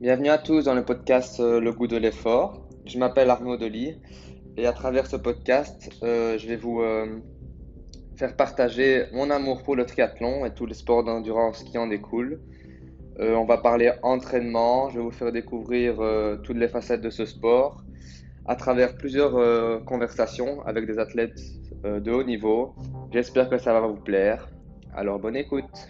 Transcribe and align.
Bienvenue 0.00 0.28
à 0.28 0.38
tous 0.38 0.66
dans 0.66 0.74
le 0.74 0.84
podcast 0.84 1.40
euh, 1.40 1.58
Le 1.58 1.72
goût 1.72 1.88
de 1.88 1.96
l'effort. 1.96 2.68
Je 2.86 3.00
m'appelle 3.00 3.30
Arnaud 3.30 3.56
Delis 3.56 3.96
et 4.56 4.64
à 4.64 4.72
travers 4.72 5.08
ce 5.08 5.16
podcast, 5.16 5.90
euh, 6.04 6.38
je 6.38 6.46
vais 6.46 6.54
vous 6.54 6.82
euh, 6.82 7.18
faire 8.16 8.36
partager 8.36 9.06
mon 9.12 9.28
amour 9.28 9.64
pour 9.64 9.74
le 9.74 9.84
triathlon 9.84 10.46
et 10.46 10.54
tous 10.54 10.66
les 10.66 10.74
sports 10.74 11.02
d'endurance 11.02 11.64
qui 11.64 11.76
en 11.78 11.88
découlent. 11.88 12.38
On 13.18 13.44
va 13.44 13.58
parler 13.58 13.90
entraînement, 14.04 14.88
je 14.90 14.98
vais 14.98 15.02
vous 15.02 15.10
faire 15.10 15.32
découvrir 15.32 15.96
toutes 16.44 16.56
les 16.56 16.68
facettes 16.68 17.00
de 17.00 17.10
ce 17.10 17.24
sport 17.24 17.82
à 18.46 18.54
travers 18.54 18.94
plusieurs 18.96 19.84
conversations 19.84 20.62
avec 20.64 20.86
des 20.86 21.00
athlètes 21.00 21.40
de 21.82 22.12
haut 22.12 22.22
niveau. 22.22 22.76
J'espère 23.10 23.50
que 23.50 23.58
ça 23.58 23.72
va 23.72 23.88
vous 23.88 23.96
plaire. 23.96 24.48
Alors 24.94 25.18
bonne 25.18 25.34
écoute. 25.34 25.88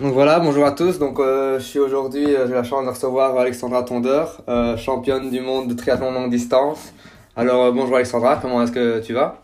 Donc 0.00 0.14
voilà, 0.14 0.40
bonjour 0.40 0.64
à 0.64 0.72
tous. 0.72 0.98
Donc 0.98 1.20
euh, 1.20 1.58
je 1.58 1.64
suis 1.64 1.78
aujourd'hui, 1.78 2.34
euh, 2.34 2.46
j'ai 2.48 2.54
la 2.54 2.64
chance 2.64 2.84
de 2.86 2.88
recevoir 2.88 3.36
Alexandra 3.36 3.82
Tondeur, 3.82 4.40
euh, 4.48 4.74
championne 4.78 5.28
du 5.28 5.40
monde 5.40 5.68
de 5.68 5.74
triathlon 5.74 6.10
longue 6.10 6.30
distance. 6.30 6.94
Alors 7.36 7.70
bonjour 7.70 7.96
Alexandra, 7.96 8.36
comment 8.40 8.62
est-ce 8.62 8.72
que 8.72 9.00
tu 9.00 9.12
vas? 9.12 9.36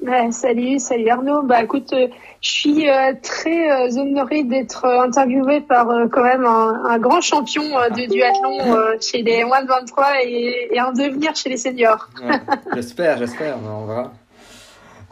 Ouais, 0.00 0.30
salut, 0.30 0.78
salut 0.78 1.08
Arnaud. 1.08 1.42
Bah 1.42 1.64
écoute, 1.64 1.92
je 1.92 2.48
suis 2.48 2.86
très 3.22 3.98
honorée 3.98 4.44
d'être 4.44 4.84
interviewée 4.84 5.60
par 5.60 5.88
quand 6.12 6.22
même 6.22 6.44
un, 6.44 6.84
un 6.88 6.98
grand 6.98 7.20
champion 7.20 7.62
de 7.62 8.08
duathlon 8.08 8.98
chez 9.00 9.22
les 9.22 9.44
moins 9.44 9.62
de 9.62 9.68
23 9.68 10.06
et, 10.24 10.68
et 10.70 10.78
un 10.78 10.92
devenir 10.92 11.34
chez 11.34 11.48
les 11.48 11.56
seniors. 11.56 12.08
Ouais, 12.22 12.36
J'espère, 12.74 13.18
j'espère, 13.18 13.56
on 13.64 13.86
verra. 13.86 14.12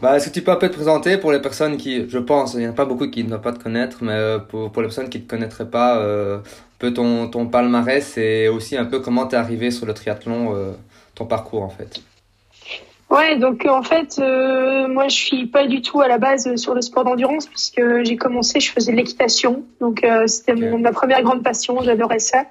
Bah, 0.00 0.16
est-ce 0.16 0.28
que 0.30 0.34
tu 0.34 0.42
peux 0.42 0.50
un 0.50 0.56
peu 0.56 0.68
te 0.70 0.74
présenter 0.74 1.18
pour 1.18 1.30
les 1.30 1.40
personnes 1.42 1.76
qui, 1.76 2.08
je 2.08 2.18
pense, 2.18 2.54
il 2.54 2.60
n'y 2.60 2.66
en 2.66 2.70
a 2.70 2.72
pas 2.72 2.86
beaucoup 2.86 3.08
qui 3.10 3.22
ne 3.22 3.28
doivent 3.28 3.42
pas 3.42 3.52
te 3.52 3.62
connaître, 3.62 4.02
mais 4.02 4.12
euh, 4.12 4.38
pour, 4.38 4.72
pour 4.72 4.80
les 4.80 4.88
personnes 4.88 5.10
qui 5.10 5.18
ne 5.18 5.24
te 5.24 5.28
connaîtraient 5.28 5.68
pas, 5.68 5.98
euh, 5.98 6.38
un 6.38 6.42
peu 6.78 6.94
ton, 6.94 7.28
ton 7.28 7.48
palmarès 7.48 8.16
et 8.16 8.48
aussi 8.48 8.78
un 8.78 8.86
peu 8.86 9.00
comment 9.00 9.26
tu 9.26 9.34
es 9.34 9.38
arrivé 9.38 9.70
sur 9.70 9.84
le 9.84 9.92
triathlon, 9.92 10.56
euh, 10.56 10.72
ton 11.14 11.26
parcours 11.26 11.62
en 11.62 11.68
fait. 11.68 12.02
Ouais, 13.10 13.36
donc 13.38 13.66
euh, 13.66 13.70
en 13.70 13.82
fait, 13.82 14.20
euh, 14.20 14.86
moi 14.86 15.08
je 15.08 15.16
suis 15.16 15.46
pas 15.46 15.66
du 15.66 15.82
tout 15.82 16.00
à 16.00 16.06
la 16.06 16.18
base 16.18 16.54
sur 16.54 16.74
le 16.76 16.80
sport 16.80 17.02
d'endurance 17.02 17.46
puisque 17.48 17.82
j'ai 18.04 18.16
commencé, 18.16 18.60
je 18.60 18.70
faisais 18.70 18.92
de 18.92 18.96
l'équitation, 18.96 19.64
donc 19.80 20.04
euh, 20.04 20.28
c'était 20.28 20.54
mon- 20.54 20.78
ma 20.78 20.92
première 20.92 21.20
grande 21.22 21.42
passion, 21.42 21.82
j'adorais 21.82 22.20
ça. 22.20 22.44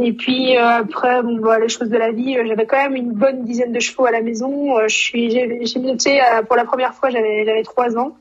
Et 0.00 0.12
puis 0.12 0.56
euh, 0.56 0.64
après, 0.82 1.20
bon, 1.24 1.36
bah, 1.40 1.58
les 1.58 1.68
choses 1.68 1.88
de 1.88 1.96
la 1.98 2.12
vie, 2.12 2.38
euh, 2.38 2.44
j'avais 2.46 2.64
quand 2.64 2.76
même 2.76 2.94
une 2.94 3.10
bonne 3.10 3.42
dizaine 3.44 3.72
de 3.72 3.80
chevaux 3.80 4.04
à 4.06 4.12
la 4.12 4.20
maison. 4.22 4.78
Euh, 4.78 4.86
je 4.86 4.96
suis, 4.96 5.30
j'ai 5.32 5.58
j'ai 5.66 5.80
monté 5.80 6.20
pour 6.46 6.54
la 6.54 6.64
première 6.64 6.94
fois, 6.94 7.10
j'avais 7.10 7.44
j'avais 7.44 7.64
trois 7.64 7.98
ans. 7.98 8.16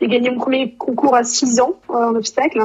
J'ai 0.00 0.06
gagné 0.08 0.30
mon 0.30 0.38
premier 0.38 0.74
concours 0.76 1.14
à 1.16 1.24
six 1.24 1.60
ans 1.60 1.74
euh, 1.90 1.94
en 1.94 2.14
obstacle. 2.14 2.60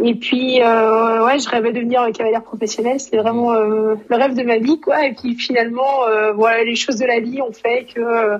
Et 0.00 0.14
puis, 0.14 0.62
euh, 0.62 1.24
ouais, 1.26 1.38
je 1.38 1.48
rêvais 1.48 1.70
de 1.70 1.76
devenir 1.76 2.10
cavalière 2.12 2.42
professionnelle. 2.42 2.98
C'était 2.98 3.18
vraiment 3.18 3.52
euh, 3.52 3.94
le 4.08 4.16
rêve 4.16 4.34
de 4.34 4.42
ma 4.42 4.56
vie, 4.56 4.80
quoi. 4.80 5.06
Et 5.06 5.12
puis 5.12 5.34
finalement, 5.34 6.04
euh, 6.06 6.32
voilà, 6.32 6.64
les 6.64 6.76
choses 6.76 6.96
de 6.96 7.04
la 7.04 7.20
vie 7.20 7.42
ont 7.42 7.52
fait 7.52 7.86
que 7.94 8.00
euh, 8.00 8.38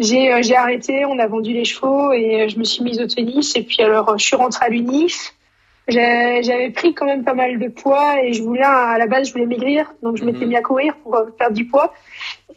j'ai 0.00 0.32
euh, 0.32 0.42
j'ai 0.42 0.56
arrêté. 0.56 1.04
On 1.04 1.18
a 1.20 1.26
vendu 1.28 1.52
les 1.52 1.64
chevaux 1.64 2.12
et 2.12 2.42
euh, 2.42 2.48
je 2.48 2.58
me 2.58 2.64
suis 2.64 2.82
mise 2.82 3.00
au 3.00 3.06
tennis. 3.06 3.54
Et 3.54 3.62
puis 3.62 3.80
alors, 3.80 4.18
je 4.18 4.24
suis 4.24 4.34
rentrée 4.36 4.66
à 4.66 4.68
l'UNIF. 4.70 5.32
J'avais 5.88 6.70
pris 6.70 6.94
quand 6.94 7.06
même 7.06 7.24
pas 7.24 7.34
mal 7.34 7.58
de 7.58 7.68
poids 7.68 8.20
et 8.22 8.32
je 8.32 8.42
voulais 8.42 8.62
à 8.64 8.96
la 8.98 9.06
base 9.06 9.28
je 9.28 9.32
voulais 9.32 9.46
maigrir, 9.46 9.92
donc 10.02 10.16
je 10.16 10.24
m'étais 10.24 10.44
Mhm. 10.44 10.48
mis 10.48 10.56
à 10.56 10.62
courir 10.62 10.94
pour 11.02 11.16
perdre 11.36 11.56
du 11.56 11.66
poids. 11.66 11.92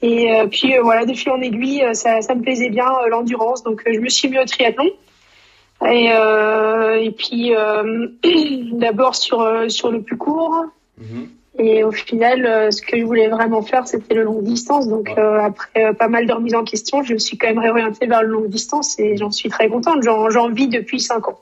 Et 0.04 0.30
puis 0.52 0.76
voilà, 0.84 1.06
de 1.06 1.14
fil 1.14 1.32
en 1.32 1.42
aiguille, 1.42 1.84
ça, 1.94 2.22
ça 2.22 2.36
me 2.36 2.44
plaisait 2.44 2.70
bien 2.70 2.86
l'endurance, 3.10 3.64
donc 3.64 3.82
je 3.92 4.00
me 4.00 4.10
suis 4.10 4.30
mis 4.30 4.38
au 4.38 4.46
triathlon. 4.46 4.86
Et, 5.84 6.10
euh, 6.12 6.96
et 7.00 7.12
puis 7.12 7.54
euh, 7.56 8.08
d'abord 8.74 9.16
sur 9.16 9.42
euh, 9.42 9.70
sur 9.70 9.92
le 9.92 10.02
plus 10.02 10.18
court. 10.18 10.66
Mhm. 10.98 11.28
Et 11.58 11.84
au 11.86 11.92
final, 11.92 12.72
ce 12.74 12.82
que 12.82 12.98
je 13.00 13.04
voulais 13.06 13.30
vraiment 13.30 13.62
faire, 13.62 13.88
c'était 13.88 14.14
le 14.14 14.24
long 14.24 14.42
distance. 14.42 14.88
Donc 14.90 15.08
Ouais. 15.08 15.20
euh, 15.20 15.42
après 15.42 15.86
euh, 15.86 15.94
pas 15.94 16.10
mal 16.10 16.26
de 16.28 16.34
remises 16.34 16.56
en 16.56 16.64
question, 16.66 17.02
je 17.04 17.14
me 17.14 17.18
suis 17.20 17.38
quand 17.38 17.48
même 17.48 17.60
réorientée 17.60 18.08
vers 18.08 18.24
le 18.24 18.28
long 18.30 18.46
distance 18.46 19.00
et 19.00 19.16
j'en 19.16 19.32
suis 19.32 19.48
très 19.50 19.70
contente. 19.70 20.04
J'en 20.04 20.50
vis 20.50 20.68
depuis 20.68 21.00
cinq 21.00 21.28
ans. 21.30 21.40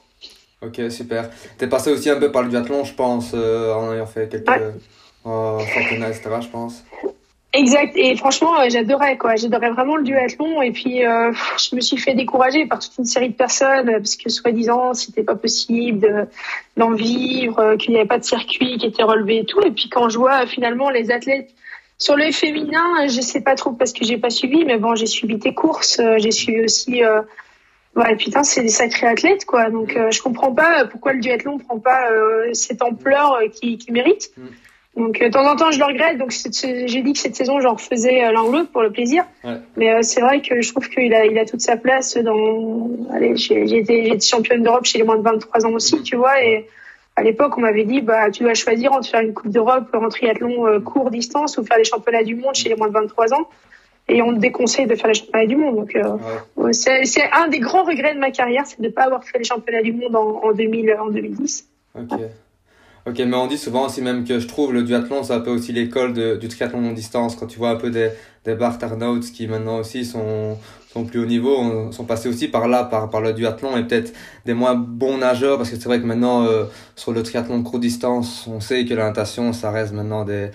Ok, 0.61 0.79
super. 0.89 1.29
T'es 1.57 1.67
passé 1.67 1.91
aussi 1.91 2.09
un 2.09 2.19
peu 2.19 2.31
par 2.31 2.44
le 2.44 2.50
duathlon, 2.50 2.83
je 2.85 2.94
pense, 2.94 3.31
euh, 3.33 3.73
en 3.73 3.91
ayant 3.94 4.05
fait 4.05 4.29
quelques 4.29 4.47
Ouais. 4.50 5.65
championnats, 5.73 6.09
etc., 6.09 6.29
je 6.41 6.47
pense. 6.47 6.83
Exact. 7.55 7.93
Et 7.95 8.15
franchement, 8.17 8.59
euh, 8.59 8.65
j'adorais 8.69 9.17
quoi. 9.17 9.35
J'adorais 9.35 9.69
vraiment 9.69 9.95
le 9.95 10.03
duathlon. 10.03 10.61
Et 10.63 10.71
puis, 10.71 11.05
euh, 11.05 11.31
je 11.59 11.75
me 11.75 11.81
suis 11.81 11.97
fait 11.97 12.15
décourager 12.15 12.65
par 12.65 12.79
toute 12.79 12.97
une 12.97 13.05
série 13.05 13.29
de 13.29 13.35
personnes 13.35 13.89
euh, 13.89 13.97
parce 13.97 14.15
que 14.15 14.27
soi-disant, 14.29 14.93
c'était 14.95 15.23
pas 15.23 15.35
possible 15.35 15.99
de- 15.99 16.25
d'en 16.77 16.91
vivre, 16.91 17.59
euh, 17.59 17.77
qu'il 17.77 17.91
n'y 17.91 17.97
avait 17.99 18.07
pas 18.07 18.17
de 18.17 18.23
circuit 18.23 18.77
qui 18.79 18.87
était 18.87 19.03
relevé 19.03 19.39
et 19.39 19.45
tout. 19.45 19.61
Et 19.61 19.69
puis, 19.71 19.87
quand 19.89 20.09
je 20.09 20.17
vois 20.17 20.47
finalement 20.47 20.89
les 20.89 21.11
athlètes 21.11 21.51
sur 21.99 22.15
le 22.15 22.31
féminin, 22.31 23.05
je 23.07 23.21
sais 23.21 23.41
pas 23.41 23.53
trop 23.53 23.71
parce 23.71 23.93
que 23.93 24.03
j'ai 24.03 24.17
pas 24.17 24.31
suivi, 24.31 24.65
mais 24.65 24.77
bon, 24.77 24.95
j'ai 24.95 25.05
suivi 25.05 25.37
tes 25.37 25.53
courses. 25.53 26.01
J'ai 26.17 26.31
suivi 26.31 26.61
aussi. 26.61 27.03
Euh, 27.03 27.21
Ouais, 27.95 28.15
putain, 28.15 28.41
c'est 28.43 28.63
des 28.63 28.69
sacrés 28.69 29.05
athlètes, 29.05 29.45
quoi. 29.45 29.69
Donc, 29.69 29.95
euh, 29.95 30.09
je 30.09 30.19
comprends 30.23 30.51
pas 30.51 30.85
pourquoi 30.85 31.13
le 31.13 31.19
duathlon 31.19 31.59
prend 31.59 31.77
pas 31.77 32.09
cette 32.53 32.81
ampleur 32.81 33.33
euh, 33.35 33.47
qui 33.49 33.77
mérite. 33.91 34.31
Donc, 34.95 35.21
euh, 35.21 35.27
de 35.27 35.31
temps 35.31 35.49
en 35.49 35.55
temps, 35.55 35.71
je 35.71 35.79
le 35.79 35.85
regrette. 35.85 36.17
Donc, 36.17 36.31
j'ai 36.31 37.01
dit 37.01 37.13
que 37.13 37.19
cette 37.19 37.35
saison, 37.35 37.59
j'en 37.59 37.73
refaisais 37.73 38.31
l'un 38.31 38.43
ou 38.43 38.51
l'autre 38.51 38.69
pour 38.69 38.83
le 38.83 38.91
plaisir. 38.91 39.25
Ouais. 39.43 39.57
Mais 39.75 39.91
euh, 39.91 39.99
c'est 40.03 40.21
vrai 40.21 40.41
que 40.41 40.61
je 40.61 40.71
trouve 40.71 40.87
qu'il 40.87 41.13
a, 41.13 41.25
il 41.25 41.37
a 41.39 41.45
toute 41.45 41.61
sa 41.61 41.77
place 41.77 42.15
dans. 42.17 42.89
Allez, 43.11 43.35
j'ai 43.35 43.77
été, 43.77 44.19
championne 44.19 44.61
d'Europe 44.61 44.85
chez 44.85 44.99
les 44.99 45.03
moins 45.03 45.17
de 45.17 45.23
23 45.23 45.65
ans 45.65 45.73
aussi, 45.73 46.03
tu 46.03 46.15
vois. 46.15 46.43
Et 46.43 46.67
à 47.15 47.23
l'époque, 47.23 47.57
on 47.57 47.61
m'avait 47.61 47.85
dit, 47.85 48.01
bah, 48.01 48.29
tu 48.29 48.43
dois 48.43 48.53
choisir 48.53 48.93
entre 48.93 49.09
faire 49.09 49.21
une 49.21 49.33
Coupe 49.33 49.49
d'Europe 49.49 49.87
en 49.93 50.09
triathlon 50.09 50.67
euh, 50.67 50.79
court 50.79 51.09
distance 51.09 51.57
ou 51.57 51.63
faire 51.63 51.77
les 51.77 51.83
championnats 51.85 52.23
du 52.23 52.35
monde 52.35 52.53
chez 52.53 52.69
les 52.69 52.75
moins 52.75 52.87
de 52.87 52.93
23 52.93 53.33
ans. 53.33 53.49
Et 54.09 54.21
on 54.21 54.33
te 54.33 54.39
déconseille 54.39 54.85
de 54.85 54.95
faire 54.95 55.07
les 55.07 55.13
championnats 55.15 55.47
du 55.47 55.55
monde. 55.55 55.75
Donc, 55.75 55.95
euh, 55.95 56.17
Ouais. 56.55 56.73
C'est 56.73 57.31
un 57.31 57.47
des 57.47 57.59
grands 57.59 57.83
regrets 57.83 58.13
de 58.13 58.19
ma 58.19 58.29
carrière, 58.29 58.67
c'est 58.67 58.79
de 58.79 58.87
ne 58.87 58.91
pas 58.91 59.03
avoir 59.03 59.23
fait 59.23 59.39
les 59.39 59.43
championnats 59.43 59.81
du 59.81 59.93
monde 59.93 60.15
en, 60.15 60.43
en, 60.43 60.51
2000, 60.51 60.97
en 60.99 61.07
2010. 61.07 61.67
Ok. 61.95 62.19
Ok, 63.05 63.19
mais 63.19 63.35
on 63.35 63.47
dit 63.47 63.57
souvent 63.57 63.87
aussi 63.87 64.01
même 64.01 64.23
que 64.23 64.39
je 64.39 64.47
trouve 64.47 64.71
le 64.71 64.83
duathlon, 64.83 65.23
c'est 65.23 65.33
un 65.33 65.41
peu 65.41 65.49
aussi 65.51 65.73
l'école 65.73 66.39
du 66.39 66.47
triathlon 66.47 66.79
longue 66.81 66.95
distance. 66.95 67.35
Quand 67.35 67.47
tu 67.47 67.57
vois 67.57 67.71
un 67.71 67.75
peu 67.75 67.89
des, 67.89 68.11
des 68.45 68.55
Bart 68.55 68.77
Arnauts 68.81 69.19
qui 69.19 69.45
maintenant 69.47 69.79
aussi 69.79 70.05
sont, 70.05 70.57
sont 70.89 71.03
plus 71.05 71.19
haut 71.19 71.25
niveau, 71.25 71.53
on- 71.59 71.91
sont 71.91 72.05
passés 72.05 72.29
aussi 72.29 72.47
par 72.47 72.69
là, 72.69 72.85
par, 72.85 73.09
par 73.09 73.19
le 73.19 73.33
duathlon 73.33 73.75
et 73.75 73.83
peut-être 73.85 74.13
des 74.45 74.53
moins 74.53 74.75
bons 74.75 75.17
nageurs 75.17 75.57
parce 75.57 75.69
que 75.69 75.75
c'est 75.75 75.83
vrai 75.85 75.99
que 75.99 76.05
maintenant, 76.05 76.45
euh, 76.45 76.63
sur 76.95 77.11
le 77.11 77.21
triathlon 77.23 77.59
de 77.59 77.63
courte 77.67 77.81
distance, 77.81 78.47
on 78.47 78.61
sait 78.61 78.85
que 78.85 78.93
la 78.93 79.03
natation, 79.05 79.51
ça 79.51 79.69
reste 79.71 79.91
maintenant 79.93 80.23
des, 80.23 80.51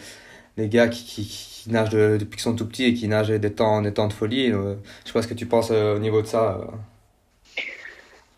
des 0.58 0.68
gars 0.68 0.88
qui, 0.88 1.04
qui, 1.04 1.24
qui 1.26 1.70
nagent 1.70 1.90
de- 1.90 2.16
depuis 2.18 2.36
qu'ils 2.36 2.42
sont 2.44 2.54
tout 2.56 2.66
petits 2.66 2.84
et 2.84 2.94
qui 2.94 3.08
nagent 3.08 3.28
des 3.30 3.52
temps, 3.54 3.82
des 3.82 3.92
temps 3.94 4.08
de 4.08 4.14
folie. 4.14 4.52
Euh, 4.52 4.76
je 5.04 5.08
sais 5.08 5.14
pas 5.14 5.22
ce 5.22 5.28
que 5.28 5.34
tu 5.34 5.46
penses 5.46 5.70
euh, 5.72 5.96
au 5.96 6.00
niveau 6.00 6.22
de 6.22 6.26
ça. 6.28 6.60
euh. 6.62 6.66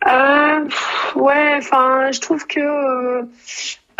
Euh, 0.06 0.68
ouais, 1.16 1.54
enfin, 1.58 2.10
je 2.10 2.20
trouve 2.20 2.46
que 2.46 2.60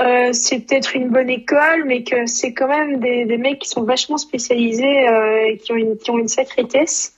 euh, 0.01 0.33
c'est 0.33 0.61
peut-être 0.61 0.97
une 0.97 1.09
bonne 1.09 1.29
école, 1.29 1.85
mais 1.85 2.05
que 2.05 2.27
c'est 2.27 2.55
quand 2.55 2.69
même 2.69 3.01
des, 3.01 3.37
mecs 3.37 3.59
qui 3.59 3.69
sont 3.69 3.83
vachement 3.83 4.17
spécialisés 4.17 5.09
euh, 5.09 5.47
et 5.47 5.59
qui 5.59 5.73
ont 5.73 5.77
une, 5.77 5.97
qui 5.97 6.29
sacrée 6.29 6.65
caisse. 6.65 7.15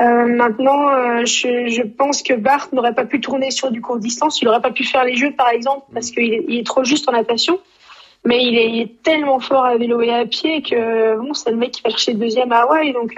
Euh, 0.00 0.26
maintenant, 0.26 1.24
je, 1.24 1.82
pense 1.82 2.22
que 2.22 2.34
Bart 2.34 2.68
n'aurait 2.72 2.94
pas 2.94 3.04
pu 3.04 3.20
tourner 3.20 3.50
sur 3.50 3.70
du 3.70 3.80
court 3.80 3.98
distance. 3.98 4.40
Il 4.40 4.46
n'aurait 4.46 4.62
pas 4.62 4.70
pu 4.70 4.84
faire 4.84 5.04
les 5.04 5.14
jeux, 5.14 5.32
par 5.32 5.50
exemple, 5.50 5.86
parce 5.92 6.10
qu'il 6.10 6.32
est, 6.32 6.66
trop 6.66 6.84
juste 6.84 7.08
en 7.08 7.12
natation. 7.12 7.60
Mais 8.24 8.42
il 8.42 8.58
est, 8.58 9.02
tellement 9.02 9.38
fort 9.38 9.64
à 9.64 9.76
vélo 9.76 10.00
et 10.00 10.10
à 10.10 10.26
pied 10.26 10.62
que 10.62 11.16
bon, 11.16 11.32
c'est 11.32 11.50
le 11.50 11.56
mec 11.56 11.72
qui 11.72 11.82
va 11.82 11.90
chercher 11.90 12.14
deuxième 12.14 12.50
à 12.50 12.62
Hawaï. 12.62 12.92
Donc, 12.92 13.14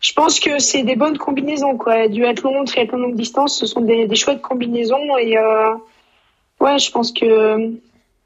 je 0.00 0.12
pense 0.14 0.40
que 0.40 0.60
c'est 0.60 0.82
des 0.82 0.96
bonnes 0.96 1.18
combinaisons, 1.18 1.76
quoi. 1.76 2.08
Duathlon, 2.08 2.64
triathlon 2.64 2.98
longue 2.98 3.16
distance, 3.16 3.58
ce 3.58 3.66
sont 3.66 3.80
des, 3.80 4.06
des 4.06 4.16
chouettes 4.16 4.40
combinaisons. 4.40 5.18
Et 5.18 5.36
ouais, 6.62 6.78
je 6.78 6.90
pense 6.90 7.10
que 7.12 7.26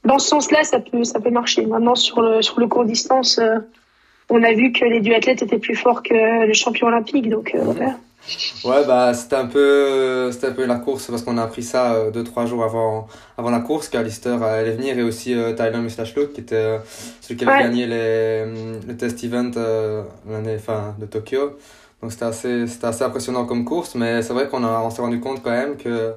dans 0.05 0.19
ce 0.19 0.29
sens-là, 0.29 0.63
ça 0.63 0.79
peut, 0.81 1.05
ça 1.05 1.19
peut 1.21 1.31
marcher. 1.31 1.67
Maintenant, 1.67 1.97
sur 1.97 2.21
le, 2.23 2.43
sur 2.43 2.61
le 2.61 2.67
court 2.69 2.85
distance, 2.85 3.39
euh, 3.39 3.59
on 4.29 4.43
a 4.43 4.53
vu 4.53 4.73
que 4.73 4.85
les 4.85 5.01
duathlètes 5.01 5.43
étaient 5.43 5.59
plus 5.59 5.77
forts 5.77 6.03
que 6.03 6.47
le 6.47 6.55
champion 6.55 6.87
olympique. 6.87 7.29
Donc, 7.29 7.55
euh, 7.55 7.61
voilà. 7.63 7.97
Ouais, 8.65 8.85
bah, 8.87 9.15
c'était 9.15 9.37
un 9.37 9.47
peu, 9.47 10.31
un 10.31 10.51
peu 10.51 10.65
la 10.67 10.77
course 10.77 11.07
parce 11.09 11.23
qu'on 11.23 11.39
a 11.39 11.45
appris 11.45 11.63
ça 11.63 11.95
euh, 11.95 12.11
deux, 12.11 12.25
trois 12.25 12.45
jours 12.45 12.65
avant, 12.65 13.07
avant 13.39 13.51
la 13.51 13.61
course, 13.61 13.89
qu'Alister 13.89 14.37
allait 14.43 14.73
venir 14.73 14.99
et 14.99 15.05
aussi 15.05 15.33
euh, 15.33 15.55
Tyler 15.55 15.79
qui 16.35 16.41
était 16.41 16.55
euh, 16.57 16.79
celui 17.21 17.37
qui 17.37 17.45
avait 17.45 17.57
Ouais. 17.57 17.63
gagné 17.63 17.87
les, 17.87 18.45
le 18.89 18.97
test 18.97 19.23
event 19.23 19.53
euh, 19.57 20.03
l'année, 20.29 20.57
enfin, 20.57 20.97
de 20.99 21.07
Tokyo. 21.07 21.57
Donc 22.03 22.11
c'était 22.13 22.25
assez, 22.25 22.65
assez 22.83 23.05
impressionnant 23.05 23.45
comme 23.47 23.65
course, 23.65 23.95
mais 23.95 24.23
c'est 24.23 24.33
vrai 24.33 24.49
qu'on 24.49 24.65
on 24.65 24.91
s'est 24.91 25.03
rendu 25.03 25.21
compte 25.21 25.41
quand 25.43 25.51
même 25.63 25.77
que, 25.77 26.13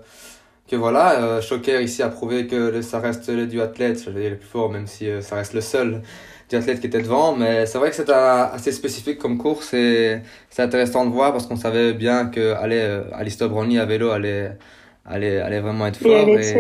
que 0.70 0.76
voilà, 0.76 1.22
euh, 1.22 1.42
Shocker 1.42 1.82
ici 1.82 2.04
a 2.04 2.10
prouvé 2.10 2.48
que 2.48 2.56
le- 2.56 2.82
ça 2.82 3.00
reste 3.00 3.28
les 3.30 3.48
duathlètes, 3.48 4.04
je 4.06 4.10
vais 4.12 4.22
dire 4.22 4.30
les 4.32 4.36
plus 4.38 4.48
forts, 4.48 4.72
même 4.72 4.88
si 4.88 5.10
euh, 5.10 5.22
ça 5.22 5.36
reste 5.36 5.54
le 5.54 5.62
seul 5.62 6.02
duathlète 6.50 6.80
qui 6.80 6.88
était 6.88 7.02
devant, 7.02 7.36
mais 7.36 7.66
c'est 7.66 7.78
vrai 7.78 7.90
que 7.90 7.96
c'était 7.96 8.12
assez 8.14 8.72
spécifique 8.72 9.20
comme 9.20 9.38
course 9.38 9.74
et 9.74 10.20
c'est 10.50 10.62
intéressant 10.64 11.06
de 11.06 11.12
voir 11.12 11.32
parce 11.32 11.46
qu'on 11.48 11.56
savait 11.58 11.94
bien 11.94 12.28
que 12.28 12.54
allez, 12.56 12.80
euh, 12.80 13.04
Alistair 13.14 13.50
Brownlee 13.50 13.80
à 13.80 13.86
vélo 13.86 14.10
allait, 14.12 14.58
allait, 15.06 15.40
allait 15.42 15.60
vraiment 15.60 15.88
être 15.88 15.98
fort. 15.98 16.12
Et, 16.40 16.54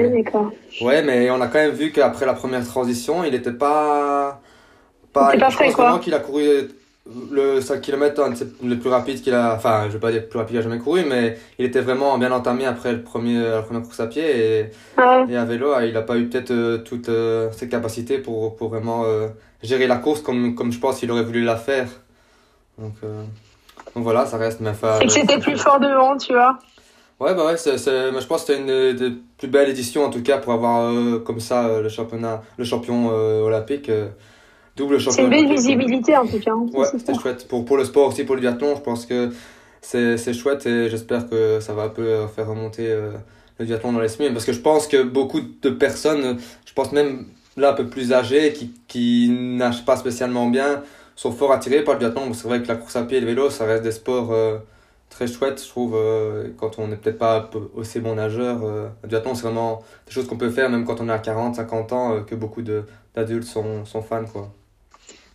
Ouais, 0.81 1.01
mais 1.03 1.29
on 1.31 1.41
a 1.41 1.47
quand 1.47 1.59
même 1.59 1.71
vu 1.71 1.91
qu'après 1.91 2.25
la 2.25 2.33
première 2.33 2.65
transition, 2.65 3.23
il 3.23 3.31
n'était 3.31 3.51
pas. 3.51 4.41
Pas, 5.13 5.31
pas 5.39 5.49
frais, 5.49 5.71
quoi. 5.71 5.99
qu'il 5.99 6.13
a 6.13 6.19
couru 6.19 6.67
le 7.31 7.59
5 7.61 7.81
km 7.81 8.21
le 8.63 8.79
plus 8.79 8.89
rapide 8.89 9.21
qu'il 9.21 9.33
a. 9.33 9.55
Enfin, 9.55 9.85
je 9.87 9.93
vais 9.93 9.99
pas 9.99 10.11
dire 10.11 10.21
le 10.21 10.27
plus 10.27 10.37
rapide 10.37 10.51
qu'il 10.51 10.59
a 10.59 10.69
jamais 10.69 10.79
couru, 10.79 11.05
mais 11.07 11.37
il 11.57 11.65
était 11.65 11.81
vraiment 11.81 12.17
bien 12.17 12.31
entamé 12.31 12.65
après 12.65 12.93
le 12.93 13.01
premier, 13.01 13.41
la 13.41 13.61
première 13.61 13.83
course 13.83 13.99
à 13.99 14.07
pied. 14.07 14.23
Et, 14.23 14.71
et 15.29 15.37
à 15.37 15.45
vélo, 15.45 15.73
il 15.81 15.93
n'a 15.93 16.01
pas 16.01 16.17
eu 16.17 16.27
peut-être 16.27 16.51
euh, 16.51 16.77
toutes 16.79 17.09
euh, 17.09 17.51
ses 17.51 17.67
capacités 17.69 18.19
pour, 18.19 18.55
pour 18.55 18.69
vraiment 18.69 19.03
euh, 19.05 19.27
gérer 19.63 19.87
la 19.87 19.97
course 19.97 20.21
comme, 20.21 20.55
comme 20.55 20.71
je 20.71 20.79
pense 20.79 20.99
qu'il 20.99 21.11
aurait 21.11 21.23
voulu 21.23 21.43
la 21.43 21.55
faire. 21.55 21.87
Donc, 22.77 22.93
donc 23.95 24.03
voilà, 24.03 24.25
ça 24.25 24.37
reste. 24.37 24.61
Mais 24.61 24.69
enfin, 24.69 24.99
que 24.99 25.09
c'était 25.09 25.39
plus 25.39 25.57
fort 25.57 25.79
devant, 25.79 26.15
tu 26.17 26.33
vois. 26.33 26.59
Ouais, 27.19 27.35
bah 27.35 27.45
ouais, 27.45 27.57
c'est, 27.57 27.77
je 27.77 28.25
pense 28.27 28.45
que 28.45 28.53
c'était 28.53 28.59
une 28.61 28.95
des 28.95 29.11
plus 29.37 29.49
belles 29.49 29.69
éditions 29.69 30.05
en 30.05 30.09
tout 30.09 30.23
cas 30.23 30.37
pour 30.37 30.53
avoir 30.53 30.89
euh, 30.89 31.19
comme 31.19 31.41
ça 31.41 31.65
euh, 31.65 31.81
le 31.81 31.89
championnat, 31.89 32.43
le 32.57 32.63
champion 32.63 33.09
euh, 33.11 33.41
olympique, 33.41 33.91
double 34.79 34.99
champion. 34.99 35.11
C'est 35.11 35.23
une 35.23 35.29
belle 35.29 35.47
visibilité 35.47 36.17
en 36.17 36.25
tout 36.25 36.39
cas. 36.39 36.51
Hein, 36.51 36.65
ouais, 36.73 36.87
c'était 36.91 37.13
chouette. 37.13 37.47
Pour, 37.47 37.65
pour 37.65 37.77
le 37.77 37.85
sport 37.85 38.07
aussi, 38.07 38.23
pour 38.23 38.35
le 38.35 38.41
biathlon, 38.41 38.75
je 38.75 38.81
pense 38.81 39.05
que 39.05 39.29
c'est, 39.81 40.33
chouette 40.33 40.65
et 40.65 40.89
j'espère 40.89 41.29
que 41.29 41.59
ça 41.59 41.73
va 41.73 41.83
un 41.83 41.89
peu 41.89 42.27
faire 42.35 42.47
remonter 42.47 42.87
le 43.59 43.65
biathlon 43.65 43.93
dans 43.93 44.01
les 44.01 44.09
semaines 44.09 44.33
parce 44.33 44.45
que 44.45 44.53
je 44.53 44.61
pense 44.61 44.87
que 44.87 45.03
beaucoup 45.03 45.41
de 45.41 45.69
personnes, 45.69 46.37
je 46.65 46.73
pense 46.73 46.91
même 46.91 47.27
là 47.57 47.71
un 47.71 47.73
peu 47.73 47.87
plus 47.87 48.11
âgées, 48.13 48.53
qui, 48.53 48.73
qui 48.87 49.29
nagent 49.29 49.85
pas 49.85 49.97
spécialement 49.97 50.47
bien, 50.47 50.81
sont 51.15 51.31
fort 51.31 51.51
attirés 51.51 51.83
par 51.83 51.93
le 51.93 51.99
biathlon. 51.99 52.33
C'est 52.33 52.47
vrai 52.47 52.61
que 52.61 52.67
la 52.67 52.75
course 52.75 52.95
à 52.95 53.03
pied 53.03 53.17
et 53.17 53.21
le 53.21 53.27
vélo, 53.27 53.49
ça 53.49 53.65
reste 53.65 53.83
des 53.83 53.91
sports 53.91 54.33
très 55.09 55.27
chouette, 55.27 55.61
je 55.61 55.67
trouve, 55.67 55.95
euh, 55.95 56.49
quand 56.57 56.79
on 56.79 56.87
n'est 56.87 56.95
peut-être 56.95 57.17
pas 57.17 57.49
aussi 57.75 57.99
bon 57.99 58.15
nageur. 58.15 58.63
Euh, 58.63 58.89
du 59.03 59.15
c'est 59.15 59.41
vraiment 59.41 59.81
des 60.05 60.11
choses 60.11 60.27
qu'on 60.27 60.37
peut 60.37 60.49
faire 60.49 60.69
même 60.69 60.85
quand 60.85 61.01
on 61.01 61.09
est 61.09 61.13
à 61.13 61.19
40, 61.19 61.55
50 61.55 61.93
ans, 61.93 62.13
euh, 62.13 62.21
que 62.21 62.35
beaucoup 62.35 62.61
d'adultes 62.61 63.43
sont, 63.43 63.85
sont 63.85 64.01
fans. 64.01 64.25
Quoi. 64.25 64.53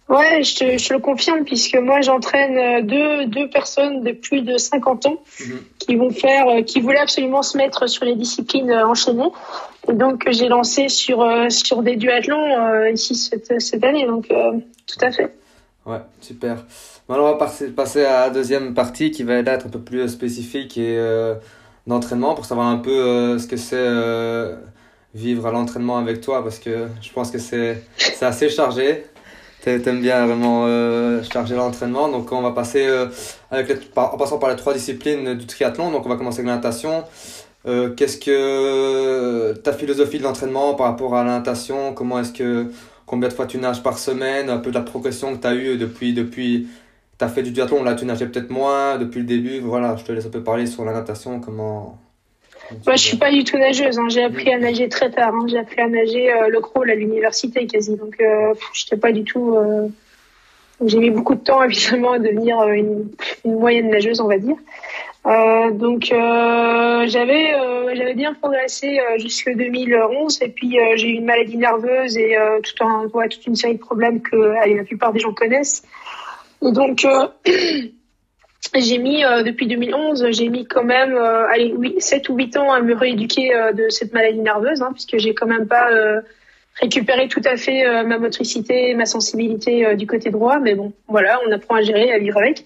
Ouais, 0.08 0.42
je 0.42 0.56
te, 0.56 0.78
je 0.78 0.92
le 0.92 0.98
confirme, 1.00 1.44
puisque 1.44 1.76
moi 1.76 2.00
j'entraîne 2.02 2.58
euh, 2.58 2.82
deux, 2.82 3.26
deux 3.26 3.48
personnes 3.48 4.02
de 4.02 4.12
plus 4.12 4.42
de 4.42 4.58
50 4.58 5.06
ans 5.06 5.22
mhm. 5.40 5.60
qui 5.78 5.96
vont 5.96 6.10
faire, 6.10 6.64
qui 6.66 6.80
voulaient 6.80 6.98
absolument 6.98 7.42
se 7.42 7.56
mettre 7.56 7.88
sur 7.88 8.04
les 8.04 8.14
disciplines 8.14 8.72
enchaînées. 8.72 9.30
Et 9.88 9.92
donc 9.92 10.26
j'ai 10.30 10.48
lancé 10.48 10.88
sur, 10.88 11.26
sur 11.50 11.82
des 11.82 11.96
duathlons 11.96 12.86
ici 12.92 13.14
cette, 13.14 13.60
cette 13.60 13.84
année, 13.84 14.06
donc 14.06 14.28
tout 14.28 14.98
à 15.00 15.10
fait. 15.10 15.34
Ouais, 15.86 16.00
super. 16.20 16.64
Maintenant, 17.08 17.24
on 17.26 17.32
va 17.32 17.36
passer, 17.36 17.68
passer 17.68 18.04
à 18.04 18.20
la 18.20 18.30
deuxième 18.30 18.72
partie 18.72 19.10
qui 19.10 19.22
va 19.22 19.34
être 19.34 19.66
un 19.66 19.68
peu 19.68 19.80
plus 19.80 20.08
spécifique 20.08 20.78
et 20.78 20.96
euh, 20.98 21.34
d'entraînement 21.86 22.34
pour 22.34 22.46
savoir 22.46 22.68
un 22.68 22.78
peu 22.78 22.90
euh, 22.90 23.38
ce 23.38 23.46
que 23.46 23.58
c'est 23.58 23.76
euh, 23.76 24.56
vivre 25.14 25.46
à 25.46 25.50
l'entraînement 25.50 25.98
avec 25.98 26.22
toi 26.22 26.42
parce 26.42 26.58
que 26.58 26.88
je 27.02 27.12
pense 27.12 27.30
que 27.30 27.38
c'est 27.38 27.82
assez 28.22 28.48
chargé. 28.48 29.04
T'aimes 29.64 30.00
bien 30.00 30.26
vraiment 30.26 30.66
charger 31.22 31.54
l'entraînement. 31.54 32.08
Donc, 32.08 32.30
on 32.32 32.42
va 32.42 32.52
passer 32.52 32.86
avec 33.50 33.70
en 33.96 34.16
passant 34.18 34.38
par 34.38 34.50
les 34.50 34.56
trois 34.56 34.74
disciplines 34.74 35.34
du 35.34 35.46
triathlon. 35.46 35.90
Donc, 35.90 36.04
on 36.04 36.08
va 36.08 36.16
commencer 36.16 36.40
avec 36.40 36.48
la 36.48 36.56
natation. 36.56 37.04
Qu'est-ce 37.64 38.18
que 38.18 39.54
ta 39.62 39.72
philosophie 39.72 40.18
de 40.18 40.22
l'entraînement 40.22 40.74
par 40.74 40.86
rapport 40.86 41.16
à 41.16 41.24
la 41.24 41.38
natation 41.38 41.94
Comment 41.94 42.20
est-ce 42.20 42.32
que 42.32 42.66
combien 43.06 43.28
de 43.28 43.34
fois 43.34 43.46
tu 43.46 43.58
nages 43.58 43.82
par 43.82 43.98
semaine, 43.98 44.50
un 44.50 44.58
peu 44.58 44.70
de 44.70 44.74
la 44.74 44.82
progression 44.82 45.34
que 45.34 45.40
tu 45.40 45.46
as 45.46 45.54
eue 45.54 45.76
depuis, 45.78 46.12
depuis 46.12 46.68
tu 47.18 47.24
as 47.24 47.28
fait 47.28 47.42
du 47.42 47.52
duathlon, 47.52 47.82
là 47.84 47.94
tu 47.94 48.04
nageais 48.04 48.26
peut-être 48.26 48.50
moins 48.50 48.98
depuis 48.98 49.20
le 49.20 49.26
début. 49.26 49.60
Voilà, 49.60 49.96
je 49.96 50.04
te 50.04 50.12
laisse 50.12 50.26
un 50.26 50.30
peu 50.30 50.42
parler 50.42 50.66
sur 50.66 50.84
la 50.84 50.92
natation, 50.92 51.40
comment. 51.40 51.98
Moi, 52.70 52.96
je 52.96 53.02
suis 53.02 53.16
pas 53.16 53.30
du 53.30 53.44
tout 53.44 53.58
nageuse. 53.58 53.98
Hein. 53.98 54.08
J'ai 54.08 54.24
appris 54.24 54.52
à 54.52 54.58
nager 54.58 54.88
très 54.88 55.10
tard. 55.10 55.34
Hein. 55.34 55.46
J'ai 55.48 55.58
appris 55.58 55.80
à 55.80 55.88
nager 55.88 56.32
euh, 56.32 56.48
le 56.48 56.60
crawl 56.60 56.90
à 56.90 56.94
l'université 56.94 57.66
quasi. 57.66 57.96
Donc, 57.96 58.16
euh, 58.20 58.54
je 58.72 58.94
pas 58.96 59.12
du 59.12 59.24
tout. 59.24 59.54
Euh... 59.56 59.88
J'ai 60.84 60.98
mis 60.98 61.10
beaucoup 61.10 61.34
de 61.34 61.40
temps 61.40 61.62
évidemment 61.64 62.12
à 62.12 62.18
devenir 62.18 62.58
euh, 62.60 62.72
une, 62.72 63.10
moyenne 63.44 63.90
nageuse, 63.90 64.20
on 64.20 64.28
va 64.28 64.38
dire. 64.38 64.56
Donc 65.24 66.08
j'avais 66.10 67.54
j'avais 67.94 68.14
bien 68.14 68.34
progressé 68.34 68.98
jusqu'en 69.16 69.54
2011 69.54 70.42
et 70.42 70.48
puis 70.48 70.76
j'ai 70.96 71.08
eu 71.08 71.14
une 71.14 71.24
maladie 71.24 71.56
nerveuse 71.56 72.18
et 72.18 72.36
tout 72.62 72.84
un 72.84 73.06
ouais, 73.06 73.30
toute 73.30 73.46
une 73.46 73.56
série 73.56 73.76
de 73.76 73.78
problèmes 73.78 74.20
que 74.20 74.36
la 74.36 74.84
plupart 74.84 75.14
des 75.14 75.20
gens 75.20 75.32
connaissent. 75.32 75.82
Et 76.60 76.72
donc 76.72 77.06
j'ai 78.74 78.98
mis 78.98 79.22
depuis 79.44 79.66
2011 79.66 80.28
j'ai 80.30 80.48
mis 80.48 80.66
quand 80.66 80.84
même 80.84 81.16
allez 81.16 81.72
oui 81.76 81.96
7 81.98 82.28
ou 82.28 82.36
8 82.36 82.56
ans 82.56 82.72
à 82.72 82.80
me 82.80 82.94
rééduquer 82.94 83.52
de 83.74 83.88
cette 83.88 84.12
maladie 84.12 84.38
nerveuse 84.38 84.82
hein, 84.82 84.90
puisque 84.92 85.18
j'ai 85.18 85.34
quand 85.34 85.46
même 85.46 85.66
pas 85.66 85.88
récupéré 86.80 87.28
tout 87.28 87.42
à 87.44 87.56
fait 87.56 87.84
ma 88.04 88.18
motricité 88.18 88.94
ma 88.94 89.06
sensibilité 89.06 89.94
du 89.96 90.06
côté 90.06 90.30
droit. 90.30 90.58
Mais 90.58 90.74
bon 90.74 90.92
voilà 91.08 91.40
on 91.46 91.52
apprend 91.52 91.76
à 91.76 91.82
gérer 91.82 92.12
à 92.12 92.18
vivre 92.18 92.38
avec. 92.38 92.64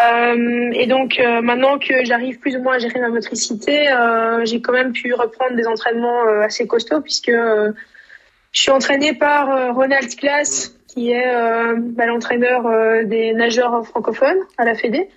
Euh, 0.00 0.70
et 0.72 0.86
donc 0.86 1.18
euh, 1.18 1.42
maintenant 1.42 1.78
que 1.78 2.04
j'arrive 2.04 2.38
plus 2.38 2.56
ou 2.56 2.62
moins 2.62 2.76
à 2.76 2.78
gérer 2.78 3.00
ma 3.00 3.08
motricité, 3.08 3.90
euh, 3.90 4.44
j'ai 4.44 4.60
quand 4.60 4.72
même 4.72 4.92
pu 4.92 5.12
reprendre 5.14 5.56
des 5.56 5.66
entraînements 5.66 6.26
assez 6.42 6.66
costauds 6.66 7.00
puisque 7.00 7.30
je 7.30 8.60
suis 8.60 8.70
entraînée 8.70 9.14
par 9.14 9.74
Ronald 9.74 10.14
Class, 10.16 10.74
qui 10.92 11.12
est 11.12 11.32
bah, 11.76 12.06
l'entraîneur 12.06 12.64
des 13.04 13.32
nageurs 13.32 13.86
francophones 13.86 14.38
à 14.58 14.64
la 14.64 14.74
Fédé. 14.74 15.08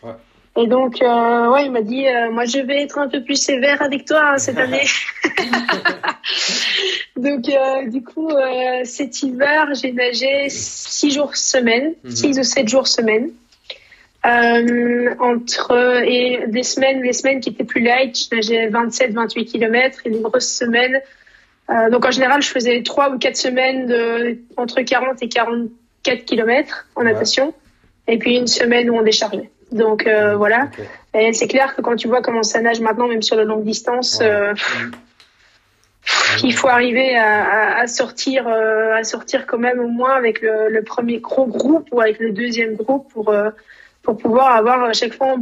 Et 0.56 0.68
donc, 0.68 1.00
ouais, 1.02 1.66
il 1.66 1.72
m'a 1.72 1.82
dit, 1.82 2.06
moi, 2.32 2.46
je 2.46 2.60
vais 2.60 2.84
être 2.84 3.00
un 3.00 3.08
peu 3.08 3.24
plus 3.24 3.38
sévère 3.38 3.82
avec 3.82 4.06
toi 4.06 4.34
hein, 4.34 4.38
cette 4.38 4.58
année. 4.58 4.86
donc, 7.18 7.50
du 7.88 8.04
coup, 8.04 8.30
cet 8.84 9.24
hiver, 9.24 9.74
j'ai 9.74 9.92
nagé 9.92 10.50
six 10.50 11.12
jours 11.12 11.36
semaine, 11.36 11.94
mhm. 12.04 12.12
six 12.12 12.40
ou 12.40 12.44
sept 12.44 12.68
jours 12.68 12.88
semaine. 12.88 13.32
Euh, 14.26 15.14
entre 15.20 16.02
et 16.06 16.48
des 16.48 16.64
semaines, 16.64 17.02
les 17.02 17.12
semaines 17.12 17.42
qui 17.42 17.50
étaient 17.50 17.66
plus 17.66 17.82
light, 17.82 18.18
je 18.18 18.34
nageais 18.34 18.70
27-28 18.70 19.46
km 19.52 20.00
et 20.06 20.10
les 20.10 20.22
grosses 20.22 20.48
semaines. 20.48 21.02
Euh, 21.70 21.90
donc 21.90 22.06
en 22.06 22.12
général, 22.12 22.42
je 22.42 22.50
faisais 22.50 22.84
trois 22.84 23.10
ou 23.10 23.18
quatre 23.18 23.38
semaines 23.38 23.88
de 23.88 24.38
entre 24.58 24.82
40 24.82 25.22
et 25.22 25.30
44 25.30 26.26
km 26.26 26.88
en 26.96 27.04
natation, 27.04 27.54
et 28.08 28.18
puis 28.18 28.38
une 28.38 28.48
semaine 28.48 28.90
où 28.90 28.96
on 28.96 29.02
déchargeait. 29.02 29.50
Donc 29.72 30.06
euh, 30.06 30.36
voilà. 30.36 30.70
Et 31.14 31.34
c'est 31.34 31.48
clair 31.48 31.76
que 31.76 31.82
quand 31.82 31.96
tu 31.96 32.08
vois 32.08 32.22
comment 32.22 32.44
ça 32.44 32.62
nage 32.62 32.80
maintenant, 32.80 33.08
même 33.08 33.22
sur 33.22 33.36
la 33.36 33.44
longue 33.44 33.64
distance, 33.64 34.20
euh, 34.22 34.54
il 36.44 36.54
faut 36.54 36.68
arriver 36.68 37.16
à, 37.16 37.44
à, 37.44 37.82
à 37.82 37.88
sortir, 37.88 38.48
euh, 38.48 38.94
à 38.96 39.04
sortir 39.04 39.46
quand 39.46 39.58
même 39.58 39.80
au 39.80 39.88
moins 39.88 40.14
avec 40.16 40.42
le, 40.42 40.70
le, 40.70 40.84
premier 40.84 41.20
gros 41.20 41.46
groupe 41.46 41.88
ou 41.92 42.02
avec 42.02 42.20
le 42.20 42.32
deuxième 42.32 42.76
groupe 42.76 43.12
pour 43.12 43.30
euh, 43.30 43.50
pour 44.02 44.18
pouvoir 44.18 44.56
avoir 44.56 44.84
à 44.84 44.94
chaque 44.94 45.14
fois 45.14 45.36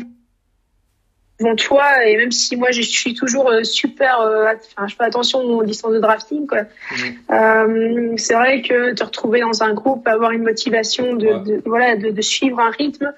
bon 1.41 1.55
toi 1.55 2.05
et 2.05 2.17
même 2.17 2.31
si 2.31 2.55
moi 2.55 2.71
je 2.71 2.81
suis 2.81 3.13
toujours 3.13 3.49
euh, 3.49 3.63
super 3.63 4.21
euh, 4.21 4.53
enfin 4.75 4.87
je 4.87 4.95
fais 4.95 5.03
attention 5.03 5.39
aux 5.39 5.63
distances 5.63 5.93
de 5.93 5.99
drafting 5.99 6.47
quoi. 6.47 6.61
Mhm. 6.61 7.13
euh, 7.31 8.13
c'est 8.17 8.33
vrai 8.33 8.61
que 8.61 8.93
te 8.93 9.03
retrouver 9.03 9.41
dans 9.41 9.63
un 9.63 9.73
groupe 9.73 10.07
avoir 10.07 10.31
une 10.31 10.43
motivation 10.43 11.15
de, 11.15 11.61
voilà 11.65 11.95
de, 11.95 12.11
de, 12.11 12.21
suivre 12.21 12.59
un 12.59 12.69
rythme 12.69 13.13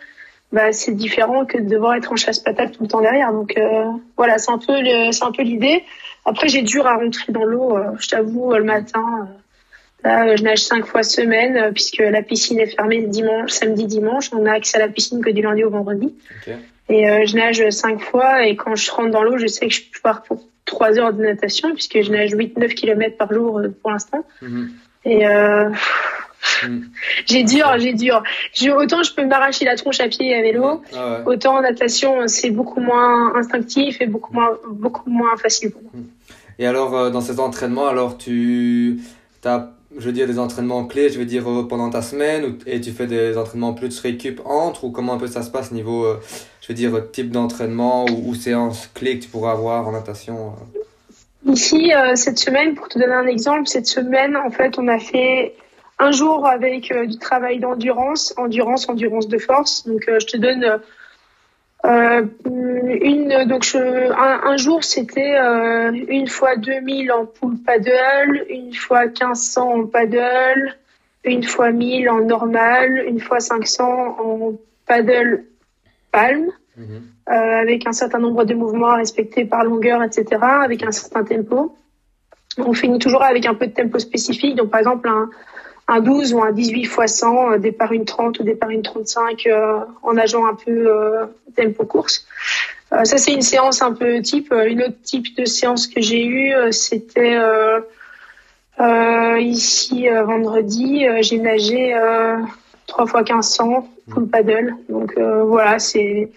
bah 0.52 0.72
c'est 0.72 0.94
différent 0.94 1.46
que 1.46 1.58
de 1.58 1.68
devoir 1.68 1.96
être 1.96 2.12
en 2.12 2.16
chasse 2.16 2.40
patate 2.40 2.74
tout 2.74 2.84
le 2.84 2.90
temps 2.90 3.02
derrière. 3.02 3.32
Donc 3.34 3.58
euh, 3.58 3.86
voilà 4.18 4.38
c'est 4.38 4.52
un 4.52 4.60
peu 4.60 4.74
c'est 5.12 5.24
un 5.24 5.32
peu 5.32 5.44
l'idée. 5.44 5.84
Après 6.26 6.48
j'ai 6.48 6.62
dur 6.62 6.88
à 6.88 6.96
rentrer 6.96 7.34
dans 7.34 7.44
l'eau 7.44 7.78
je 8.00 8.08
t'avoue 8.10 8.54
le 8.54 8.64
matin 8.64 9.28
Là, 10.04 10.36
je 10.36 10.44
nage 10.44 10.60
cinq 10.60 10.86
fois 10.86 11.04
semaine 11.04 11.56
euh, 11.56 11.72
puisque 11.72 12.00
la 12.00 12.22
piscine 12.22 12.60
est 12.60 12.76
fermée 12.76 13.02
dimanche, 13.04 13.52
samedi, 13.52 13.86
dimanche. 13.86 14.30
On 14.34 14.40
n'a 14.40 14.54
accès 14.54 14.78
à 14.78 14.82
la 14.82 14.90
piscine 14.90 15.24
que 15.24 15.30
du 15.30 15.42
lundi 15.42 15.64
au 15.64 15.70
vendredi. 15.70 16.14
Et 16.90 17.10
euh, 17.10 17.26
je 17.26 17.36
nage 17.36 17.70
cinq 17.70 18.02
fois 18.02 18.46
et 18.46 18.56
quand 18.56 18.76
je 18.76 18.92
rentre 18.92 19.12
dans 19.12 19.24
l'eau, 19.24 19.38
je 19.38 19.48
sais 19.48 19.68
que 19.68 19.74
je 19.74 20.02
pars 20.02 20.24
pour 20.24 20.44
trois 20.66 20.98
heures 21.00 21.14
de 21.14 21.22
natation 21.22 21.72
puisque 21.74 22.02
je 22.02 22.12
nage 22.12 22.34
8-9 22.34 22.74
km 22.74 23.18
par 23.18 23.34
jour 23.34 23.60
euh, 23.60 23.70
pour 23.82 23.92
l'instant. 23.92 24.26
Mhm. 24.42 24.72
Et 25.06 25.26
euh, 25.26 25.70
mhm. 26.64 26.90
j'ai 27.26 27.44
dur, 27.44 27.68
j'ai 27.78 27.94
dur. 27.94 28.22
autant 28.78 29.04
je 29.04 29.14
peux 29.14 29.26
m'arracher 29.26 29.66
la 29.66 29.76
tronche 29.76 30.02
à 30.02 30.08
pied 30.10 30.30
et 30.30 30.36
à 30.36 30.42
vélo, 30.42 30.82
ah 30.96 31.22
autant 31.26 31.58
en 31.58 31.62
natation 31.62 32.28
c'est 32.28 32.52
beaucoup 32.52 32.82
moins 32.82 33.36
instinctif 33.36 34.02
et 34.02 34.08
beaucoup 34.08 34.34
moins, 34.34 34.58
beaucoup 34.70 35.10
moins 35.10 35.36
facile 35.38 35.72
pour 35.72 35.82
moi. 35.84 35.92
Et 36.60 36.68
alors 36.68 37.12
dans 37.12 37.22
cet 37.22 37.40
entraînement, 37.40 37.88
alors 37.88 38.18
tu 38.18 39.00
as 39.46 39.72
je 39.98 40.06
veux 40.06 40.12
dire, 40.12 40.28
des 40.28 40.40
entraînements 40.40 40.86
clés, 40.86 41.10
je 41.10 41.20
veux 41.20 41.26
dire, 41.26 41.50
euh, 41.50 41.68
pendant 41.68 41.90
ta 41.90 42.02
semaine, 42.02 42.58
et 42.66 42.82
tu 42.82 42.92
fais 42.92 43.08
des 43.08 43.38
entraînements 43.38 43.74
plus 43.74 44.00
récup 44.00 44.42
entre, 44.46 44.86
ou 44.86 44.92
comment 44.92 45.14
un 45.14 45.18
peu 45.18 45.28
ça 45.28 45.44
se 45.44 45.52
passe 45.52 45.72
niveau, 45.72 46.06
euh, 46.06 46.20
je 46.62 46.68
veux 46.68 46.74
dire, 46.74 47.12
type 47.12 47.32
d'entraînement 47.32 48.06
ou, 48.06 48.30
ou 48.30 48.36
séance 48.36 48.90
clé 48.94 49.20
que 49.20 49.24
tu 49.24 49.30
pourras 49.30 49.52
avoir 49.52 49.88
en 49.88 49.92
natation 49.92 50.54
euh? 50.54 51.52
Ici, 51.52 51.92
cette 52.16 52.40
semaine, 52.40 52.74
pour 52.74 52.88
te 52.88 52.98
donner 52.98 53.12
un 53.12 53.28
exemple, 53.28 53.68
cette 53.68 53.88
semaine, 53.88 54.38
en 54.38 54.50
fait, 54.50 54.80
on 54.80 54.88
a 54.88 54.98
fait 54.98 55.56
un 56.00 56.14
jour 56.14 56.48
avec 56.48 56.94
du 57.06 57.18
travail 57.18 57.60
d'endurance, 57.60 58.34
endurance, 58.38 58.88
endurance 58.88 59.28
de 59.28 59.38
force. 59.38 59.86
Donc, 59.86 60.06
je 60.08 60.26
te 60.26 60.38
donne 60.38 60.80
une, 61.86 63.46
donc 63.48 63.64
je, 63.64 63.78
un, 63.78 64.58
jour 64.58 64.84
c'était 64.84 65.36
euh, 65.38 65.92
une 66.08 66.28
fois 66.28 66.56
2000 66.56 67.12
en 67.12 67.26
pool 67.26 67.58
paddle, 67.58 68.46
une 68.50 68.74
fois 68.74 69.06
1500 69.06 69.62
en 69.62 69.86
paddle, 69.88 70.78
une 71.26 71.44
fois 71.44 71.72
1000 71.72 72.10
en 72.10 72.22
normal, 72.22 73.04
une 73.08 73.20
fois 73.20 73.40
500 73.40 73.84
en 73.84 74.54
paddle 74.88 75.44
palme, 76.12 76.52
mhm. 76.78 77.02
euh, 77.30 77.34
avec 77.34 77.86
un 77.86 77.94
certain 77.94 78.20
nombre 78.20 78.46
de 78.46 78.54
mouvements 78.54 78.92
à 78.92 78.98
respecter 78.98 79.44
par 79.44 79.64
longueur, 79.66 80.02
etc., 80.04 80.42
avec 80.42 80.84
un 80.84 80.92
certain 80.92 81.24
tempo. 81.24 81.76
On 82.58 82.74
finit 82.74 83.00
toujours 83.00 83.24
avec 83.24 83.46
un 83.46 83.56
peu 83.56 83.68
de 83.68 83.74
tempo 83.74 84.00
spécifique, 84.00 84.56
donc 84.56 84.70
par 84.70 84.80
exemple 84.80 85.10
un, 85.10 85.30
un 85.88 86.00
12 86.00 86.34
ou 86.34 86.42
un 86.42 86.52
18 86.52 86.82
x 86.82 87.00
100, 87.08 87.58
départ 87.58 87.92
une 87.92 88.06
30 88.06 88.40
ou 88.40 88.44
départ 88.44 88.70
une 88.70 88.82
35 88.82 89.46
euh, 89.46 89.80
en 90.02 90.14
nageant 90.14 90.46
un 90.46 90.56
peu 90.56 90.72
euh, 90.72 91.26
tempo 91.56 91.86
course. 91.86 92.26
Euh, 92.94 93.04
ça 93.04 93.18
c'est 93.18 93.34
une 93.34 93.42
séance 93.42 93.82
un 93.82 93.94
peu 93.94 94.22
type. 94.22 94.54
Une 94.54 94.84
autre 94.84 95.02
type 95.04 95.36
de 95.38 95.46
séance 95.46 95.88
que 95.88 96.02
j'ai 96.02 96.26
eue, 96.26 96.54
c'était 96.72 97.38
ici 99.40 100.08
vendredi, 100.10 101.06
j'ai 101.22 101.38
nagé 101.40 101.96
3 102.88 103.06
fois 103.06 103.22
1500 103.22 103.88
full 104.10 104.28
paddle. 104.28 104.76
Donc 104.90 105.18
voilà, 105.18 105.80
c'est 105.80 106.30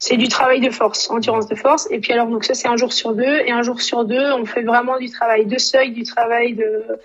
c'est 0.00 0.16
du 0.16 0.28
travail 0.28 0.60
de 0.60 0.70
force, 0.70 1.10
endurance 1.10 1.46
de 1.46 1.54
force. 1.54 1.86
Et 1.90 2.00
puis 2.00 2.12
alors 2.12 2.26
donc 2.26 2.44
ça 2.44 2.54
c'est 2.54 2.66
un 2.66 2.76
jour 2.76 2.92
sur 2.92 3.14
deux 3.14 3.40
et 3.44 3.52
un 3.52 3.62
jour 3.62 3.80
sur 3.82 4.04
deux 4.04 4.32
on 4.32 4.46
fait 4.46 4.62
vraiment 4.62 4.98
du 4.98 5.10
travail 5.10 5.44
de 5.46 5.58
seuil, 5.58 5.92
du 5.92 6.04
travail 6.04 6.54
de 6.54 6.64
euh, 6.64 6.96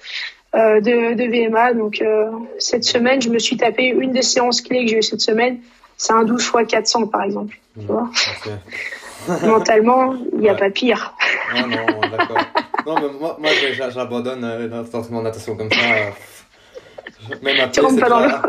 de, 0.56 1.14
de, 1.16 1.48
VMA. 1.48 1.74
Donc 1.74 2.02
euh, 2.02 2.32
cette 2.60 2.84
semaine, 2.84 3.22
je 3.22 3.30
me 3.30 3.40
suis 3.40 3.58
tapé 3.58 3.88
une 3.88 4.12
des 4.12 4.22
séances 4.22 4.62
clés 4.62 4.86
que 4.86 4.92
j'ai 4.92 4.98
eu 5.00 5.04
cette 5.04 5.22
semaine. 5.22 5.60
C'est 5.98 6.14
un 6.14 6.24
12 6.24 6.52
x 6.62 6.68
400 6.68 7.08
par 7.08 7.24
exemple. 7.24 7.58
Tu 7.80 7.86
mmh. 7.86 8.10
Mentalement, 9.48 10.14
il 10.34 10.40
n'y 10.40 10.50
a 10.50 10.56
pas 10.56 10.70
pire. 10.70 11.14
Non, 11.56 11.68
non, 11.68 12.10
d'accord. 12.12 12.38
Non, 12.86 12.96
mais 12.96 13.20
moi, 13.20 13.38
moi 13.40 13.50
j'abandonne 13.90 14.44
euh, 14.44 14.68
l'entraînement 14.68 15.22
natation 15.22 15.56
comme 15.56 15.72
ça. 15.72 15.78
Même 17.42 17.60
à 17.60 17.68
pied, 17.68 17.82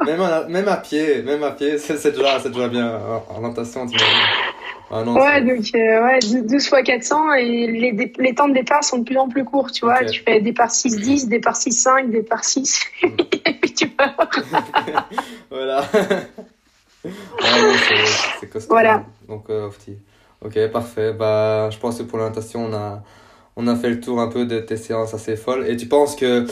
même, 0.06 0.20
à, 0.20 0.44
même 0.48 0.68
à 0.68 0.76
pied, 0.76 1.22
même 1.22 1.42
à 1.42 1.50
pied, 1.52 1.78
c'est 1.78 2.10
déjà, 2.10 2.38
déjà 2.38 2.68
bien 2.68 3.00
en, 3.28 3.40
natation, 3.40 3.86
tu 3.86 3.96
ah 4.88 5.02
ouais, 5.02 5.42
donc 5.42 5.64
euh, 5.74 6.04
ouais, 6.04 6.20
12 6.20 6.52
x 6.52 6.70
400 6.84 7.32
et 7.34 7.66
les, 7.66 8.12
les 8.18 8.34
temps 8.34 8.48
de 8.48 8.54
départ 8.54 8.84
sont 8.84 8.98
de 8.98 9.04
plus 9.04 9.18
en 9.18 9.28
plus 9.28 9.44
courts, 9.44 9.72
tu 9.72 9.84
vois. 9.84 10.04
Tu 10.04 10.22
fais 10.22 10.40
départ 10.40 10.68
6-10, 10.68 11.26
départ 11.28 11.56
6-5, 11.56 12.10
départ 12.10 12.44
6, 12.44 12.80
mm. 13.02 13.08
et 13.46 13.52
puis 13.54 13.74
tu 13.74 13.88
pars. 13.88 14.14
voilà. 15.50 15.84
c'est 18.40 18.48
costaud. 18.48 18.68
Voilà. 18.70 19.04
Donc, 19.28 19.50
euh, 19.50 19.70
ok, 20.44 20.68
parfait. 20.70 21.12
Bah, 21.12 21.68
je 21.70 21.78
pense 21.78 21.98
que 21.98 22.04
pour 22.04 22.18
l'orientation, 22.18 22.66
on 22.66 22.72
a, 22.72 23.02
on 23.56 23.66
a 23.66 23.74
fait 23.74 23.90
le 23.90 23.98
tour 24.00 24.20
un 24.20 24.28
peu 24.28 24.46
de 24.46 24.60
tes 24.60 24.76
séances 24.76 25.14
assez 25.14 25.34
folles. 25.34 25.66
Et 25.68 25.76
tu 25.76 25.86
penses 25.86 26.14
que 26.14 26.46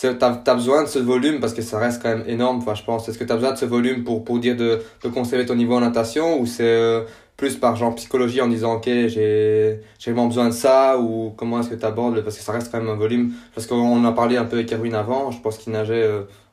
tu 0.00 0.06
as, 0.06 0.54
besoin 0.54 0.82
de 0.82 0.88
ce 0.88 0.98
volume 0.98 1.40
parce 1.40 1.54
que 1.54 1.62
ça 1.62 1.78
reste 1.78 2.02
quand 2.02 2.08
même 2.08 2.24
énorme, 2.26 2.58
enfin, 2.58 2.74
je 2.74 2.84
pense. 2.84 3.08
Est-ce 3.08 3.18
que 3.18 3.24
tu 3.24 3.32
as 3.32 3.36
besoin 3.36 3.52
de 3.52 3.58
ce 3.58 3.64
volume 3.64 4.04
pour, 4.04 4.24
pour 4.24 4.38
dire 4.38 4.56
de, 4.56 4.80
de 5.02 5.08
conserver 5.08 5.46
ton 5.46 5.56
niveau 5.56 5.74
en 5.74 5.80
natation 5.80 6.40
ou 6.40 6.46
c'est 6.46 6.62
euh, 6.62 7.02
plus 7.36 7.56
par 7.56 7.76
genre 7.76 7.94
psychologie 7.94 8.40
en 8.40 8.48
disant 8.48 8.74
ok 8.74 8.84
j'ai 8.84 9.80
j'ai 9.98 10.10
vraiment 10.10 10.26
besoin 10.26 10.46
de 10.46 10.52
ça 10.52 10.98
ou 10.98 11.32
comment 11.36 11.60
est-ce 11.60 11.70
que 11.70 11.76
tu 11.76 11.86
abordes 11.86 12.20
parce 12.22 12.36
que 12.36 12.42
ça 12.42 12.52
reste 12.52 12.70
quand 12.70 12.78
même 12.78 12.90
un 12.90 12.96
volume. 12.96 13.32
Parce 13.54 13.66
qu'on 13.66 14.04
a 14.04 14.12
parlé 14.12 14.36
un 14.36 14.44
peu 14.44 14.56
avec 14.56 14.72
Erwin 14.72 14.94
avant 14.94 15.30
je 15.30 15.40
pense 15.40 15.58
qu'il 15.58 15.72
nageait 15.72 16.08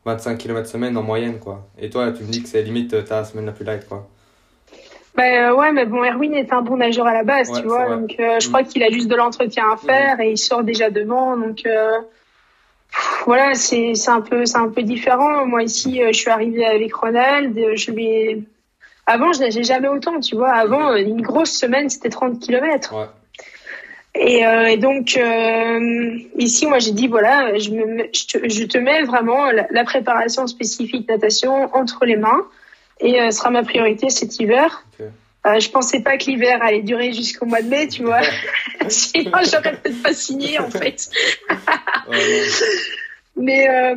25 0.05 0.37
km 0.37 0.67
semaine 0.67 0.95
en 0.95 1.03
moyenne 1.03 1.39
quoi. 1.39 1.67
Et 1.79 1.89
toi 1.89 2.11
tu 2.11 2.23
me 2.23 2.29
dis 2.29 2.41
que 2.41 2.49
c'est 2.49 2.61
limite 2.61 2.93
euh, 2.93 3.01
ta 3.01 3.23
semaine 3.23 3.47
la 3.47 3.51
plus 3.51 3.65
light 3.65 3.87
quoi. 3.87 4.07
Bah 5.15 5.53
ouais 5.55 5.71
mais 5.71 5.85
bon 5.85 6.03
Erwin 6.03 6.33
est 6.33 6.51
un 6.53 6.61
bon 6.61 6.77
nageur 6.77 7.07
à 7.07 7.13
la 7.13 7.23
base 7.23 7.51
tu 7.51 7.67
vois. 7.67 7.89
donc 7.89 8.15
euh, 8.19 8.39
je 8.39 8.47
crois 8.47 8.61
mm. 8.61 8.67
qu'il 8.67 8.83
a 8.83 8.89
juste 8.89 9.07
de 9.07 9.15
l'entretien 9.15 9.65
à 9.71 9.77
faire 9.77 10.19
et 10.19 10.31
il 10.31 10.37
sort 10.37 10.63
déjà 10.63 10.89
devant 10.89 11.35
donc 11.35 11.63
euh, 11.65 11.99
voilà 13.25 13.53
c'est 13.55 13.93
un 14.07 14.21
peu 14.21 14.45
c'est 14.45 14.57
un 14.57 14.69
peu 14.69 14.83
différent 14.83 15.45
moi 15.45 15.63
ici 15.63 16.01
je 16.07 16.17
suis 16.17 16.29
arrivée 16.29 16.65
avec 16.65 16.93
Ronald 16.93 17.57
je 17.75 17.91
lui 17.91 18.45
avant, 19.07 19.33
je 19.33 19.39
nageais 19.39 19.63
jamais 19.63 19.87
autant, 19.87 20.19
tu 20.19 20.35
vois. 20.35 20.51
Avant, 20.51 20.91
euh, 20.91 20.97
une 20.97 21.21
grosse 21.21 21.51
semaine, 21.51 21.89
c'était 21.89 22.09
30 22.09 22.39
km. 22.39 22.93
Ouais. 22.93 23.05
Et, 24.15 24.45
euh, 24.45 24.67
et, 24.67 24.77
donc 24.77 25.17
euh, 25.17 26.17
ici, 26.37 26.65
moi, 26.65 26.79
j'ai 26.79 26.93
dit 26.93 27.07
voilà, 27.07 27.57
je, 27.57 27.69
me, 27.71 28.07
je, 28.13 28.25
te, 28.25 28.49
je 28.49 28.63
te 28.63 28.77
mets 28.77 29.03
vraiment 29.03 29.51
la, 29.51 29.83
préparation 29.83 30.47
spécifique 30.47 31.07
natation 31.09 31.75
entre 31.75 32.05
les 32.05 32.15
mains, 32.15 32.47
et 33.01 33.19
euh, 33.19 33.31
ce 33.31 33.39
sera 33.39 33.49
ma 33.49 33.63
priorité 33.63 34.09
cet 34.09 34.39
hiver. 34.39 34.85
Okay. 34.93 35.09
Euh, 35.45 35.59
je 35.59 35.69
pensais 35.69 35.99
pas 35.99 36.17
que 36.17 36.25
l'hiver 36.25 36.59
allait 36.61 36.81
durer 36.81 37.13
jusqu'au 37.13 37.45
mois 37.45 37.61
de 37.61 37.67
mai, 37.67 37.87
tu 37.87 38.03
vois. 38.03 38.21
Sinon, 38.87 39.39
j'aurais 39.43 39.77
peut-être 39.77 40.01
pas 40.01 40.13
signé 40.13 40.59
en 40.59 40.69
fait. 40.69 41.09
Mais 43.35 43.69
euh, 43.69 43.95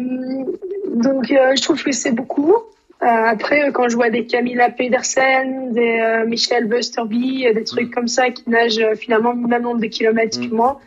donc, 0.88 1.26
je 1.28 1.62
trouve 1.62 1.82
que 1.82 1.92
c'est 1.92 2.12
beaucoup. 2.12 2.54
Euh, 3.00 3.06
après, 3.06 3.70
quand 3.72 3.88
je 3.88 3.94
vois 3.94 4.10
des 4.10 4.26
Camilla 4.26 4.70
Pedersen, 4.70 5.72
des 5.72 6.00
euh, 6.00 6.26
Michel 6.26 6.66
Busterby, 6.66 7.46
des 7.54 7.62
trucs 7.62 7.90
mm. 7.90 7.94
comme 7.94 8.08
ça 8.08 8.30
qui 8.30 8.48
nagent 8.50 8.78
euh, 8.78 8.96
finalement 8.96 9.32
le 9.32 9.46
même 9.46 9.62
nombre 9.62 9.80
de 9.80 9.86
kilomètres 9.86 10.40
que 10.40 10.46
mm. 10.46 10.54
moi, 10.54 10.80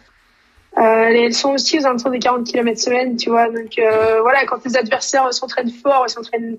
elles 0.75 1.33
sont 1.33 1.53
aussi 1.53 1.79
aux 1.79 1.85
alentours 1.85 2.11
des 2.11 2.19
40 2.19 2.45
km 2.45 2.79
semaine, 2.79 3.15
tu 3.15 3.29
vois. 3.29 3.49
Donc 3.49 3.77
voilà, 3.77 4.45
quand 4.45 4.59
tes 4.59 4.77
adversaires 4.77 5.33
s'entraînent 5.33 5.69
fort, 5.69 6.09
s'entraînent 6.09 6.57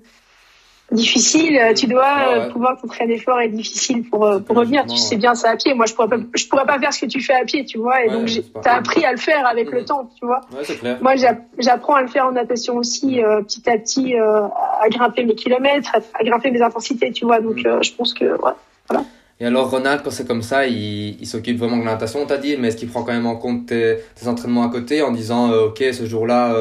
difficile. 0.93 1.57
Euh, 1.57 1.73
tu 1.73 1.87
dois 1.87 2.27
euh, 2.27 2.49
pouvoir 2.49 2.79
t'entraîner 2.79 3.17
fort 3.17 3.39
et 3.41 3.49
difficile 3.49 4.07
pour, 4.09 4.25
euh, 4.25 4.39
pour 4.39 4.55
revenir. 4.55 4.85
Tu 4.85 4.97
sais 4.97 5.17
bien 5.17 5.35
ça 5.35 5.51
à 5.51 5.55
pied. 5.55 5.73
Moi, 5.73 5.85
je 5.85 5.93
pourrais 5.93 6.07
pas, 6.07 6.17
je 6.33 6.47
pourrais 6.47 6.65
pas 6.65 6.79
faire 6.79 6.93
ce 6.93 7.01
que 7.01 7.05
tu 7.07 7.21
fais 7.21 7.33
à 7.33 7.43
pied, 7.43 7.65
tu 7.65 7.77
vois. 7.77 8.03
Et 8.05 8.09
donc, 8.09 8.29
t'as 8.61 8.75
appris 8.75 9.03
à 9.03 9.11
le 9.11 9.17
faire 9.17 9.45
avec 9.45 9.71
le 9.71 9.83
temps, 9.83 10.09
tu 10.19 10.25
vois. 10.25 10.41
Clair. 10.79 10.97
Moi, 11.01 11.15
j'apprends 11.57 11.95
à 11.95 12.01
le 12.01 12.07
faire 12.07 12.25
en 12.25 12.31
natation 12.31 12.77
aussi, 12.77 13.21
petit 13.47 13.69
à 13.69 13.77
petit, 13.77 14.15
à 14.15 14.89
grimper 14.89 15.25
mes 15.25 15.35
kilomètres, 15.35 15.95
à, 16.13 16.23
grimper 16.23 16.51
mes 16.51 16.61
intensités, 16.61 17.11
tu 17.11 17.25
vois. 17.25 17.41
Donc, 17.41 17.57
mm. 17.57 17.83
je 17.83 17.93
pense 17.93 18.13
que, 18.13 18.25
ouais, 18.25 18.53
voilà. 18.89 19.05
Et 19.39 19.45
alors, 19.45 19.69
Ronald, 19.69 20.01
quand 20.03 20.11
c'est 20.11 20.27
comme 20.27 20.43
ça, 20.43 20.67
il, 20.67 21.19
il 21.19 21.27
s'occupe 21.27 21.57
vraiment 21.57 21.77
de 21.77 21.83
la 21.83 21.93
natation, 21.93 22.25
t'as 22.25 22.37
dit, 22.37 22.55
mais 22.57 22.69
est-ce 22.69 22.77
qu'il 22.77 22.87
prend 22.87 23.03
quand 23.03 23.11
même 23.11 23.25
en 23.25 23.35
compte 23.35 23.65
tes, 23.65 23.97
tes 24.15 24.27
entraînements 24.27 24.63
à 24.63 24.69
côté 24.69 25.01
en 25.01 25.11
disant, 25.11 25.51
OK, 25.51 25.79
ce 25.79 26.05
jour-là, 26.05 26.55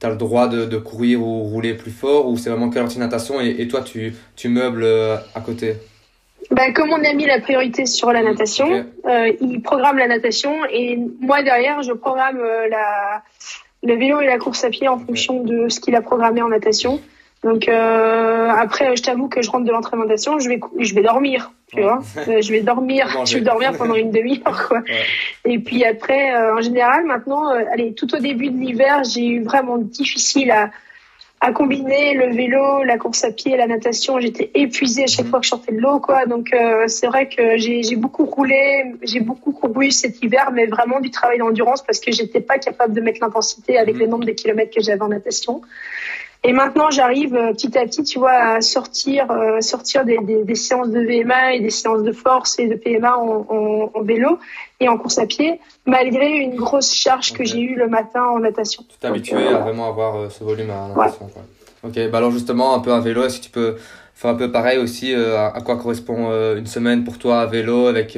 tu 0.00 0.06
as 0.06 0.10
le 0.10 0.16
droit 0.16 0.48
de, 0.48 0.64
de, 0.64 0.76
courir 0.76 1.22
ou 1.22 1.42
rouler 1.44 1.74
plus 1.74 1.90
fort 1.90 2.28
ou 2.28 2.36
c'est 2.36 2.50
vraiment 2.50 2.70
que 2.70 2.98
natation 2.98 3.40
et, 3.40 3.56
et, 3.58 3.68
toi 3.68 3.82
tu, 3.82 4.14
tu 4.36 4.48
meubles 4.48 4.84
euh, 4.84 5.16
à 5.34 5.40
côté? 5.40 5.76
Bah, 6.50 6.70
comme 6.72 6.90
on 6.90 7.02
a 7.02 7.12
mis 7.12 7.26
la 7.26 7.40
priorité 7.40 7.86
sur 7.86 8.12
la 8.12 8.22
natation, 8.22 8.86
euh, 9.06 9.32
il 9.40 9.62
programme 9.62 9.98
la 9.98 10.06
natation 10.06 10.64
et 10.70 10.98
moi 11.20 11.42
derrière 11.42 11.82
je 11.82 11.92
programme 11.92 12.38
euh, 12.38 12.68
la, 12.68 13.22
le 13.82 13.94
vélo 13.96 14.20
et 14.20 14.26
la 14.26 14.38
course 14.38 14.62
à 14.64 14.70
pied 14.70 14.86
en 14.86 14.98
fonction 14.98 15.42
de 15.42 15.68
ce 15.68 15.80
qu'il 15.80 15.94
a 15.96 16.02
programmé 16.02 16.42
en 16.42 16.48
natation. 16.48 17.00
Donc 17.44 17.68
euh, 17.68 18.48
après, 18.48 18.96
je 18.96 19.02
t'avoue 19.02 19.28
que 19.28 19.42
je 19.42 19.50
rentre 19.50 19.64
de 19.64 19.70
l'entraînement 19.70 20.06
je 20.06 20.48
vais 20.48 20.60
je 20.78 20.94
vais 20.94 21.02
dormir, 21.02 21.52
tu 21.72 21.80
vois. 21.80 22.00
Euh, 22.16 22.40
je 22.40 22.50
vais 22.50 22.60
dormir, 22.60 23.24
je 23.24 23.38
vais 23.38 23.44
dormir 23.44 23.76
pendant 23.76 23.94
une 23.94 24.10
demi-heure 24.10 24.68
quoi. 24.68 24.82
Et 25.44 25.58
puis 25.58 25.84
après, 25.84 26.34
euh, 26.34 26.56
en 26.56 26.60
général, 26.60 27.04
maintenant, 27.04 27.50
euh, 27.50 27.62
allez, 27.72 27.92
tout 27.92 28.12
au 28.14 28.18
début 28.18 28.50
de 28.50 28.58
l'hiver, 28.58 29.02
j'ai 29.04 29.26
eu 29.26 29.42
vraiment 29.42 29.78
difficile 29.78 30.50
à 30.50 30.70
à 31.42 31.52
combiner 31.52 32.14
le 32.14 32.34
vélo, 32.34 32.82
la 32.82 32.96
course 32.96 33.22
à 33.22 33.30
pied, 33.30 33.58
la 33.58 33.66
natation. 33.66 34.18
J'étais 34.18 34.50
épuisée 34.54 35.04
à 35.04 35.06
chaque 35.06 35.26
mhm. 35.26 35.30
fois 35.32 35.40
que 35.40 35.44
je 35.44 35.50
sortais 35.50 35.72
de 35.72 35.80
l'eau, 35.80 36.00
quoi. 36.00 36.24
Donc 36.24 36.48
c'est 36.86 37.06
vrai 37.06 37.28
que 37.28 37.58
j'ai 37.58 37.82
j'ai 37.82 37.96
beaucoup 37.96 38.24
roulé, 38.24 38.94
j'ai 39.02 39.20
beaucoup 39.20 39.52
couru 39.52 39.90
cet 39.90 40.22
hiver, 40.22 40.50
mais 40.52 40.64
vraiment 40.64 40.98
du 40.98 41.10
travail 41.10 41.38
d'endurance 41.38 41.84
parce 41.84 42.00
que 42.00 42.10
j'étais 42.10 42.40
pas 42.40 42.58
capable 42.58 42.94
de 42.94 43.02
mettre 43.02 43.18
l'intensité 43.20 43.76
avec 43.76 43.96
mhm. 43.96 44.00
le 44.00 44.06
nombre 44.06 44.24
de 44.24 44.32
kilomètres 44.32 44.74
que 44.74 44.80
j'avais 44.80 45.02
en 45.02 45.08
natation. 45.08 45.60
Et 46.48 46.52
maintenant, 46.52 46.90
j'arrive 46.90 47.34
euh, 47.34 47.52
petit 47.52 47.76
à 47.76 47.84
petit, 47.86 48.04
tu 48.04 48.20
vois, 48.20 48.30
à 48.30 48.60
sortir, 48.60 49.28
euh, 49.32 49.60
sortir 49.60 50.04
des, 50.04 50.18
des, 50.18 50.44
des, 50.44 50.54
séances 50.54 50.90
de 50.90 51.00
VMA 51.00 51.54
et 51.54 51.60
des 51.60 51.70
séances 51.70 52.04
de 52.04 52.12
force 52.12 52.60
et 52.60 52.68
de 52.68 52.76
PMA 52.76 53.18
en, 53.18 53.46
en, 53.48 53.90
en 53.92 54.02
vélo 54.02 54.38
et 54.78 54.88
en 54.88 54.96
course 54.96 55.18
à 55.18 55.26
pied, 55.26 55.60
malgré 55.86 56.28
une 56.36 56.54
grosse 56.54 56.94
charge 56.94 57.32
que 57.32 57.42
j'ai 57.42 57.60
eue 57.60 57.74
le 57.74 57.88
matin 57.88 58.22
en 58.22 58.38
natation. 58.38 58.84
Tu 58.88 58.96
t'es 58.96 59.08
habitué 59.08 59.34
euh, 59.36 59.56
à 59.56 59.58
vraiment 59.58 59.88
avoir 59.88 60.30
ce 60.30 60.44
volume 60.44 60.70
à 60.70 60.86
natation. 60.86 61.28
Quoi. 61.34 61.42
Ok, 61.82 62.10
bah 62.12 62.18
alors 62.18 62.30
justement, 62.30 62.76
un 62.76 62.78
peu 62.78 62.92
à 62.92 63.00
vélo, 63.00 63.24
est-ce 63.24 63.40
que 63.40 63.44
tu 63.44 63.50
peux 63.50 63.76
faire 64.14 64.30
un 64.30 64.36
peu 64.36 64.52
pareil 64.52 64.78
aussi 64.78 65.12
à, 65.14 65.60
quoi 65.64 65.76
correspond 65.76 66.30
une 66.56 66.66
semaine 66.66 67.02
pour 67.02 67.18
toi 67.18 67.40
à 67.40 67.46
vélo 67.46 67.86
avec 67.88 68.16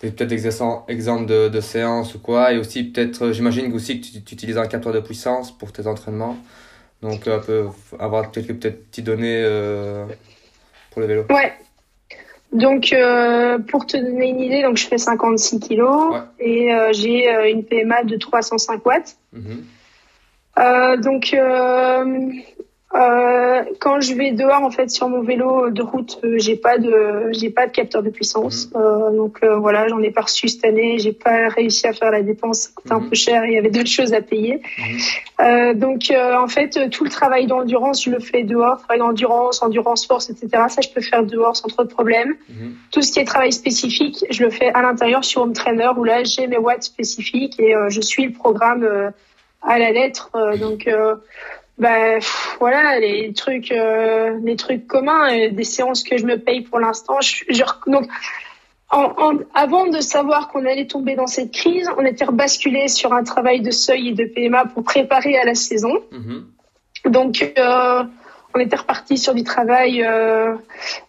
peut-être 0.00 0.28
des 0.28 0.46
exemples 0.46 1.26
de, 1.26 1.48
de 1.48 1.60
séances 1.60 2.14
ou 2.14 2.18
quoi, 2.18 2.52
et 2.52 2.58
aussi 2.58 2.84
peut-être, 2.84 3.32
j'imagine 3.32 3.72
aussi 3.74 4.00
que 4.00 4.06
tu, 4.06 4.22
tu 4.22 4.34
utilises 4.34 4.58
un 4.58 4.66
capteur 4.66 4.92
de 4.92 5.00
puissance 5.00 5.50
pour 5.50 5.72
tes 5.72 5.86
entraînements. 5.86 6.36
Donc, 7.02 7.26
un 7.26 7.40
peu, 7.40 7.66
avoir 7.98 8.30
quelques 8.30 8.54
petites 8.54 9.04
données 9.04 9.42
euh, 9.44 10.06
pour 10.90 11.02
le 11.02 11.08
vélo. 11.08 11.24
Ouais. 11.30 11.52
Donc, 12.52 12.92
euh, 12.92 13.58
pour 13.58 13.86
te 13.86 13.96
donner 13.96 14.28
une 14.28 14.40
idée, 14.40 14.62
donc 14.62 14.76
je 14.76 14.86
fais 14.86 14.98
56 14.98 15.58
kilos 15.58 16.16
et 16.38 16.72
euh, 16.72 16.92
j'ai 16.92 17.50
une 17.50 17.64
PMA 17.64 18.04
de 18.04 18.16
305 18.16 18.86
watts. 18.86 19.16
Mhm. 19.32 19.64
donc, 21.02 21.34
euh, 22.94 23.62
quand 23.80 24.00
je 24.00 24.14
vais 24.14 24.32
dehors 24.32 24.62
en 24.62 24.70
fait 24.70 24.90
sur 24.90 25.08
mon 25.08 25.22
vélo 25.22 25.70
de 25.70 25.82
route, 25.82 26.18
euh, 26.24 26.38
j'ai 26.38 26.56
pas 26.56 26.76
de 26.76 27.28
j'ai 27.32 27.48
pas 27.48 27.66
de 27.66 27.72
capteur 27.72 28.02
de 28.02 28.10
puissance. 28.10 28.68
Mhm. 28.74 28.82
Euh, 28.82 29.10
donc 29.16 29.38
euh, 29.42 29.56
voilà, 29.56 29.88
j'en 29.88 30.00
ai 30.00 30.10
pas 30.10 30.22
reçu 30.22 30.48
cette 30.48 30.64
année. 30.64 30.98
J'ai 30.98 31.12
pas 31.12 31.48
réussi 31.48 31.86
à 31.86 31.94
faire 31.94 32.10
la 32.10 32.22
dépense, 32.22 32.60
ça 32.60 32.70
coûtait 32.74 32.92
un 32.92 33.00
mhm. 33.00 33.08
peu 33.08 33.14
cher. 33.14 33.44
Il 33.46 33.54
y 33.54 33.58
avait 33.58 33.70
d'autres 33.70 33.88
choses 33.88 34.12
à 34.12 34.20
payer. 34.20 34.60
Mhm. 35.38 35.78
donc 35.78 36.12
en 36.12 36.48
fait, 36.48 36.90
tout 36.90 37.04
le 37.04 37.10
travail 37.10 37.46
d'endurance, 37.46 38.04
je 38.04 38.10
le 38.10 38.20
fais 38.20 38.42
dehors. 38.42 38.78
Travail 38.78 38.98
d'endurance, 38.98 39.62
endurance 39.62 40.06
force, 40.06 40.28
etc. 40.28 40.48
Ça, 40.68 40.82
je 40.82 40.88
peux 40.90 41.00
faire 41.00 41.24
dehors 41.24 41.56
sans 41.56 41.68
trop 41.68 41.84
de 41.84 41.88
problèmes. 41.88 42.34
Tout 42.90 43.00
ce 43.00 43.12
qui 43.12 43.20
est 43.20 43.24
travail 43.24 43.52
spécifique, 43.52 44.24
je 44.30 44.44
le 44.44 44.50
fais 44.50 44.70
à 44.72 44.82
l'intérieur 44.82 45.24
sur 45.24 45.42
Home 45.42 45.54
Trainer 45.54 45.90
où 45.96 46.04
là 46.04 46.24
j'ai 46.24 46.46
mes 46.46 46.58
watts 46.58 46.82
spécifiques 46.82 47.58
et 47.58 47.74
je 47.88 48.00
suis 48.00 48.26
le 48.26 48.32
programme 48.32 48.86
à 49.62 49.78
la 49.78 49.90
lettre. 49.92 50.30
donc 50.60 50.88
bah 51.78 52.18
voilà 52.60 52.98
les 53.00 53.32
trucs 53.32 53.72
euh, 53.72 54.38
les 54.42 54.56
trucs 54.56 54.86
communs 54.86 55.48
des 55.48 55.64
séances 55.64 56.02
que 56.02 56.18
je 56.18 56.26
me 56.26 56.38
paye 56.38 56.60
pour 56.62 56.78
l'instant 56.78 57.20
je, 57.20 57.44
donc 57.86 58.08
en, 58.90 59.38
avant 59.54 59.86
de 59.86 60.00
savoir 60.00 60.48
qu'on 60.48 60.66
allait 60.66 60.86
tomber 60.86 61.14
dans 61.14 61.26
cette 61.26 61.50
crise 61.50 61.88
on 61.96 62.04
était 62.04 62.26
rebasculé 62.26 62.88
sur 62.88 63.14
un 63.14 63.24
travail 63.24 63.62
de 63.62 63.70
seuil 63.70 64.08
et 64.08 64.12
de 64.12 64.24
PMA 64.24 64.66
pour 64.66 64.84
préparer 64.84 65.38
à 65.38 65.44
la 65.44 65.54
saison 65.54 65.94
mm-hmm. 66.12 67.10
donc 67.10 67.52
euh, 67.56 68.04
on 68.54 68.60
était 68.60 68.76
reparti 68.76 69.18
sur 69.18 69.34
du 69.34 69.44
travail 69.44 70.02
euh, 70.02 70.54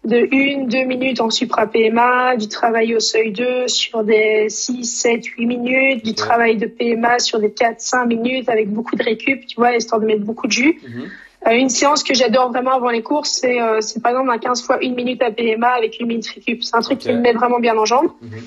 de 0.05 0.27
une, 0.31 0.67
deux 0.67 0.83
minutes 0.83 1.21
en 1.21 1.29
supra 1.29 1.67
PMA, 1.67 2.37
du 2.37 2.47
travail 2.47 2.95
au 2.95 2.99
seuil 2.99 3.31
2 3.31 3.67
sur 3.67 4.03
des 4.03 4.47
6, 4.49 4.85
7, 4.85 5.25
8 5.25 5.45
minutes, 5.45 6.05
du 6.05 6.13
travail 6.13 6.57
de 6.57 6.65
PMA 6.65 7.19
sur 7.19 7.39
des 7.39 7.51
4, 7.51 7.81
5 7.81 8.05
minutes 8.05 8.49
avec 8.49 8.69
beaucoup 8.69 8.95
de 8.95 9.03
récup, 9.03 9.45
tu 9.45 9.55
vois, 9.55 9.75
histoire 9.75 9.99
de 9.99 10.05
mettre 10.05 10.23
beaucoup 10.23 10.47
de 10.47 10.51
jus. 10.51 10.79
Mhm. 10.83 11.09
Euh, 11.47 11.51
une 11.51 11.69
séance 11.69 12.03
que 12.03 12.13
j'adore 12.13 12.51
vraiment 12.51 12.73
avant 12.73 12.89
les 12.89 13.01
courses, 13.01 13.39
c'est 13.41 13.61
euh, 13.61 13.79
par 14.01 14.13
exemple 14.13 14.31
un 14.31 14.37
15 14.37 14.63
fois 14.63 14.81
une 14.81 14.95
minute 14.95 15.21
à 15.21 15.31
PMA 15.31 15.67
avec 15.67 15.99
une 15.99 16.07
minute 16.07 16.27
récup. 16.27 16.63
C'est 16.63 16.75
un 16.75 16.81
truc 16.81 16.99
qui 16.99 17.09
me 17.09 17.19
met 17.19 17.33
vraiment 17.33 17.59
bien 17.59 17.77
en 17.77 17.85
jambes. 17.85 18.11
Mhm. 18.21 18.43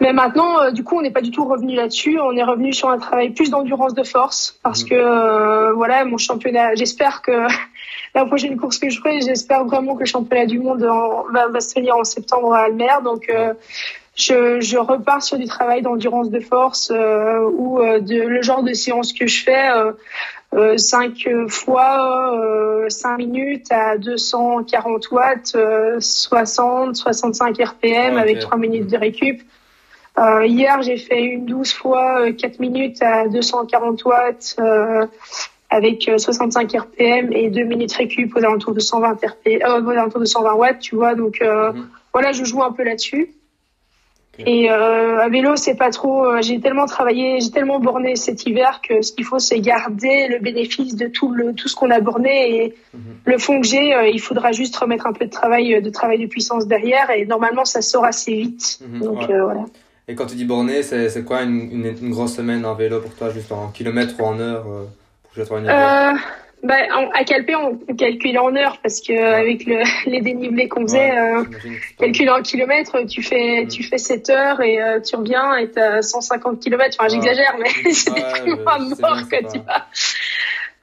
Mais 0.00 0.12
maintenant, 0.12 0.60
euh, 0.60 0.70
du 0.70 0.82
coup, 0.82 0.98
on 0.98 1.02
n'est 1.02 1.12
pas 1.12 1.20
du 1.20 1.30
tout 1.30 1.44
revenu 1.44 1.74
là-dessus. 1.74 2.18
On 2.20 2.36
est 2.36 2.42
revenu 2.42 2.72
sur 2.72 2.88
un 2.88 2.98
travail 2.98 3.30
plus 3.30 3.50
d'endurance 3.50 3.94
de 3.94 4.02
force 4.02 4.58
parce 4.62 4.82
mhm. 4.82 4.88
que 4.88 4.94
euh, 4.94 5.72
voilà, 5.74 6.04
mon 6.04 6.18
championnat. 6.18 6.74
J'espère 6.74 7.22
que 7.22 7.46
la 8.14 8.26
prochaine 8.26 8.56
course 8.56 8.78
que 8.78 8.90
je 8.90 8.98
ferai, 8.98 9.20
j'espère 9.20 9.64
vraiment 9.64 9.94
que 9.94 10.00
le 10.00 10.06
championnat 10.06 10.46
du 10.46 10.58
monde 10.58 10.86
va, 11.32 11.60
se 11.60 11.74
tenir 11.74 11.96
en 11.96 12.04
septembre 12.04 12.52
à 12.54 12.64
Almer. 12.64 13.02
Donc, 13.04 13.28
euh, 13.28 13.54
je, 14.16 14.60
je, 14.60 14.78
repars 14.78 15.22
sur 15.22 15.38
du 15.38 15.46
travail 15.46 15.82
d'endurance 15.82 16.30
de 16.30 16.38
force 16.38 16.90
ou 16.90 17.80
de 17.80 18.22
le 18.22 18.42
genre 18.42 18.62
de 18.62 18.72
séance 18.72 19.12
que 19.12 19.26
je 19.26 19.42
fais. 19.42 19.70
Euh, 20.54 20.76
5 20.76 21.48
fois 21.48 22.86
5 22.88 23.16
minutes 23.16 23.72
à 23.72 23.98
240 23.98 25.10
watts, 25.10 25.56
60, 25.98 26.94
65 26.94 27.58
RPM 27.58 28.16
avec 28.18 28.38
3 28.38 28.56
minutes 28.56 28.86
de 28.86 28.96
récup. 28.96 29.42
Euh, 30.16 30.46
hier, 30.46 30.80
j'ai 30.82 30.96
fait 30.96 31.22
une 31.22 31.44
12 31.44 31.72
fois 31.72 32.30
4 32.30 32.44
euh, 32.44 32.56
minutes 32.60 33.02
à 33.02 33.26
240 33.26 34.04
watts 34.04 34.56
euh, 34.60 35.06
avec 35.70 36.08
65 36.16 36.72
RPM 36.72 37.32
et 37.32 37.50
2 37.50 37.64
minutes 37.64 37.92
récup 37.94 38.34
aux 38.36 38.38
alentours 38.38 38.74
de 38.74 38.80
120 38.80 39.18
RPM, 39.24 39.86
aux 39.86 39.90
alentours 39.90 40.20
de 40.20 40.24
120 40.24 40.54
watts, 40.54 40.78
tu 40.78 40.94
vois. 40.94 41.16
Donc 41.16 41.40
mhm. 41.40 41.88
voilà, 42.12 42.30
je 42.30 42.44
joue 42.44 42.62
un 42.62 42.70
peu 42.70 42.84
là-dessus. 42.84 43.30
Et 44.38 44.68
euh, 44.68 45.20
à 45.20 45.28
vélo, 45.28 45.54
c'est 45.54 45.76
pas 45.76 45.90
trop. 45.90 46.40
j'ai 46.40 46.60
tellement 46.60 46.86
travaillé, 46.86 47.40
j'ai 47.40 47.52
tellement 47.52 47.78
borné 47.78 48.16
cet 48.16 48.46
hiver 48.46 48.80
que 48.88 49.00
ce 49.00 49.12
qu'il 49.12 49.24
faut, 49.24 49.38
c'est 49.38 49.60
garder 49.60 50.26
le 50.28 50.40
bénéfice 50.40 50.96
de 50.96 51.06
tout 51.06 51.30
le 51.30 51.54
tout 51.54 51.68
ce 51.68 51.76
qu'on 51.76 51.90
a 51.90 52.00
borné 52.00 52.64
et 52.64 52.74
mhm. 52.94 53.00
le 53.24 53.38
fond 53.38 53.60
que 53.60 53.66
j'ai. 53.66 54.10
il 54.12 54.20
faudra 54.20 54.52
juste 54.52 54.76
remettre 54.76 55.08
un 55.08 55.12
peu 55.12 55.24
de 55.24 55.30
travail, 55.30 55.82
de 55.82 55.90
travail 55.90 56.20
de 56.20 56.26
puissance 56.26 56.68
derrière 56.68 57.10
et 57.10 57.26
normalement, 57.26 57.64
ça 57.64 57.82
sort 57.82 58.04
assez 58.04 58.34
vite. 58.34 58.78
Mhm. 58.88 59.00
Donc 59.00 59.26
voilà. 59.26 59.66
Et 60.06 60.14
quand 60.14 60.26
tu 60.26 60.36
dis 60.36 60.44
borné, 60.44 60.82
c'est 60.82 61.24
quoi 61.24 61.42
une, 61.42 61.70
une, 61.72 61.86
une, 61.86 62.10
grosse 62.10 62.36
semaine 62.36 62.66
en 62.66 62.74
vélo 62.74 63.00
pour 63.00 63.14
toi, 63.14 63.30
juste 63.30 63.50
en 63.52 63.68
kilomètres 63.68 64.14
ou 64.20 64.24
en 64.24 64.38
heure 64.38 64.64
euh, 64.66 64.84
pour 65.22 65.32
que 65.32 65.42
je 65.42 65.52
euh, 65.54 66.12
bah, 66.62 66.74
À 67.14 67.24
Calpé, 67.24 67.54
on 67.54 67.78
calcule 67.94 68.38
en 68.38 68.54
heures 68.54 68.78
parce 68.82 69.00
que 69.00 69.14
avec 69.14 69.64
le, 69.64 69.82
les 70.10 70.20
dénivelés 70.20 70.68
qu'on 70.68 70.82
faisait, 70.82 71.16
euh, 71.16 71.44
calculer 71.98 72.28
en 72.28 72.42
kilomètres, 72.42 73.06
tu 73.06 73.22
fais, 73.22 73.64
mm. 73.64 73.68
tu 73.68 73.82
fais 73.82 73.96
7 73.96 74.28
heures 74.28 74.60
et 74.60 74.82
euh, 74.82 75.00
tu 75.00 75.16
reviens 75.16 75.56
et 75.56 75.70
tu 75.70 75.80
as 75.80 76.02
150 76.02 76.60
kilomètres. 76.60 76.96
Enfin, 77.00 77.08
j'exagère, 77.08 77.56
mais 77.58 77.92
c'est 77.92 78.10
à 78.10 78.78
mort 78.78 79.28
que 79.30 79.52
tu 79.52 79.58
vas. 79.60 79.86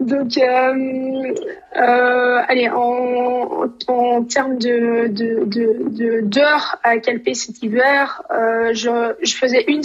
Donc, 0.01 0.35
euh, 0.35 1.33
euh, 1.77 2.41
allez, 2.47 2.69
en, 2.69 3.67
en 3.87 4.23
termes 4.23 4.57
de 4.57 5.07
d'heures 5.07 5.45
de, 5.45 6.21
de, 6.21 6.41
à 6.83 6.97
Calpé 6.97 7.35
cet 7.35 7.61
hiver, 7.61 8.23
euh, 8.31 8.73
je, 8.73 9.13
je 9.21 9.35
faisais 9.35 9.63
une, 9.67 9.83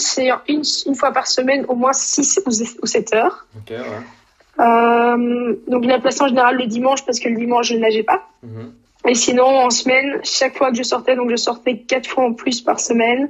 une, 0.49 0.63
une 0.87 0.95
fois 0.95 1.13
par 1.13 1.27
semaine 1.27 1.67
au 1.69 1.75
moins 1.75 1.93
6 1.93 2.41
ou 2.47 2.87
7 2.87 3.15
heures. 3.15 3.47
Okay, 3.59 3.77
ouais. 3.77 4.65
euh, 4.65 5.55
donc, 5.69 5.85
la 5.85 5.99
place 5.99 6.19
en 6.23 6.29
général 6.29 6.57
le 6.57 6.67
dimanche 6.67 7.05
parce 7.05 7.21
que 7.21 7.29
le 7.29 7.37
dimanche, 7.37 7.69
je 7.69 7.75
ne 7.75 7.81
nageais 7.81 8.03
pas. 8.05 8.27
Mhm. 8.43 8.73
Et 9.09 9.15
sinon, 9.15 9.45
en 9.45 9.71
semaine, 9.71 10.19
chaque 10.25 10.57
fois 10.57 10.71
que 10.71 10.79
je 10.79 10.83
sortais, 10.83 11.15
donc 11.15 11.31
je 11.31 11.37
sortais 11.37 11.77
4 11.77 12.09
fois 12.09 12.25
en 12.25 12.33
plus 12.33 12.63
par 12.63 12.81
semaine, 12.81 13.29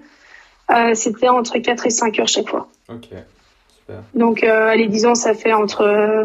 euh, 0.70 0.94
c'était 0.94 1.28
entre 1.28 1.58
4 1.58 1.86
et 1.86 1.90
5 1.90 2.20
heures 2.20 2.28
chaque 2.28 2.48
fois. 2.48 2.68
Ok. 2.88 3.08
Donc, 4.14 4.42
euh, 4.42 4.68
allez, 4.68 4.88
disons, 4.88 5.14
ça 5.14 5.34
fait 5.34 5.52
entre 5.52 6.24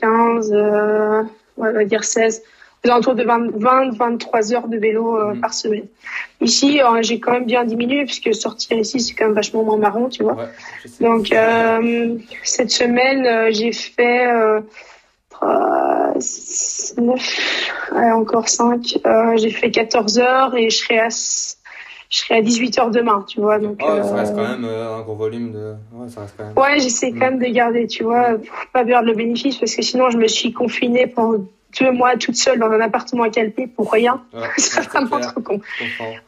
15, 0.00 0.52
euh, 0.52 1.22
on 1.56 1.72
va 1.72 1.84
dire 1.84 2.02
16, 2.04 2.42
autour 2.90 3.14
de 3.14 3.22
20, 3.24 3.56
20 3.56 3.96
23 3.96 4.52
heures 4.52 4.68
de 4.68 4.76
vélo 4.76 5.18
euh, 5.18 5.32
mhm. 5.34 5.40
par 5.40 5.54
semaine. 5.54 5.86
Ici, 6.40 6.80
euh, 6.80 7.02
j'ai 7.02 7.18
quand 7.20 7.32
même 7.32 7.46
bien 7.46 7.64
diminué 7.64 8.04
puisque 8.04 8.32
sortir 8.34 8.78
ici, 8.78 9.00
c'est 9.00 9.14
quand 9.14 9.26
même 9.26 9.34
vachement 9.34 9.64
moins 9.64 9.78
marrant, 9.78 10.08
tu 10.08 10.22
vois. 10.22 10.36
Donc, 11.00 11.32
euh, 11.32 12.14
cette 12.42 12.70
semaine, 12.70 13.52
j'ai 13.52 13.72
fait 13.72 14.26
9, 15.42 17.70
encore 17.92 18.48
5. 18.48 18.98
j'ai 19.36 19.50
fait 19.50 19.70
14 19.70 20.18
heures 20.18 20.56
et 20.56 20.70
je 20.70 20.78
serai 20.78 20.98
à 20.98 21.10
je 22.10 22.18
serai 22.18 22.36
à 22.36 22.42
18h 22.42 22.92
demain, 22.92 23.24
tu 23.26 23.40
vois. 23.40 23.58
Donc, 23.58 23.80
oh, 23.82 23.98
ça 24.02 24.14
reste 24.14 24.34
quand 24.34 24.48
même 24.48 24.64
un 24.64 25.00
gros 25.02 25.14
volume 25.14 25.52
de. 25.52 25.74
Ouais, 25.92 26.08
ça 26.08 26.22
reste 26.22 26.34
quand 26.36 26.44
même. 26.44 26.56
Ouais, 26.56 26.78
j'essaie 26.80 27.10
quand 27.10 27.30
même 27.30 27.38
de 27.38 27.46
garder, 27.46 27.86
tu 27.86 28.04
vois, 28.04 28.38
pour 28.38 28.70
pas 28.72 28.84
perdre 28.84 29.08
le 29.08 29.14
bénéfice 29.14 29.56
parce 29.56 29.74
que 29.74 29.82
sinon 29.82 30.10
je 30.10 30.18
me 30.18 30.28
suis 30.28 30.52
confinée 30.52 31.06
pendant 31.06 31.44
deux 31.80 31.92
mois 31.92 32.16
toute 32.16 32.36
seule 32.36 32.58
dans 32.58 32.70
un 32.70 32.80
appartement 32.80 33.24
à 33.24 33.30
Calpé 33.30 33.66
pour 33.66 33.92
rien. 33.92 34.22
c'est 34.56 34.82
vraiment 34.82 35.20
trop 35.20 35.40
con. 35.40 35.60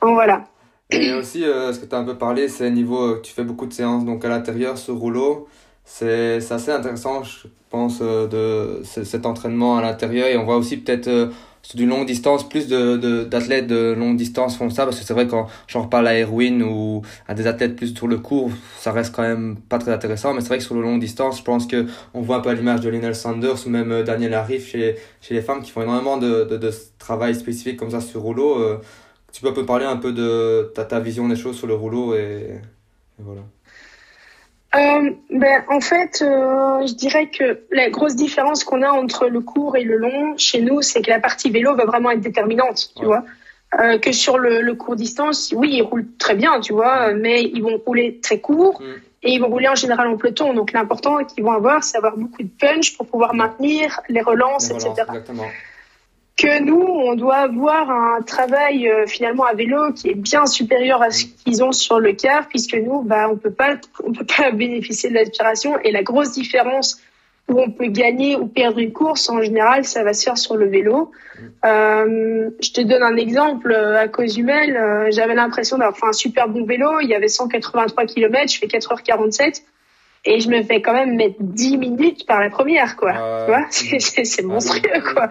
Donc 0.02 0.14
voilà. 0.14 0.44
Et 0.90 1.12
aussi, 1.12 1.44
euh, 1.44 1.72
ce 1.72 1.80
que 1.80 1.86
tu 1.86 1.94
as 1.94 1.98
un 1.98 2.04
peu 2.04 2.16
parlé, 2.16 2.48
c'est 2.48 2.70
niveau, 2.70 3.18
tu 3.18 3.32
fais 3.32 3.44
beaucoup 3.44 3.66
de 3.66 3.72
séances 3.72 4.04
donc 4.04 4.24
à 4.24 4.28
l'intérieur, 4.28 4.78
ce 4.78 4.90
rouleau. 4.90 5.48
C'est 5.84 6.36
assez 6.50 6.70
intéressant, 6.70 7.22
je 7.24 7.48
pense, 7.70 8.00
euh, 8.02 8.26
de 8.26 8.82
cet 8.84 9.26
entraînement 9.26 9.78
à 9.78 9.82
l'intérieur. 9.82 10.28
Et 10.28 10.36
on 10.36 10.44
voit 10.44 10.56
aussi 10.56 10.78
peut-être 10.78 11.08
euh, 11.08 11.28
sur 11.68 11.76
du 11.76 11.84
longue 11.84 12.06
distance, 12.06 12.48
plus 12.48 12.66
de, 12.66 13.24
d'athlètes 13.24 13.66
de, 13.66 13.92
longue 13.92 14.16
distance 14.16 14.56
font 14.56 14.70
ça, 14.70 14.86
parce 14.86 14.98
que 14.98 15.04
c'est 15.04 15.12
vrai 15.12 15.26
quand 15.26 15.48
j'en 15.66 15.82
reparle 15.82 16.08
à 16.08 16.18
Erwin 16.18 16.62
ou 16.62 17.02
à 17.26 17.34
des 17.34 17.46
athlètes 17.46 17.76
plus 17.76 17.94
sur 17.94 18.06
le 18.06 18.16
court, 18.16 18.50
ça 18.78 18.90
reste 18.90 19.14
quand 19.14 19.20
même 19.20 19.58
pas 19.68 19.76
très 19.76 19.92
intéressant, 19.92 20.32
mais 20.32 20.40
c'est 20.40 20.48
vrai 20.48 20.58
que 20.58 20.64
sur 20.64 20.74
le 20.74 20.80
long 20.80 20.96
distance, 20.96 21.36
je 21.36 21.42
pense 21.42 21.66
que 21.66 21.84
on 22.14 22.22
voit 22.22 22.36
un 22.36 22.40
peu 22.40 22.50
l'image 22.52 22.80
de 22.80 22.88
Lionel 22.88 23.14
Sanders 23.14 23.66
ou 23.66 23.68
même 23.68 23.92
euh, 23.92 24.02
Daniel 24.02 24.32
Arif 24.32 24.66
chez, 24.66 24.96
chez 25.20 25.34
les 25.34 25.42
femmes 25.42 25.60
qui 25.60 25.70
font 25.70 25.82
énormément 25.82 26.16
de, 26.16 26.44
de, 26.44 26.56
de 26.56 26.72
travail 26.98 27.34
spécifique 27.34 27.76
comme 27.76 27.90
ça 27.90 28.00
sur 28.00 28.22
rouleau. 28.22 28.62
Euh, 28.62 28.80
tu 29.30 29.42
peux 29.42 29.48
un 29.48 29.52
peu 29.52 29.66
parler 29.66 29.84
un 29.84 29.98
peu 29.98 30.14
de 30.14 30.72
ta, 30.74 30.86
ta 30.86 31.00
vision 31.00 31.28
des 31.28 31.36
choses 31.36 31.58
sur 31.58 31.66
le 31.66 31.74
rouleau 31.74 32.14
et 32.14 32.62
voilà 33.18 33.42
euh, 34.74 35.10
ben, 35.30 35.64
En 35.68 35.80
fait, 35.80 36.22
euh, 36.22 36.86
je 36.86 36.94
dirais 36.94 37.28
que 37.28 37.60
la 37.70 37.90
grosse 37.90 38.16
différence 38.16 38.64
qu'on 38.64 38.82
a 38.82 38.90
entre 38.90 39.28
le 39.28 39.40
court 39.40 39.76
et 39.76 39.84
le 39.84 39.96
long 39.96 40.36
chez 40.36 40.60
nous, 40.60 40.82
c'est 40.82 41.02
que 41.02 41.10
la 41.10 41.20
partie 41.20 41.50
vélo 41.50 41.74
va 41.74 41.84
vraiment 41.84 42.10
être 42.10 42.20
déterminante, 42.20 42.90
tu 42.96 43.04
vois. 43.04 43.24
Euh, 43.78 43.98
que 43.98 44.12
sur 44.12 44.38
le, 44.38 44.62
le, 44.62 44.74
court 44.74 44.96
distance, 44.96 45.52
oui, 45.54 45.74
ils 45.74 45.82
roulent 45.82 46.06
très 46.18 46.34
bien, 46.34 46.58
tu 46.60 46.72
vois, 46.72 47.12
mais 47.12 47.42
ils 47.42 47.62
vont 47.62 47.78
rouler 47.84 48.18
très 48.22 48.40
court 48.40 48.80
mm. 48.80 48.84
et 49.24 49.32
ils 49.32 49.40
vont 49.40 49.48
rouler 49.48 49.68
en 49.68 49.74
général 49.74 50.08
en 50.08 50.16
peloton. 50.16 50.54
Donc 50.54 50.72
l'important 50.72 51.22
qu'ils 51.24 51.44
vont 51.44 51.52
avoir, 51.52 51.84
c'est 51.84 51.98
avoir 51.98 52.16
beaucoup 52.16 52.42
de 52.42 52.48
punch 52.48 52.96
pour 52.96 53.06
pouvoir 53.06 53.34
maintenir 53.34 54.00
les 54.08 54.22
relances, 54.22 54.70
etc. 54.70 54.90
Exactement 54.96 55.44
que 56.38 56.62
nous, 56.62 56.80
on 56.80 57.16
doit 57.16 57.38
avoir 57.38 57.90
un 57.90 58.22
travail 58.22 58.88
euh, 58.88 59.06
finalement 59.06 59.44
à 59.44 59.54
vélo 59.54 59.92
qui 59.92 60.08
est 60.08 60.14
bien 60.14 60.46
supérieur 60.46 61.02
à 61.02 61.10
ce 61.10 61.24
qu'ils 61.24 61.64
ont 61.64 61.72
sur 61.72 61.98
le 61.98 62.12
car, 62.12 62.46
puisque 62.46 62.76
nous, 62.76 63.02
bah, 63.02 63.28
on 63.28 63.36
peut 63.36 63.50
pas, 63.50 63.76
on 64.04 64.12
peut 64.12 64.24
pas 64.24 64.50
bénéficier 64.52 65.10
de 65.10 65.16
l'aspiration. 65.16 65.78
Et 65.80 65.90
la 65.90 66.04
grosse 66.04 66.32
différence 66.32 67.00
où 67.48 67.60
on 67.60 67.70
peut 67.70 67.88
gagner 67.88 68.36
ou 68.36 68.46
perdre 68.46 68.78
une 68.78 68.92
course, 68.92 69.28
en 69.30 69.42
général, 69.42 69.84
ça 69.84 70.04
va 70.04 70.12
se 70.12 70.22
faire 70.22 70.38
sur 70.38 70.56
le 70.56 70.68
vélo. 70.68 71.10
Euh, 71.64 72.50
je 72.62 72.70
te 72.70 72.82
donne 72.82 73.02
un 73.02 73.16
exemple. 73.16 73.74
À 73.74 74.06
Cozumel, 74.06 74.76
euh, 74.76 75.08
j'avais 75.10 75.34
l'impression 75.34 75.78
d'avoir 75.78 75.96
fait 75.96 76.06
un 76.06 76.12
super 76.12 76.48
bon 76.48 76.64
vélo. 76.64 77.00
Il 77.00 77.08
y 77.08 77.14
avait 77.14 77.28
183 77.28 78.04
km, 78.04 78.52
je 78.52 78.58
fais 78.58 78.66
4h47. 78.66 79.62
et 80.24 80.40
je 80.40 80.48
me 80.50 80.62
fais 80.62 80.82
quand 80.82 80.92
même 80.92 81.16
mettre 81.16 81.36
10 81.40 81.78
minutes 81.78 82.26
par 82.26 82.40
la 82.40 82.50
première, 82.50 82.96
quoi. 82.96 83.12
tu 83.12 83.50
vois, 83.50 83.66
c'est 83.70 84.42
monstrueux, 84.44 85.02
quoi. 85.12 85.28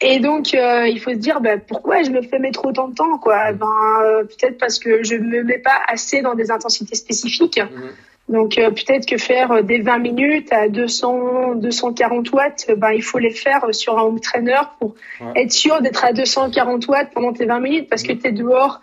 Et 0.00 0.20
donc, 0.20 0.54
euh, 0.54 0.86
il 0.86 1.00
faut 1.00 1.10
se 1.10 1.16
dire, 1.16 1.40
bah, 1.40 1.58
pourquoi 1.58 2.02
je 2.02 2.10
me 2.10 2.22
fais 2.22 2.38
mettre 2.38 2.64
autant 2.64 2.88
de 2.88 2.94
temps, 2.94 3.18
quoi? 3.18 3.52
Ben, 3.52 3.66
euh, 4.02 4.24
peut-être 4.24 4.56
parce 4.58 4.78
que 4.78 5.02
je 5.02 5.16
me 5.16 5.42
mets 5.42 5.58
pas 5.58 5.80
assez 5.88 6.22
dans 6.22 6.34
des 6.34 6.50
intensités 6.50 6.94
spécifiques. 6.94 7.58
Mhm. 7.58 7.90
Donc, 8.28 8.58
euh, 8.58 8.70
peut-être 8.70 9.06
que 9.06 9.16
faire 9.16 9.64
des 9.64 9.80
20 9.80 9.98
minutes 9.98 10.52
à 10.52 10.68
200, 10.68 11.56
240 11.56 12.30
watts, 12.30 12.70
ben, 12.76 12.92
il 12.92 13.02
faut 13.02 13.18
les 13.18 13.30
faire 13.30 13.64
sur 13.72 13.98
un 13.98 14.02
home 14.02 14.20
trainer 14.20 14.60
pour 14.78 14.94
être 15.34 15.52
sûr 15.52 15.80
d'être 15.80 16.04
à 16.04 16.12
240 16.12 16.86
watts 16.86 17.10
pendant 17.12 17.32
tes 17.32 17.46
20 17.46 17.58
minutes, 17.58 17.88
parce 17.88 18.04
que 18.04 18.12
mhm. 18.12 18.18
tu 18.20 18.28
es 18.28 18.32
dehors, 18.32 18.80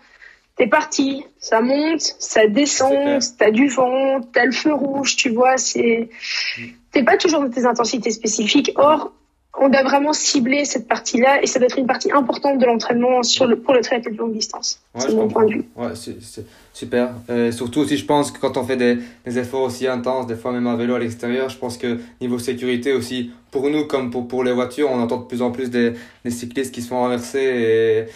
t'es 0.56 0.66
parti, 0.66 1.24
ça 1.38 1.62
monte, 1.62 2.02
ça 2.18 2.46
descend, 2.46 3.22
t'as 3.38 3.50
du 3.50 3.68
vent, 3.68 4.20
t'as 4.34 4.44
le 4.44 4.52
feu 4.52 4.74
rouge, 4.74 5.16
tu 5.16 5.30
vois, 5.30 5.56
c'est, 5.56 6.10
mhm. 6.58 6.66
t'es 6.92 7.04
pas 7.04 7.16
toujours 7.16 7.40
dans 7.40 7.48
tes 7.48 7.64
intensités 7.64 8.10
spécifiques. 8.10 8.72
Or, 8.76 9.12
on 9.58 9.68
doit 9.68 9.82
vraiment 9.82 10.12
cibler 10.12 10.64
cette 10.64 10.86
partie-là 10.86 11.42
et 11.42 11.46
ça 11.46 11.58
doit 11.58 11.66
être 11.66 11.78
une 11.78 11.86
partie 11.86 12.12
importante 12.12 12.58
de 12.58 12.66
l'entraînement 12.66 13.22
sur 13.22 13.46
le, 13.46 13.56
pour 13.56 13.74
le 13.74 13.80
triathlon 13.80 14.12
de 14.12 14.18
longue 14.18 14.32
distance. 14.32 14.80
c'est 14.96 15.14
mon 15.14 15.28
point 15.28 15.44
de 15.46 15.52
vue. 15.54 15.64
Ouais, 15.76 15.90
c'est 15.94 16.16
super. 16.72 17.10
Euh, 17.30 17.50
surtout 17.52 17.80
aussi, 17.80 17.96
je 17.96 18.04
pense 18.04 18.30
que 18.30 18.38
quand 18.38 18.56
on 18.56 18.64
fait 18.64 18.76
des, 18.76 18.98
des, 19.24 19.38
efforts 19.38 19.62
aussi 19.62 19.86
intenses, 19.86 20.26
des 20.26 20.34
fois 20.34 20.52
même 20.52 20.66
à 20.66 20.76
vélo 20.76 20.94
à 20.94 20.98
l'extérieur, 20.98 21.48
je 21.48 21.56
pense 21.56 21.78
que 21.78 21.98
niveau 22.20 22.38
sécurité 22.38 22.92
aussi, 22.92 23.30
pour 23.50 23.68
nous 23.70 23.86
comme 23.86 24.10
pour, 24.10 24.28
pour 24.28 24.44
les 24.44 24.52
voitures, 24.52 24.90
on 24.90 25.00
entend 25.00 25.18
de 25.18 25.26
plus 25.26 25.42
en 25.42 25.50
plus 25.50 25.70
des, 25.70 25.94
des 26.24 26.30
cyclistes 26.30 26.74
qui 26.74 26.82
se 26.82 26.88
font 26.88 27.00
renverser. 27.00 28.06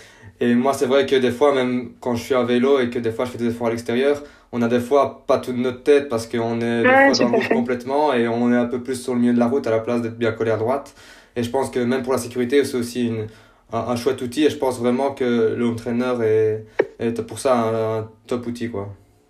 Et, 0.40 0.46
et 0.46 0.54
moi, 0.54 0.74
c'est 0.74 0.86
vrai 0.86 1.06
que 1.06 1.16
des 1.16 1.30
fois, 1.30 1.54
même 1.54 1.92
quand 2.00 2.14
je 2.14 2.22
suis 2.22 2.34
à 2.34 2.42
vélo 2.42 2.80
et 2.80 2.90
que 2.90 2.98
des 2.98 3.12
fois 3.12 3.24
je 3.24 3.30
fais 3.30 3.38
des 3.38 3.48
efforts 3.48 3.68
à 3.68 3.70
l'extérieur, 3.70 4.22
on 4.52 4.62
a 4.62 4.68
des 4.68 4.80
fois 4.80 5.24
pas 5.26 5.38
toute 5.38 5.56
notre 5.56 5.82
tête 5.82 6.08
parce 6.08 6.26
qu'on 6.26 6.60
est 6.60 6.82
des 6.82 7.14
fois 7.14 7.26
dans 7.26 7.36
le 7.36 7.54
complètement 7.54 8.12
et 8.12 8.26
on 8.26 8.52
est 8.52 8.56
un 8.56 8.66
peu 8.66 8.82
plus 8.82 8.96
sur 8.96 9.14
le 9.14 9.20
milieu 9.20 9.32
de 9.32 9.38
la 9.38 9.46
route 9.46 9.66
à 9.66 9.70
la 9.70 9.78
place 9.78 10.02
d'être 10.02 10.18
bien 10.18 10.32
collé 10.32 10.50
à 10.50 10.56
droite. 10.56 10.94
Et 11.36 11.42
je 11.42 11.50
pense 11.50 11.70
que 11.70 11.80
même 11.80 12.02
pour 12.02 12.12
la 12.12 12.18
sécurité, 12.18 12.64
c'est 12.64 12.76
aussi 12.76 13.06
une, 13.06 13.26
un, 13.72 13.96
chouette 13.96 14.20
outil. 14.22 14.44
Et 14.44 14.50
je 14.50 14.56
pense 14.56 14.78
vraiment 14.78 15.12
que 15.12 15.54
le 15.56 15.64
home 15.64 15.76
trainer 15.76 16.14
est, 16.22 16.64
est 16.98 17.22
pour 17.22 17.38
ça 17.38 17.56
un, 17.58 18.08
top 18.26 18.46
outil. 18.46 18.70
Quoi. 18.70 18.88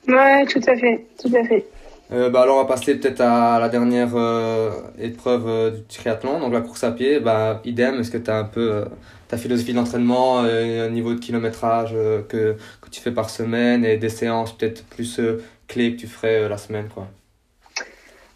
Ouais, 0.09 0.45
tout 0.47 0.61
à 0.67 0.77
fait. 0.77 1.07
Tout 1.21 1.35
à 1.37 1.45
fait. 1.45 1.67
Euh, 2.13 2.29
bah 2.29 2.43
alors 2.43 2.57
on 2.57 2.63
va 2.63 2.67
passer 2.67 2.97
peut-être 2.97 3.21
à 3.21 3.61
la 3.61 3.69
dernière 3.69 4.17
euh, 4.17 4.73
épreuve 4.99 5.47
euh, 5.47 5.71
du 5.71 5.83
triathlon, 5.85 6.41
donc 6.41 6.53
la 6.53 6.61
course 6.61 6.83
à 6.83 6.91
pied. 6.91 7.21
Bah, 7.21 7.61
idem, 7.65 8.01
est-ce 8.01 8.11
que 8.11 8.19
tu 8.19 8.31
as 8.31 8.37
un 8.37 8.45
peu 8.45 8.85
ta 9.29 9.37
philosophie 9.37 9.75
d'entraînement, 9.75 10.41
un 10.41 10.89
niveau 10.89 11.15
de 11.15 11.21
kilométrage 11.21 11.93
que, 12.29 12.57
que 12.81 12.91
tu 12.91 13.01
fais 13.01 13.13
par 13.13 13.31
semaine 13.31 13.85
et 13.85 13.97
des 13.97 14.09
séances 14.09 14.57
peut-être 14.57 14.85
plus 14.87 15.21
clés 15.69 15.95
que 15.95 16.01
tu 16.01 16.09
ferais 16.09 16.49
la 16.49 16.59
semaine 16.59 16.89
quoi? 16.93 17.07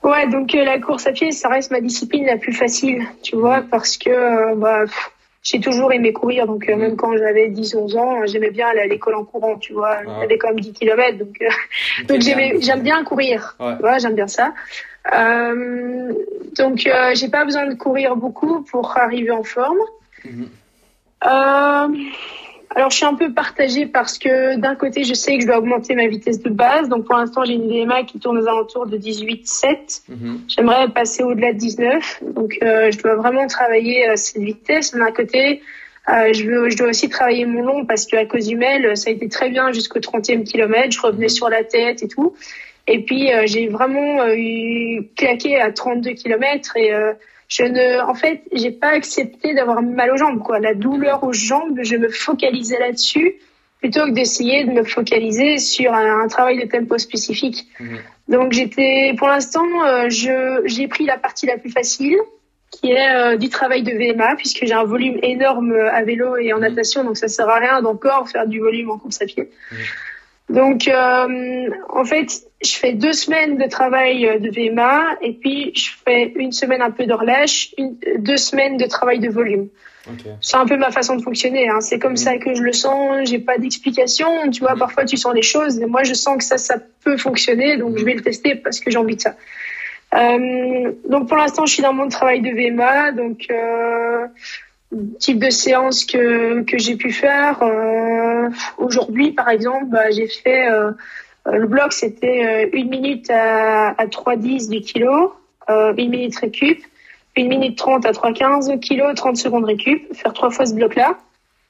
Ouais, 0.04 0.28
donc 0.28 0.54
euh, 0.54 0.64
la 0.64 0.78
course 0.78 1.06
à 1.06 1.12
pied, 1.12 1.32
ça 1.32 1.48
reste 1.48 1.70
ma 1.70 1.80
discipline 1.80 2.26
la 2.26 2.36
plus 2.36 2.52
facile, 2.52 3.06
tu 3.22 3.36
vois, 3.36 3.62
parce 3.62 3.96
que 3.96 4.10
euh, 4.10 4.54
bah, 4.54 4.84
j'ai 5.42 5.60
toujours 5.60 5.94
aimé 5.94 6.12
courir, 6.12 6.46
donc 6.46 6.68
euh, 6.68 6.76
même 6.76 6.96
quand 6.96 7.16
j'avais 7.16 7.48
10-11 7.48 7.98
ans, 7.98 8.26
j'aimais 8.26 8.50
bien 8.50 8.68
aller 8.68 8.80
à 8.80 8.86
l'école 8.86 9.14
en 9.14 9.24
courant, 9.24 9.56
tu 9.56 9.72
vois, 9.72 10.00
ah. 10.06 10.16
j'avais 10.20 10.36
quand 10.36 10.48
même 10.48 10.60
10 10.60 10.74
km, 10.74 11.18
donc, 11.18 11.38
donc 12.06 12.20
j'aime 12.20 12.82
bien 12.82 13.02
courir, 13.02 13.56
tu 13.58 13.80
vois, 13.80 13.96
j'aime 13.96 14.14
bien 14.14 14.26
ça. 14.26 14.52
donc 16.58 16.86
j'ai 17.14 17.28
pas 17.30 17.46
besoin 17.46 17.66
de 17.66 17.74
courir 17.74 18.14
beaucoup 18.14 18.62
pour 18.62 18.98
arriver 18.98 19.30
en 19.30 19.42
forme. 19.42 19.80
Mhm. 20.26 20.48
Alors, 22.74 22.90
je 22.90 22.96
suis 22.96 23.06
un 23.06 23.14
peu 23.14 23.32
partagée 23.32 23.87
parce 23.87 24.18
que 24.18 24.56
d'un 24.56 24.74
côté, 24.74 25.04
je 25.04 25.14
sais 25.14 25.37
que 25.37 25.42
je 25.42 25.46
dois 25.46 25.58
augmenter 25.58 25.94
ma 25.94 26.08
vitesse 26.08 26.42
de 26.42 26.50
base. 26.50 26.88
Donc, 26.88 27.06
pour 27.06 27.16
l'instant, 27.16 27.44
j'ai 27.44 27.54
une 27.54 27.68
VMA 27.68 28.02
qui 28.02 28.18
tourne 28.18 28.38
aux 28.38 28.48
alentours 28.48 28.87
de 28.87 28.96
18,7. 28.96 30.02
Mhm. 30.08 30.40
J'aimerais 30.48 30.88
passer 30.88 31.22
au-delà 31.22 31.52
de 31.52 31.58
19. 31.58 32.22
Donc, 32.34 32.58
euh, 32.62 32.90
je 32.90 32.98
dois 32.98 33.14
vraiment 33.14 33.46
travailler 33.46 34.08
euh, 34.08 34.16
cette 34.16 34.42
vitesse. 34.42 34.92
D'un 34.92 35.12
côté, 35.12 35.62
euh, 36.08 36.32
je, 36.32 36.44
veux, 36.44 36.68
je 36.68 36.76
dois 36.76 36.88
aussi 36.88 37.08
travailler 37.08 37.46
mon 37.46 37.62
long 37.62 37.87
parce 37.87 38.06
qu'à 38.06 38.26
cause 38.26 38.48
du 38.48 38.56
mail, 38.56 38.96
ça 38.96 39.10
a 39.10 39.12
été 39.12 39.28
très 39.28 39.50
bien 39.50 39.70
jusqu'au 39.70 40.00
30e 40.00 40.42
kilomètre. 40.42 40.90
Je 40.90 41.00
revenais 41.00 41.28
sur 41.28 41.48
la 41.48 41.62
tête 41.62 42.02
et 42.02 42.08
tout. 42.08 42.34
Et 42.88 43.04
puis, 43.04 43.32
euh, 43.32 43.44
j'ai 43.46 43.68
vraiment 43.68 44.26
eu 44.34 45.08
claqué 45.16 45.60
à 45.60 45.70
32 45.70 46.10
kilomètres 46.10 46.76
et 46.76 46.90
je 47.54 47.62
ne, 47.62 48.00
en 48.00 48.14
fait, 48.14 48.42
j'ai 48.52 48.72
pas 48.72 48.88
accepté 48.88 49.54
d'avoir 49.54 49.80
mal 49.80 50.10
aux 50.10 50.16
jambes, 50.16 50.42
quoi. 50.42 50.58
La 50.58 50.74
douleur 50.74 51.22
aux 51.22 51.32
jambes, 51.32 51.78
je 51.82 51.94
me 51.94 52.08
focalisais 52.08 52.80
là-dessus 52.80 53.36
plutôt 53.78 54.06
que 54.06 54.10
d'essayer 54.10 54.64
de 54.64 54.72
me 54.72 54.82
focaliser 54.82 55.58
sur 55.58 55.92
un, 55.92 56.26
travail 56.26 56.58
de 56.60 56.66
tempo 56.66 56.98
spécifique. 56.98 57.68
Mhm. 57.78 57.98
Donc 58.28 58.52
j'étais, 58.52 59.14
pour 59.16 59.28
l'instant, 59.28 59.66
euh, 59.84 60.08
je, 60.08 60.62
j'ai 60.64 60.88
pris 60.88 61.04
la 61.04 61.16
partie 61.16 61.46
la 61.46 61.56
plus 61.56 61.70
facile, 61.70 62.18
qui 62.72 62.90
est 62.90 63.14
euh, 63.14 63.36
du 63.36 63.50
travail 63.50 63.84
de 63.84 63.92
VMA, 63.92 64.34
puisque 64.34 64.64
j'ai 64.64 64.72
un 64.72 64.84
volume 64.84 65.20
énorme 65.22 65.74
à 65.74 66.02
vélo 66.02 66.36
et 66.36 66.52
en 66.52 66.56
mhm. 66.56 66.62
natation, 66.62 67.04
donc 67.04 67.16
ça 67.16 67.28
sert 67.28 67.48
à 67.48 67.60
rien 67.60 67.82
d'encore 67.82 68.28
faire 68.28 68.48
du 68.48 68.58
volume 68.58 68.90
en 68.90 68.98
course 68.98 69.22
à 69.22 69.26
pied. 69.26 69.48
Mhm. 69.70 69.78
Donc, 70.50 70.88
euh, 70.88 71.70
en 71.88 72.04
fait, 72.04 72.26
je 72.62 72.74
fais 72.74 72.92
deux 72.92 73.14
semaines 73.14 73.57
de 73.57 73.66
travail 73.66 74.26
euh, 74.28 74.38
de 74.38 74.50
VMA 74.50 75.16
et 75.22 75.33
puis 75.33 75.72
je 75.74 75.90
fais 76.04 76.33
une 76.37 76.52
semaine 76.52 76.83
un 76.83 76.90
peu 76.90 77.07
de 77.07 77.14
relâche, 77.14 77.74
deux 78.18 78.37
semaines 78.37 78.76
de 78.76 78.85
travail 78.87 79.20
de 79.20 79.30
volume. 79.30 79.68
C'est 80.42 80.57
un 80.57 80.66
peu 80.66 80.76
ma 80.76 80.90
façon 80.90 81.16
de 81.16 81.22
fonctionner. 81.22 81.68
Hein. 81.68 81.80
C'est 81.80 81.98
comme 81.98 82.12
mm. 82.12 82.16
ça 82.18 82.37
que 82.37 82.54
je 82.54 82.62
le 82.62 82.72
sens. 82.72 83.26
J'ai 83.28 83.38
pas 83.38 83.59
d'explication. 83.59 84.50
Tu 84.50 84.61
vois, 84.61 84.74
mm. 84.74 84.78
parfois 84.78 85.04
tu 85.04 85.16
sens 85.16 85.35
les 85.35 85.42
choses. 85.42 85.80
Et 85.80 85.87
moi, 85.87 86.02
je 86.02 86.14
sens 86.14 86.37
que 86.37 86.44
ça, 86.44 86.59
ça 86.59 86.76
peut 87.04 87.16
fonctionner. 87.16 87.76
Donc, 87.78 87.96
je 87.98 88.04
vais 88.04 88.14
le 88.14 88.22
tester 88.22 88.54
parce 88.54 88.80
que 88.80 88.90
j'ai 88.90 88.98
envie 88.98 89.16
de 89.16 89.22
ça. 89.22 89.35
Euh, 90.14 90.92
donc, 91.09 91.28
pour 91.28 91.37
l'instant, 91.37 91.66
je 91.66 91.72
suis 91.72 91.83
dans 91.83 91.92
mon 91.92 92.09
travail 92.09 92.40
de 92.40 92.50
VMA. 92.50 93.12
Donc, 93.12 93.46
euh, 93.50 94.26
type 95.18 95.38
de 95.38 95.50
séance 95.50 96.04
que, 96.04 96.62
que 96.62 96.78
j'ai 96.78 96.96
pu 96.96 97.12
faire. 97.12 97.62
Euh, 97.62 98.48
Aujourd'hui, 98.78 99.33
par 99.33 99.48
exemple, 99.48 99.87
bah, 99.87 100.11
j'ai 100.11 100.28
fait 100.28 100.68
euh, 100.70 100.92
le 101.46 101.66
bloc, 101.66 101.92
c'était 101.92 102.66
euh, 102.66 102.70
une 102.72 102.88
minute 102.88 103.30
à, 103.30 103.90
à 103.90 104.07
3,10 104.07 104.70
du 104.70 104.80
kilo, 104.80 105.35
euh, 105.68 105.94
une 105.96 106.11
minute 106.11 106.37
récup, 106.37 106.83
une 107.37 107.48
minute 107.48 107.76
30 107.76 108.07
à 108.07 108.12
3,15 108.12 108.78
kilo, 108.80 109.12
30 109.14 109.37
secondes 109.37 109.64
récup, 109.64 110.02
faire 110.14 110.33
trois 110.33 110.50
fois 110.50 110.66
ce 110.66 110.74
bloc-là, 110.74 111.18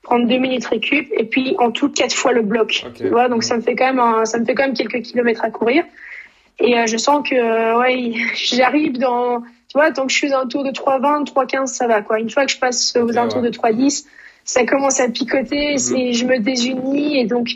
prendre 0.02 0.26
deux 0.28 0.38
minutes 0.38 0.66
récup, 0.66 1.08
et 1.16 1.24
puis 1.24 1.56
en 1.58 1.70
tout 1.70 1.88
quatre 1.88 2.14
fois 2.14 2.32
le 2.32 2.42
bloc. 2.42 2.84
Tu 2.94 3.08
vois, 3.08 3.28
donc 3.28 3.42
ça 3.42 3.56
me 3.56 3.62
fait 3.62 3.74
quand 3.74 3.86
même 3.86 4.00
un, 4.00 4.24
ça 4.24 4.38
me 4.38 4.44
fait 4.44 4.54
quand 4.54 4.64
même 4.64 4.74
quelques 4.74 5.02
kilomètres 5.02 5.44
à 5.44 5.50
courir. 5.50 5.84
Et 6.60 6.78
euh, 6.78 6.86
je 6.86 6.96
sens 6.96 7.28
que 7.28 7.78
ouais, 7.80 8.12
j'arrive 8.34 8.98
dans 8.98 9.42
tu 9.74 9.80
vois, 9.80 9.90
tant 9.90 10.06
que 10.06 10.12
je 10.12 10.18
suis 10.18 10.32
un 10.32 10.46
tour 10.46 10.62
de 10.62 10.70
3,20, 10.70 11.26
3,15, 11.26 11.66
ça 11.66 11.88
va, 11.88 12.00
quoi. 12.00 12.20
Une 12.20 12.30
fois 12.30 12.46
que 12.46 12.52
je 12.52 12.58
passe 12.60 12.94
aux 12.94 13.10
alentours 13.10 13.42
de 13.42 13.50
3,10, 13.50 14.06
ça 14.44 14.64
commence 14.64 15.00
à 15.00 15.08
picoter 15.08 15.74
mhm. 15.74 15.96
et 15.96 16.12
je 16.12 16.24
me 16.26 16.38
désunis 16.38 17.18
et 17.18 17.24
donc, 17.24 17.48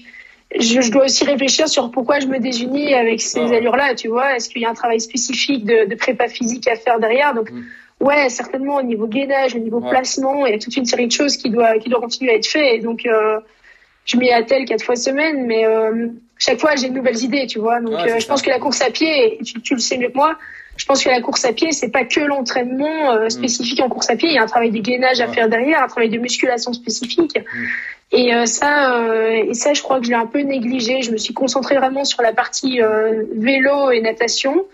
je, 0.59 0.81
je, 0.81 0.91
dois 0.91 1.05
aussi 1.05 1.25
réfléchir 1.25 1.69
sur 1.69 1.93
pourquoi 1.93 2.19
je 2.19 2.27
me 2.27 2.41
désunis 2.41 2.93
avec 2.93 3.21
ces 3.21 3.53
allures-là, 3.55 3.95
tu 3.95 4.09
vois. 4.09 4.35
Est-ce 4.35 4.49
qu'il 4.49 4.63
y 4.63 4.65
a 4.65 4.71
un 4.71 4.75
travail 4.75 5.01
spécifique 5.01 5.65
de, 5.65 5.89
de 5.89 5.95
prépa 5.95 6.27
physique 6.27 6.67
à 6.67 6.75
faire 6.75 6.99
derrière? 6.99 7.35
Donc, 7.35 7.53
mhm. 7.53 7.65
ouais, 8.01 8.29
certainement 8.31 8.79
au 8.79 8.83
niveau 8.83 9.07
gainage, 9.07 9.55
au 9.55 9.61
niveau 9.61 9.81
placement, 9.81 10.45
il 10.45 10.51
y 10.51 10.57
a 10.57 10.59
toute 10.59 10.77
une 10.77 10.87
série 10.87 11.07
de 11.07 11.13
choses 11.13 11.37
qui 11.37 11.51
doit, 11.51 11.79
qui 11.79 11.89
doit 11.89 12.01
continuer 12.01 12.33
à 12.33 12.35
être 12.35 12.49
fait. 12.49 12.75
Et 12.75 12.81
donc, 12.81 13.07
euh, 13.07 13.39
je 14.09 14.17
m'y 14.17 14.31
attelle 14.33 14.65
quatre 14.65 14.83
fois 14.83 14.97
semaine, 14.97 15.47
mais 15.47 15.65
euh, 15.65 16.09
chaque 16.39 16.59
fois 16.59 16.75
j'ai 16.75 16.89
de 16.89 16.95
nouvelles 16.95 17.23
idées, 17.23 17.47
tu 17.47 17.61
vois. 17.61 17.81
Donc, 17.81 17.95
euh, 17.95 18.19
je 18.19 18.27
pense 18.27 18.43
que 18.43 18.51
la 18.51 18.59
course 18.59 18.81
à 18.81 18.91
pied, 18.91 19.39
tu, 19.45 19.61
tu 19.61 19.75
le 19.75 19.81
sais 19.81 19.99
mieux 19.99 20.09
que 20.09 20.17
moi, 20.17 20.37
je 20.79 20.85
pense 20.87 21.03
que 21.03 21.11
la 21.11 21.21
course 21.21 21.45
à 21.45 21.53
pied, 21.53 21.73
c'est 21.73 21.91
pas 21.91 22.05
que 22.05 22.21
l'entraînement 22.21 23.11
euh, 23.11 23.27
mm. 23.27 23.31
spécifique 23.31 23.81
en 23.81 23.89
course 23.89 24.09
à 24.11 24.17
pied. 24.17 24.29
Il 24.29 24.35
y 24.35 24.39
a 24.39 24.43
un 24.43 24.47
travail 24.47 24.71
de 24.71 24.79
gainage 24.79 25.21
à 25.21 25.27
faire 25.27 25.49
derrière, 25.49 25.83
un 25.83 25.89
travail 25.89 26.09
de 26.09 26.19
musculation 26.19 26.73
spécifique. 26.73 27.37
Mm. 27.37 27.65
Et 28.13 28.35
euh, 28.35 28.47
ça, 28.47 29.03
euh, 29.03 29.51
et 29.51 29.55
ça, 29.55 29.75
je 29.75 29.83
crois 29.83 29.99
que 29.99 30.07
je 30.07 30.11
l'ai 30.11 30.17
un 30.17 30.27
peu 30.27 30.41
négligé. 30.41 31.03
Je 31.03 31.11
me 31.11 31.17
suis 31.19 31.35
concentrée 31.35 31.77
vraiment 31.77 32.05
sur 32.05 32.23
la 32.23 32.33
partie 32.33 32.81
vélo 33.35 33.91
et 33.91 34.01
natation. 34.01 34.65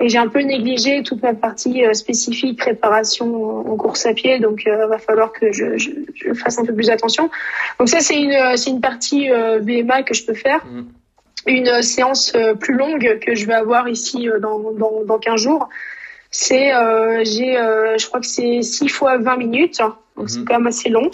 Et 0.00 0.08
j'ai 0.08 0.18
un 0.18 0.28
peu 0.28 0.40
négligé 0.40 1.02
toute 1.02 1.22
ma 1.22 1.34
partie 1.34 1.82
spécifique 1.92 2.58
préparation 2.58 3.68
en 3.68 3.76
course 3.76 4.06
à 4.06 4.14
pied, 4.14 4.38
donc 4.38 4.62
il 4.64 4.72
va 4.72 4.98
falloir 4.98 5.32
que 5.32 5.50
je, 5.50 5.76
je, 5.76 5.90
je, 6.14 6.32
fasse 6.34 6.56
un 6.58 6.64
peu 6.64 6.72
plus 6.72 6.88
attention. 6.88 7.30
Donc 7.80 7.88
ça 7.88 7.98
c'est 7.98 8.14
une 8.14 8.56
c'est 8.56 8.70
une 8.70 8.80
partie 8.80 9.28
BMA 9.62 10.04
que 10.04 10.14
je 10.14 10.24
peux 10.24 10.34
faire. 10.34 10.64
Mm 10.66 10.84
une 11.46 11.82
séance 11.82 12.32
euh, 12.34 12.54
plus 12.54 12.74
longue 12.74 13.18
que 13.20 13.34
je 13.34 13.46
vais 13.46 13.54
avoir 13.54 13.88
ici 13.88 14.28
euh, 14.28 14.38
dans, 14.38 14.72
dans, 14.72 15.04
dans 15.04 15.18
15 15.18 15.40
jours. 15.40 15.68
C'est, 16.30 16.74
euh, 16.74 17.22
j'ai, 17.24 17.56
euh, 17.56 17.96
je 17.96 18.06
crois 18.06 18.20
que 18.20 18.26
c'est 18.26 18.60
6 18.60 18.88
fois 18.88 19.16
20 19.16 19.36
minutes, 19.38 19.80
donc 20.16 20.28
c'est 20.28 20.40
mhm. 20.40 20.44
quand 20.44 20.54
même 20.58 20.66
assez 20.66 20.90
long. 20.90 21.10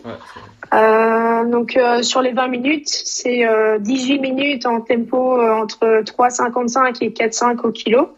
Euh, 0.73 1.45
donc 1.45 1.79
sur 2.03 2.21
les 2.21 2.33
20 2.33 2.49
minutes, 2.49 2.89
c'est 2.89 3.47
18 3.79 4.19
minutes 4.19 4.67
en 4.67 4.81
tempo 4.81 5.41
entre 5.41 6.03
3,55 6.03 6.97
et 7.03 7.11
4,5 7.11 7.61
au 7.61 7.71
kilo, 7.71 8.17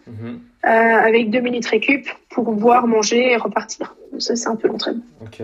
mhm. 0.66 1.04
avec 1.04 1.30
2 1.30 1.40
minutes 1.40 1.66
récup 1.66 2.06
pour 2.30 2.44
pouvoir 2.44 2.86
manger 2.86 3.32
et 3.32 3.36
repartir. 3.36 3.94
ça, 4.18 4.36
c'est 4.36 4.48
un 4.48 4.56
peu 4.56 4.68
l'entraînement. 4.68 5.02
Ok. 5.22 5.42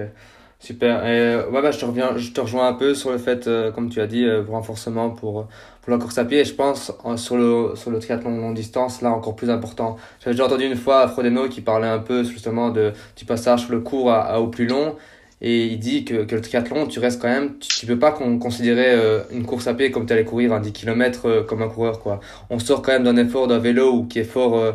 Super. 0.59 1.05
Et 1.07 1.37
ouais, 1.51 1.61
bah, 1.61 1.73
je 1.73 1.79
te 1.79 1.85
reviens, 1.85 2.17
je 2.17 2.31
te 2.31 2.41
rejoins 2.41 2.69
un 2.69 2.75
peu 2.75 2.95
sur 2.95 3.11
le 3.11 3.19
fait, 3.19 3.51
comme 3.75 3.91
tu 3.91 4.01
as 4.01 4.07
dit, 4.07 4.25
renforcement 4.49 5.11
pour 5.11 5.49
pour 5.83 5.91
la 5.93 5.99
course 5.99 6.17
à 6.19 6.25
pied. 6.25 6.45
Je 6.45 6.55
pense 6.55 6.93
sur 7.17 7.37
le 7.37 7.73
sur 7.75 7.91
le 7.91 7.99
triathlon 7.99 8.31
longue 8.31 8.55
distance, 8.55 9.03
là 9.03 9.11
encore 9.11 9.37
plus 9.37 9.51
important. 9.51 9.97
J'avais 10.21 10.35
déjà 10.35 10.47
entendu 10.47 10.65
une 10.65 10.77
fois 10.77 11.09
Frodeno 11.09 11.49
qui 11.49 11.61
parlait 11.61 11.89
un 11.89 11.99
peu 11.99 12.23
justement 12.23 12.71
de 12.71 12.93
du 13.17 13.25
passage 13.25 13.65
sur 13.65 13.73
le 13.73 13.81
court 13.81 14.11
à, 14.13 14.41
au 14.41 14.47
plus 14.47 14.67
long. 14.67 14.97
Et 15.45 15.67
il 15.67 15.81
dit 15.81 16.05
que, 16.05 16.23
que 16.23 16.37
le 16.37 16.41
triathlon, 16.41 16.87
tu 16.87 17.01
restes 17.01 17.21
quand 17.21 17.29
même, 17.29 17.59
tu, 17.59 17.85
peux 17.85 17.99
pas 17.99 18.13
considérer 18.13 18.93
euh, 18.93 19.25
une 19.33 19.45
course 19.45 19.67
à 19.67 19.75
pied 19.75 19.91
comme 19.91 20.07
tu 20.07 20.13
allais 20.13 20.25
courir 20.25 20.53
un 20.53 20.61
10 20.61 20.73
km 20.73 21.27
euh, 21.27 21.43
comme 21.43 21.63
un 21.63 21.69
coureur. 21.69 21.99
quoi. 21.99 22.21
On 22.49 22.61
sort 22.61 22.81
quand 22.81 22.93
même 22.93 23.03
d'un 23.03 23.17
effort 23.17 23.49
d'un 23.49 23.59
vélo 23.59 23.93
ou 23.93 24.05
qui 24.05 24.21
est 24.21 24.25
fort, 24.25 24.57
euh, 24.57 24.71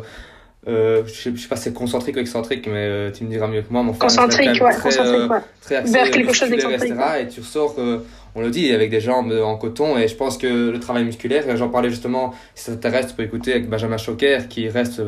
euh 0.66 1.02
je, 1.06 1.12
sais, 1.12 1.30
je 1.34 1.40
sais 1.40 1.48
pas 1.48 1.56
si 1.56 1.64
c'est 1.64 1.72
concentrique 1.72 2.16
ou 2.16 2.18
excentrique, 2.18 2.66
mais 2.66 3.12
tu 3.12 3.24
me 3.24 3.30
diras 3.30 3.46
mieux 3.46 3.62
que 3.62 3.72
moi. 3.72 3.82
Mon 3.82 3.92
concentrique, 3.92 4.60
ouais, 4.60 4.72
très, 4.72 4.82
concentrique, 4.82 5.30
ouais. 5.30 5.38
Très 5.60 5.76
axé, 5.76 5.92
Vers 5.92 6.10
quelque 6.10 6.32
chose 6.32 6.50
d'excentrique. 6.50 6.92
Et 7.20 7.28
tu 7.28 7.40
ressors, 7.40 7.76
on 8.34 8.40
le 8.40 8.50
dit, 8.50 8.72
avec 8.72 8.90
des 8.90 9.00
jambes 9.00 9.32
en 9.32 9.56
coton. 9.56 9.96
Et 9.96 10.08
je 10.08 10.14
pense 10.16 10.36
que 10.36 10.70
le 10.70 10.80
travail 10.80 11.04
musculaire, 11.04 11.56
j'en 11.56 11.68
parlais 11.68 11.90
justement, 11.90 12.34
si 12.54 12.64
ça 12.64 12.72
t'intéresse, 12.72 13.08
tu 13.08 13.14
peux 13.14 13.22
écouter 13.22 13.52
avec 13.52 13.68
Benjamin 13.68 13.98
Choquer 13.98 14.40
qui 14.48 14.68
reste 14.68 15.00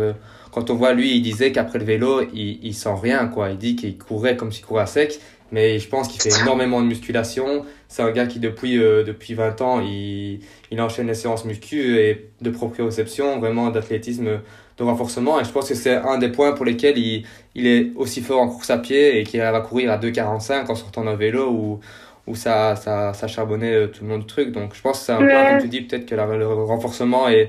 quand 0.52 0.70
on 0.70 0.74
voit 0.74 0.92
lui, 0.92 1.16
il 1.16 1.22
disait 1.22 1.52
qu'après 1.52 1.78
le 1.78 1.84
vélo, 1.84 2.22
il, 2.34 2.58
il 2.64 2.74
sent 2.74 2.94
rien, 3.00 3.26
quoi. 3.26 3.50
Il 3.50 3.58
dit 3.58 3.76
qu'il 3.76 3.96
courait 3.98 4.36
comme 4.36 4.50
s'il 4.52 4.64
courait 4.64 4.82
à 4.82 4.86
sec 4.86 5.20
mais 5.52 5.78
je 5.78 5.88
pense 5.88 6.08
qu'il 6.08 6.20
fait 6.20 6.40
énormément 6.42 6.80
de 6.80 6.86
musculation. 6.86 7.64
C'est 7.88 8.02
un 8.02 8.12
gars 8.12 8.26
qui, 8.26 8.38
depuis, 8.38 8.78
euh, 8.78 9.02
depuis 9.02 9.34
20 9.34 9.60
ans, 9.62 9.80
il, 9.80 10.40
il 10.70 10.80
enchaîne 10.80 11.08
les 11.08 11.14
séances 11.14 11.44
muscu 11.44 11.98
et 11.98 12.30
de 12.40 12.50
proprioception, 12.50 13.40
vraiment 13.40 13.70
d'athlétisme, 13.70 14.40
de 14.80 14.84
renforcement. 14.84 15.40
Et 15.40 15.44
je 15.44 15.50
pense 15.50 15.68
que 15.68 15.74
c'est 15.74 15.94
un 15.94 16.18
des 16.18 16.28
points 16.28 16.52
pour 16.52 16.64
lesquels 16.64 16.98
il, 16.98 17.24
il 17.54 17.66
est 17.66 17.92
aussi 17.94 18.20
fort 18.20 18.40
en 18.40 18.48
course 18.48 18.70
à 18.70 18.78
pied 18.78 19.20
et 19.20 19.24
qu'il 19.24 19.40
va 19.40 19.60
courir 19.60 19.92
à 19.92 19.98
2,45 19.98 20.70
en 20.70 20.74
sortant 20.74 21.04
d'un 21.04 21.14
vélo 21.14 21.50
où, 21.50 21.80
où 22.26 22.34
ça, 22.34 22.74
ça, 22.76 23.12
ça 23.12 23.28
charbonnait 23.28 23.74
euh, 23.74 23.86
tout 23.86 24.04
le 24.04 24.10
monde 24.10 24.20
du 24.20 24.26
truc. 24.26 24.50
Donc 24.52 24.74
je 24.74 24.80
pense 24.80 24.98
que 24.98 25.04
c'est 25.06 25.12
un 25.12 25.18
point, 25.18 25.50
comme 25.50 25.60
tu 25.60 25.68
dis, 25.68 25.82
peut-être 25.82 26.06
que 26.06 26.14
le 26.14 26.46
renforcement 26.46 27.28
est, 27.28 27.48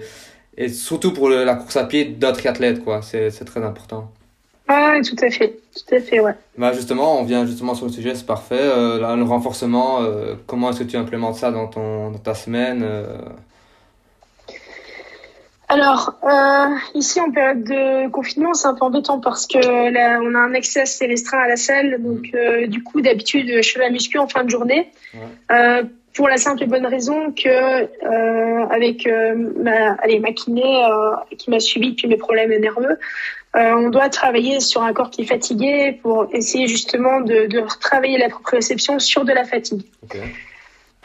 et 0.57 0.69
surtout 0.69 1.13
pour 1.13 1.29
la 1.29 1.55
course 1.55 1.77
à 1.77 1.85
pied 1.85 2.05
d'un 2.05 2.33
triathlète, 2.33 2.83
quoi. 2.83 3.01
C'est 3.01 3.31
très 3.45 3.63
important. 3.63 4.11
Ah, 4.67 4.97
tout 5.03 5.15
à 5.21 5.29
fait, 5.29 5.59
tout 5.75 5.95
à 5.95 5.99
fait, 5.99 6.19
ouais. 6.19 6.33
Bah 6.57 6.71
justement, 6.71 7.19
on 7.19 7.23
vient 7.23 7.45
justement 7.45 7.75
sur 7.75 7.87
le 7.87 7.91
sujet, 7.91 8.15
c'est 8.15 8.25
parfait. 8.25 8.55
Euh, 8.57 9.15
le 9.15 9.23
renforcement, 9.23 10.01
euh, 10.01 10.35
comment 10.47 10.69
est-ce 10.69 10.79
que 10.79 10.83
tu 10.85 10.97
implémentes 10.97 11.35
ça 11.35 11.51
dans, 11.51 11.67
ton, 11.67 12.11
dans 12.11 12.19
ta 12.19 12.35
semaine 12.35 12.81
euh? 12.83 13.17
Alors, 15.71 16.19
ici 16.95 17.21
en 17.21 17.31
période 17.31 17.63
de 17.63 18.09
confinement, 18.09 18.53
c'est 18.53 18.67
un 18.67 18.73
peu 18.73 18.83
embêtant 18.83 19.21
parce 19.21 19.47
que 19.47 19.57
là, 19.89 20.19
on 20.21 20.35
a 20.35 20.39
un 20.39 20.53
accès 20.53 20.81
assez 20.81 21.05
restreint 21.05 21.39
à 21.39 21.47
la 21.47 21.55
salle. 21.55 22.01
Donc, 22.01 22.35
du 22.67 22.83
coup, 22.83 22.99
d'habitude, 22.99 23.61
je 23.61 23.71
fais 23.71 23.79
la 23.79 23.89
muscu 23.89 24.17
en 24.17 24.27
fin 24.27 24.43
de 24.43 24.49
journée. 24.49 24.91
pour 26.13 26.27
la 26.27 26.35
simple 26.35 26.63
et 26.63 26.65
bonne 26.65 26.85
raison 26.85 27.31
que 27.31 27.87
avec 28.73 29.07
ma, 29.07 29.93
allez, 30.03 30.19
ma 30.19 30.33
kiné 30.33 30.83
qui 31.37 31.49
m'a 31.49 31.61
suivi 31.61 31.91
depuis 31.91 32.09
mes 32.09 32.17
problèmes 32.17 32.51
nerveux, 32.59 32.97
euh, 33.55 33.73
on 33.73 33.89
doit 33.89 34.07
travailler 34.09 34.61
sur 34.61 34.81
un 34.81 34.93
corps 34.93 35.09
qui 35.09 35.23
est 35.23 35.25
fatigué 35.25 35.99
pour 36.01 36.27
essayer 36.31 36.67
justement 36.67 37.19
de, 37.19 37.47
de 37.47 37.59
retravailler 37.59 38.17
la 38.17 38.29
proprioception 38.29 38.99
sur 38.99 39.25
de 39.25 39.33
la 39.33 39.43
fatigue. 39.43 39.83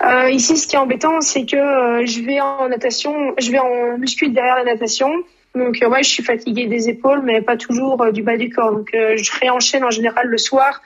Euh, 0.03 0.31
ici, 0.31 0.57
ce 0.57 0.67
qui 0.67 0.77
est 0.77 0.79
embêtant, 0.79 1.21
c'est 1.21 1.47
que 1.47 1.57
euh, 1.57 2.07
je 2.07 2.21
vais 2.21 2.41
en 2.41 2.69
natation, 2.69 3.35
je 3.39 3.51
vais 3.51 3.59
en 3.59 3.99
muscu 3.99 4.29
derrière 4.29 4.57
la 4.57 4.65
natation. 4.65 5.11
Donc, 5.55 5.79
ouais, 5.81 6.03
je 6.03 6.09
suis 6.09 6.23
fatiguée 6.23 6.67
des 6.67 6.89
épaules, 6.89 7.23
mais 7.23 7.41
pas 7.41 7.57
toujours 7.57 8.13
du 8.13 8.23
bas 8.23 8.37
du 8.37 8.51
corps. 8.51 8.73
Donc, 8.73 8.91
je 8.93 9.39
réenchaîne 9.41 9.85
en 9.85 9.91
général 9.91 10.27
le 10.27 10.37
soir 10.37 10.83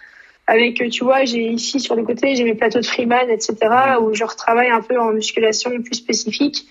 avec, 0.47 0.83
tu 0.91 1.05
vois, 1.05 1.25
j'ai 1.25 1.43
ici 1.43 1.81
sur 1.81 1.95
le 1.95 2.05
côté, 2.05 2.35
j'ai 2.35 2.45
mes 2.45 2.55
plateaux 2.55 2.81
de 2.81 2.87
Freeman, 2.87 3.31
etc., 3.31 3.57
où 4.01 4.15
je 4.15 4.25
retravaille 4.25 4.71
un 4.71 4.81
peu 4.81 4.99
en 4.99 5.13
musculation 5.13 5.71
plus 5.83 5.95
spécifique 5.95 6.67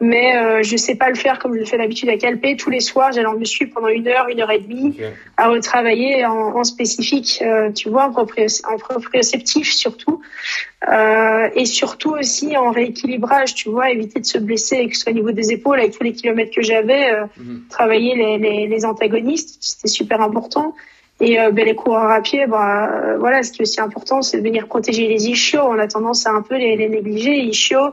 mais 0.00 0.36
euh, 0.36 0.62
je 0.62 0.76
sais 0.76 0.94
pas 0.94 1.08
le 1.08 1.16
faire 1.16 1.38
comme 1.38 1.54
je 1.54 1.60
le 1.60 1.64
fais 1.64 1.76
d'habitude 1.76 2.08
à 2.08 2.16
Calpé. 2.16 2.56
Tous 2.56 2.70
les 2.70 2.80
soirs, 2.80 3.10
j'allais 3.12 3.26
en 3.26 3.36
muscu 3.36 3.66
pendant 3.66 3.88
une 3.88 4.06
heure, 4.06 4.28
une 4.28 4.40
heure 4.40 4.50
et 4.50 4.60
demie, 4.60 4.96
à 5.36 5.48
retravailler 5.48 6.24
en, 6.24 6.56
en 6.56 6.64
spécifique, 6.64 7.40
euh, 7.42 7.72
tu 7.72 7.88
vois, 7.88 8.04
en, 8.04 8.12
proprioceptif 8.78 9.72
surtout, 9.72 10.20
euh, 10.88 11.48
et 11.54 11.64
surtout 11.64 12.10
aussi 12.10 12.56
en 12.56 12.70
rééquilibrage, 12.70 13.54
tu 13.54 13.70
vois, 13.70 13.90
éviter 13.90 14.20
de 14.20 14.26
se 14.26 14.38
blesser, 14.38 14.86
que 14.88 14.94
ce 14.94 15.02
soit 15.02 15.12
au 15.12 15.16
niveau 15.16 15.32
des 15.32 15.52
épaules, 15.52 15.80
avec 15.80 15.98
tous 15.98 16.04
les 16.04 16.12
kilomètres 16.12 16.54
que 16.54 16.62
j'avais, 16.62 17.12
euh, 17.12 17.24
mhm. 17.36 17.64
travailler 17.68 18.14
les, 18.14 18.38
les, 18.38 18.66
les 18.68 18.84
antagonistes, 18.84 19.58
c'était 19.60 19.88
super 19.88 20.20
important. 20.20 20.74
Et 21.20 21.40
euh, 21.40 21.50
ben, 21.50 21.64
les 21.64 21.74
coureurs 21.74 22.10
à 22.10 22.20
pied, 22.20 22.46
bah, 22.46 22.88
euh, 22.88 23.18
voilà, 23.18 23.42
ce 23.42 23.50
qui 23.50 23.62
est 23.62 23.62
aussi 23.62 23.80
important, 23.80 24.22
c'est 24.22 24.38
de 24.38 24.42
venir 24.42 24.68
protéger 24.68 25.08
les 25.08 25.28
ischios. 25.28 25.62
On 25.62 25.78
a 25.78 25.88
tendance 25.88 26.26
à 26.26 26.30
un 26.30 26.42
peu 26.42 26.56
les, 26.56 26.76
les 26.76 26.88
négliger, 26.88 27.40
ischios 27.40 27.92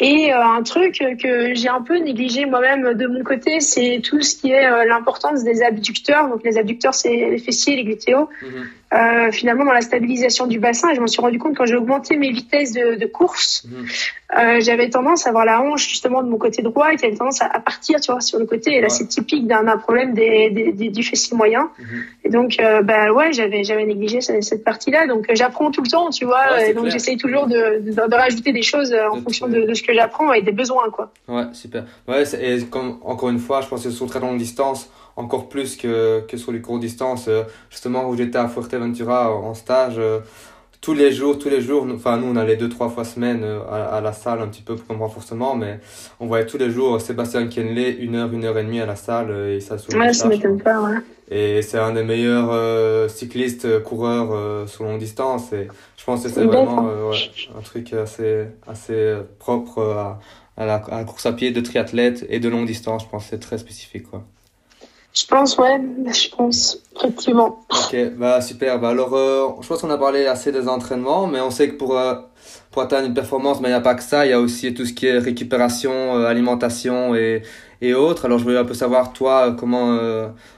et 0.00 0.32
euh, 0.32 0.42
un 0.42 0.62
truc 0.62 0.98
que 1.22 1.54
j'ai 1.54 1.68
un 1.68 1.82
peu 1.82 1.98
négligé 1.98 2.46
moi-même 2.46 2.94
de 2.94 3.06
mon 3.06 3.22
côté, 3.22 3.60
c'est 3.60 4.00
tout 4.02 4.22
ce 4.22 4.34
qui 4.36 4.50
est 4.50 4.66
euh, 4.66 4.86
l'importance 4.86 5.44
des 5.44 5.62
abducteurs. 5.62 6.28
Donc 6.28 6.42
les 6.42 6.56
abducteurs, 6.56 6.94
c'est 6.94 7.14
les 7.14 7.38
fessiers, 7.38 7.76
les 7.76 7.84
glutéos. 7.84 8.30
Mhm. 8.42 8.68
Euh, 8.92 9.30
finalement, 9.30 9.64
dans 9.64 9.72
la 9.72 9.82
stabilisation 9.82 10.48
du 10.48 10.58
bassin, 10.58 10.90
et 10.90 10.96
je 10.96 11.00
m'en 11.00 11.06
suis 11.06 11.20
rendu 11.20 11.38
compte 11.38 11.56
quand 11.56 11.64
j'ai 11.64 11.76
augmenté 11.76 12.16
mes 12.16 12.32
vitesses 12.32 12.72
de, 12.72 12.96
de 12.96 13.06
course, 13.06 13.64
mhm. 13.64 13.86
euh, 14.36 14.60
j'avais 14.60 14.90
tendance 14.90 15.26
à 15.26 15.28
avoir 15.28 15.44
la 15.44 15.60
hanche 15.60 15.88
justement 15.88 16.24
de 16.24 16.28
mon 16.28 16.38
côté 16.38 16.60
droit 16.62 16.90
qui 16.96 17.06
avait 17.06 17.14
tendance 17.14 17.40
à, 17.40 17.46
à, 17.46 17.60
partir, 17.60 18.00
tu 18.00 18.10
vois, 18.10 18.20
sur 18.20 18.40
le 18.40 18.46
côté. 18.46 18.74
Et 18.74 18.80
là, 18.80 18.88
c'est 18.88 19.06
typique 19.06 19.46
d'un 19.46 19.64
problème 19.76 20.12
des, 20.12 20.50
des, 20.50 20.72
des, 20.72 20.88
du 20.88 21.04
fessier 21.04 21.36
moyen. 21.36 21.70
Mhm. 21.78 22.04
Et 22.24 22.30
donc, 22.30 22.56
euh, 22.58 22.82
bah 22.82 23.12
ouais, 23.12 23.32
j'avais 23.32 23.62
j'avais 23.62 23.86
négligé 23.86 24.20
cette, 24.20 24.42
cette 24.42 24.64
partie-là. 24.64 25.06
Donc, 25.06 25.26
j'apprends 25.34 25.70
tout 25.70 25.82
le 25.82 25.88
temps, 25.88 26.10
tu 26.10 26.24
vois. 26.24 26.60
et 26.66 26.74
donc, 26.74 26.88
j'essaye 26.88 27.16
toujours 27.16 27.46
de, 27.46 27.80
de, 27.80 27.92
de, 27.92 28.14
rajouter 28.14 28.52
des 28.52 28.62
choses 28.62 28.92
en 28.92 29.20
fonction 29.20 29.46
de, 29.46 29.66
de 29.66 29.74
ce 29.74 29.84
que 29.84 29.94
j'apprends 29.94 30.32
et 30.32 30.42
des 30.42 30.52
besoins, 30.52 30.90
quoi. 30.90 31.12
Ouais, 31.28 31.46
super. 31.52 31.84
Ouais, 32.08 32.24
et 32.42 32.64
comme 32.64 32.98
encore 33.04 33.30
une 33.30 33.38
fois, 33.38 33.60
je 33.60 33.68
pense 33.68 33.84
que 33.84 33.90
sur 33.90 34.06
très 34.06 34.18
longue 34.18 34.38
distance 34.38 34.90
encore 35.16 35.48
plus 35.48 35.76
que, 35.76 36.20
que 36.26 36.36
sur 36.36 36.52
les 36.52 36.60
courtes 36.60 36.80
distances. 36.80 37.26
Euh, 37.28 37.44
justement, 37.70 38.08
où 38.08 38.16
j'étais 38.16 38.38
à 38.38 38.48
Fuerteventura 38.48 39.34
en 39.34 39.54
stage, 39.54 39.94
euh, 39.98 40.20
tous 40.80 40.94
les 40.94 41.12
jours, 41.12 41.38
tous 41.38 41.50
les 41.50 41.60
jours, 41.60 41.86
enfin 41.94 42.16
nous 42.16 42.26
on 42.28 42.36
allait 42.36 42.56
deux, 42.56 42.70
trois 42.70 42.88
fois 42.88 43.04
semaine 43.04 43.42
euh, 43.44 43.60
à, 43.70 44.00
la 44.00 44.14
salle 44.14 44.40
un 44.40 44.48
petit 44.48 44.62
peu 44.62 44.76
pour 44.76 44.96
un 44.96 44.98
renforcement, 44.98 45.54
mais 45.54 45.78
on 46.20 46.26
voyait 46.26 46.46
tous 46.46 46.56
les 46.56 46.70
jours 46.70 46.98
Sébastien 47.02 47.48
Kenley 47.48 47.90
une 48.00 48.14
heure, 48.14 48.32
une 48.32 48.46
heure 48.46 48.56
et 48.56 48.64
demie 48.64 48.80
à 48.80 48.86
la 48.86 48.96
salle 48.96 49.30
et 49.30 49.60
ça 49.60 49.76
Ouais, 49.94 50.12
ça 50.14 50.26
m'étonne 50.26 50.58
pas, 50.58 50.80
ouais. 50.80 50.96
Et 51.30 51.60
c'est 51.60 51.78
un 51.78 51.92
des 51.92 52.02
meilleurs 52.02 53.10
cyclistes, 53.10 53.82
coureurs 53.82 54.66
sur 54.68 54.84
longue 54.84 54.98
distance 54.98 55.52
et 55.52 55.68
je 55.98 56.04
pense 56.04 56.22
que 56.22 56.30
c'est 56.30 56.44
vraiment 56.44 56.88
un 57.12 57.60
truc 57.62 57.92
assez, 57.92 58.46
assez 58.66 59.16
propre 59.38 59.82
à, 59.82 60.18
à, 60.56 60.64
la, 60.64 60.76
à 60.76 60.98
la 60.98 61.04
course 61.04 61.26
à 61.26 61.32
pied 61.34 61.50
de 61.50 61.60
triathlète 61.60 62.24
et 62.30 62.40
de 62.40 62.48
longue 62.48 62.66
distance, 62.66 63.04
je 63.04 63.08
pense 63.08 63.24
que 63.24 63.30
c'est 63.30 63.38
très 63.38 63.58
spécifique 63.58 64.10
quoi. 64.10 64.24
Je 65.12 65.26
pense, 65.26 65.58
ouais, 65.58 65.80
je 66.06 66.28
pense, 66.36 66.78
effectivement. 66.96 67.66
Ok, 67.68 67.96
bah 68.16 68.40
super. 68.40 68.78
Bah 68.78 68.90
alors, 68.90 69.14
euh, 69.14 69.48
je 69.60 69.66
pense 69.66 69.80
qu'on 69.80 69.90
a 69.90 69.98
parlé 69.98 70.26
assez 70.26 70.52
des 70.52 70.68
entraînements, 70.68 71.26
mais 71.26 71.40
on 71.40 71.50
sait 71.50 71.68
que 71.68 71.74
pour, 71.74 71.98
euh, 71.98 72.14
pour 72.70 72.82
atteindre 72.82 73.08
une 73.08 73.14
performance, 73.14 73.60
mais 73.60 73.68
il 73.68 73.72
n'y 73.72 73.76
a 73.76 73.80
pas 73.80 73.96
que 73.96 74.04
ça, 74.04 74.24
il 74.24 74.30
y 74.30 74.32
a 74.32 74.40
aussi 74.40 74.72
tout 74.72 74.86
ce 74.86 74.92
qui 74.92 75.06
est 75.06 75.18
récupération, 75.18 75.90
euh, 75.90 76.26
alimentation 76.26 77.16
et, 77.16 77.42
et 77.80 77.92
autres. 77.92 78.26
Alors, 78.26 78.38
je 78.38 78.44
voulais 78.44 78.58
un 78.58 78.64
peu 78.64 78.74
savoir, 78.74 79.12
toi, 79.12 79.56
comment, 79.58 79.98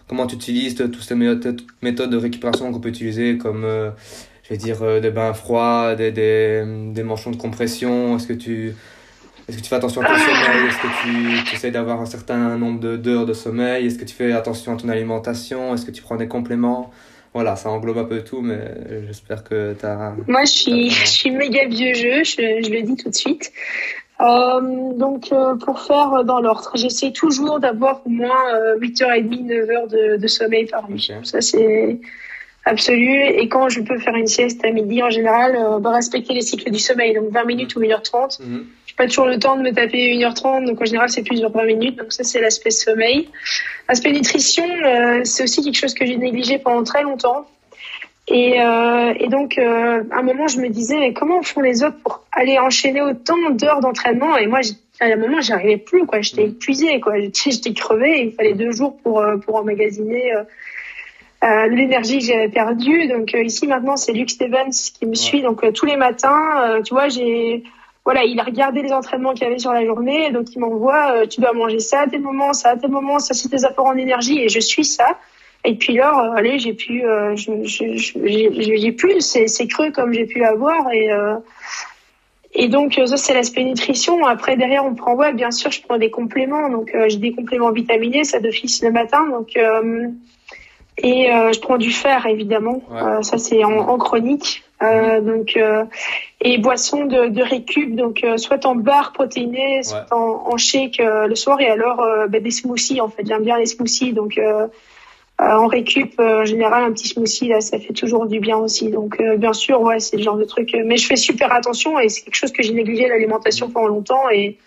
comment 0.06 0.26
tu 0.26 0.34
utilises 0.34 0.74
toutes 0.74 1.00
ces 1.02 1.14
méthodes, 1.14 1.62
méthodes 1.80 2.10
de 2.10 2.18
récupération 2.18 2.70
qu'on 2.70 2.80
peut 2.80 2.90
utiliser, 2.90 3.38
comme, 3.38 3.64
je 4.42 4.48
vais 4.50 4.58
dire, 4.58 5.00
des 5.00 5.10
bains 5.10 5.32
froids, 5.32 5.94
des, 5.94 6.12
des, 6.12 6.62
des 6.92 7.02
manchons 7.02 7.30
de 7.30 7.36
compression. 7.36 8.16
Est-ce 8.16 8.26
que 8.26 8.34
tu 8.34 8.74
est-ce 9.52 9.58
que 9.58 9.64
tu 9.64 9.68
fais 9.68 9.76
attention 9.76 10.00
à 10.00 10.06
ton 10.06 10.16
sommeil? 10.16 10.66
Est-ce 10.66 10.78
que 10.78 11.48
tu, 11.48 11.54
essaies 11.54 11.70
d'avoir 11.70 12.00
un 12.00 12.06
certain 12.06 12.56
nombre 12.56 12.96
d'heures 12.96 13.26
de, 13.26 13.34
sommeil? 13.34 13.86
Est-ce 13.86 13.98
que 13.98 14.04
tu 14.04 14.14
fais 14.14 14.32
attention 14.32 14.74
à 14.74 14.76
ton 14.76 14.88
alimentation? 14.88 15.74
Est-ce 15.74 15.84
que 15.84 15.90
tu 15.90 16.02
prends 16.02 16.16
des 16.16 16.28
compléments? 16.28 16.90
Voilà, 17.34 17.56
ça 17.56 17.70
englobe 17.70 17.98
un 17.98 18.04
peu 18.04 18.22
tout, 18.22 18.40
mais 18.40 18.60
j'espère 19.06 19.44
que 19.44 19.74
tu 19.78 19.86
as... 19.86 20.14
Moi, 20.26 20.44
je 20.44 20.50
suis, 20.50 20.90
je 20.90 21.06
suis 21.06 21.30
méga 21.30 21.66
vieux 21.66 21.94
jeu, 21.94 22.24
je, 22.24 22.62
je 22.64 22.70
le 22.70 22.82
dis 22.82 22.96
tout 22.96 23.10
de 23.10 23.14
suite. 23.14 23.52
Euh, 24.20 24.92
donc, 24.94 25.32
euh, 25.32 25.56
pour 25.56 25.80
faire 25.80 26.24
dans 26.24 26.40
l'ordre, 26.40 26.70
j'essaie 26.74 27.10
toujours 27.12 27.60
d'avoir 27.60 28.02
au 28.06 28.10
moins 28.10 28.76
8h30, 28.80 29.46
9h 29.46 29.90
de, 29.90 30.16
de 30.16 30.26
sommeil 30.28 30.66
par 30.66 30.90
nuit. 30.90 31.10
Ça, 31.24 31.40
c'est 31.40 31.98
absolu. 32.64 33.22
Et 33.22 33.48
quand 33.48 33.68
je 33.68 33.80
peux 33.80 33.98
faire 33.98 34.14
une 34.14 34.26
sieste 34.26 34.64
à 34.64 34.70
midi, 34.70 35.02
en 35.02 35.10
général, 35.10 35.56
euh, 35.56 35.78
bah, 35.78 35.90
respecter 35.90 36.34
les 36.34 36.42
cycles 36.42 36.70
du 36.70 36.78
sommeil, 36.78 37.14
donc 37.14 37.30
20 37.30 37.44
minutes 37.44 37.76
ou 37.76 37.80
1h30 37.80 38.40
pas 38.96 39.06
toujours 39.06 39.26
le 39.26 39.38
temps 39.38 39.56
de 39.56 39.62
me 39.62 39.72
taper 39.72 40.14
1h30, 40.14 40.66
donc 40.66 40.80
en 40.80 40.84
général 40.84 41.08
c'est 41.08 41.22
plusieurs 41.22 41.50
20 41.50 41.64
minutes, 41.64 41.96
donc 41.96 42.12
ça 42.12 42.24
c'est 42.24 42.40
l'aspect 42.40 42.70
sommeil. 42.70 43.28
L'aspect 43.88 44.12
nutrition, 44.12 44.64
euh, 44.64 45.20
c'est 45.24 45.44
aussi 45.44 45.62
quelque 45.62 45.76
chose 45.76 45.94
que 45.94 46.06
j'ai 46.06 46.16
négligé 46.16 46.58
pendant 46.58 46.84
très 46.84 47.02
longtemps. 47.02 47.46
Et, 48.28 48.60
euh, 48.60 49.14
et 49.18 49.28
donc 49.28 49.58
euh, 49.58 50.04
à 50.12 50.18
un 50.18 50.22
moment 50.22 50.46
je 50.46 50.60
me 50.60 50.68
disais 50.68 50.96
mais 50.98 51.12
comment 51.12 51.42
font 51.42 51.60
les 51.60 51.82
autres 51.82 51.98
pour 52.04 52.24
aller 52.30 52.58
enchaîner 52.58 53.02
autant 53.02 53.50
d'heures 53.50 53.80
d'entraînement? 53.80 54.36
Et 54.36 54.46
moi 54.46 54.60
à 55.00 55.06
un 55.06 55.16
moment 55.16 55.40
j'arrivais 55.40 55.76
plus 55.76 56.06
quoi, 56.06 56.20
j'étais 56.20 56.44
épuisée 56.44 57.00
quoi, 57.00 57.14
j'étais 57.34 57.72
crevée, 57.72 58.26
il 58.26 58.32
fallait 58.32 58.54
deux 58.54 58.70
jours 58.70 58.96
pour 59.02 59.24
pour 59.44 59.56
emmagasiner 59.56 60.32
euh, 61.44 61.66
l'énergie 61.66 62.18
que 62.18 62.24
j'avais 62.24 62.48
perdue. 62.48 63.08
Donc 63.08 63.34
euh, 63.34 63.42
ici 63.42 63.66
maintenant 63.66 63.96
c'est 63.96 64.12
Luke 64.12 64.30
Stevens 64.30 64.70
qui 64.70 65.06
me 65.06 65.14
suit. 65.14 65.42
Donc 65.42 65.64
tous 65.72 65.86
les 65.86 65.96
matins, 65.96 66.80
tu 66.84 66.94
vois, 66.94 67.08
j'ai 67.08 67.64
voilà, 68.04 68.24
il 68.24 68.38
a 68.40 68.42
regardé 68.42 68.82
les 68.82 68.92
entraînements 68.92 69.32
qu'il 69.32 69.44
y 69.44 69.46
avait 69.46 69.58
sur 69.58 69.72
la 69.72 69.84
journée, 69.84 70.30
donc 70.32 70.52
il 70.54 70.58
m'envoie, 70.58 71.26
tu 71.28 71.40
dois 71.40 71.52
manger 71.52 71.78
ça 71.78 72.00
à 72.00 72.06
tel 72.06 72.20
moment, 72.20 72.52
ça 72.52 72.70
à 72.70 72.76
tel 72.76 72.90
moment, 72.90 73.18
ça 73.18 73.34
c'est 73.34 73.48
tes 73.48 73.64
apports 73.64 73.86
en 73.86 73.96
énergie, 73.96 74.40
et 74.40 74.48
je 74.48 74.60
suis 74.60 74.84
ça. 74.84 75.18
Et 75.64 75.76
puis 75.76 75.94
là, 75.94 76.32
allez, 76.36 76.58
j'ai 76.58 76.72
pu, 76.72 77.04
j'ai 77.36 78.92
plus 78.92 79.20
ces, 79.20 79.68
creux 79.68 79.92
comme 79.92 80.12
j'ai 80.12 80.26
pu 80.26 80.44
avoir, 80.44 80.92
et 80.92 81.10
et 82.54 82.68
donc 82.68 83.00
ça 83.06 83.16
c'est 83.16 83.34
l'aspect 83.34 83.64
nutrition. 83.64 84.26
Après 84.26 84.56
derrière 84.56 84.84
on 84.84 84.94
prend 84.94 85.14
ouais 85.14 85.32
bien 85.32 85.50
sûr 85.50 85.70
je 85.70 85.80
prends 85.82 85.96
des 85.96 86.10
compléments 86.10 86.68
donc 86.68 86.94
j'ai 87.06 87.16
des 87.16 87.32
compléments 87.32 87.70
vitaminés 87.70 88.24
ça 88.24 88.40
d'office 88.40 88.82
le 88.82 88.90
matin 88.90 89.26
donc 89.30 89.56
et 91.02 91.30
euh, 91.30 91.52
je 91.52 91.60
prends 91.60 91.78
du 91.78 91.90
fer 91.90 92.26
évidemment, 92.26 92.80
euh, 92.92 93.22
ça 93.22 93.36
c'est 93.36 93.64
en, 93.64 93.72
en, 93.72 93.98
chronique. 93.98 94.64
Euh, 94.82 95.20
mhm. 95.20 95.26
donc 95.26 95.58
et 96.40 96.58
boisson 96.58 97.04
de, 97.04 97.28
de 97.28 97.42
récup, 97.42 97.94
donc 97.94 98.24
soit 98.36 98.66
en 98.66 98.74
barre 98.74 99.12
protéinée, 99.12 99.82
soit 99.84 100.06
en, 100.10 100.42
en, 100.52 100.56
shake 100.56 101.00
le 101.00 101.34
soir 101.36 101.60
et 101.60 101.68
alors 101.68 102.04
bah, 102.28 102.40
des 102.40 102.50
smoothies 102.50 103.00
en 103.00 103.08
fait. 103.08 103.24
J'aime 103.24 103.44
bien 103.44 103.58
les 103.58 103.66
smoothies, 103.66 104.12
donc 104.12 104.40
en 105.38 105.66
récup 105.68 106.18
en 106.18 106.44
général 106.44 106.82
un 106.82 106.92
petit 106.92 107.08
smoothie 107.08 107.48
là, 107.48 107.60
ça 107.60 107.78
fait 107.78 107.92
toujours 107.92 108.26
du 108.26 108.40
bien 108.40 108.56
aussi. 108.56 108.90
Donc 108.90 109.22
bien 109.38 109.52
sûr 109.52 109.80
ouais 109.82 110.00
c'est 110.00 110.16
le 110.16 110.22
genre 110.24 110.36
de 110.36 110.44
truc. 110.44 110.76
Mais 110.84 110.96
je 110.96 111.06
fais 111.06 111.16
super 111.16 111.52
attention 111.52 112.00
et 112.00 112.08
c'est 112.08 112.22
quelque 112.22 112.34
chose 112.34 112.52
que 112.52 112.64
j'ai 112.64 112.72
négligé 112.72 113.06
l'alimentation 113.08 113.70
pendant 113.70 113.88
longtemps 113.88 114.30
et 114.30 114.58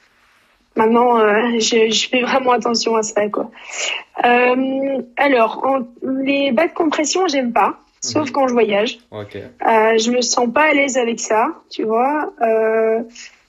Maintenant, 0.76 1.20
euh, 1.20 1.60
je, 1.60 1.90
je, 1.90 2.10
fais 2.10 2.22
vraiment 2.22 2.52
attention 2.52 2.96
à 2.96 3.04
ça, 3.04 3.30
quoi. 3.30 3.50
Euh, 4.26 5.02
alors, 5.16 5.64
en, 5.66 5.80
les 6.24 6.52
bas 6.52 6.68
de 6.68 6.74
compression, 6.74 7.28
j'aime 7.28 7.54
pas, 7.54 7.80
sauf 8.02 8.28
mhm. 8.28 8.32
quand 8.32 8.48
je 8.48 8.54
voyage. 8.54 9.00
Okay. 9.12 9.44
Euh, 9.66 9.98
je 9.98 10.12
me 10.12 10.22
sens 10.22 10.52
pas 10.54 10.70
à 10.70 10.74
l'aise 10.74 10.98
avec 10.98 11.20
ça, 11.20 11.48
tu 11.70 11.84
vois. 11.84 12.34
Euh, 12.42 13.02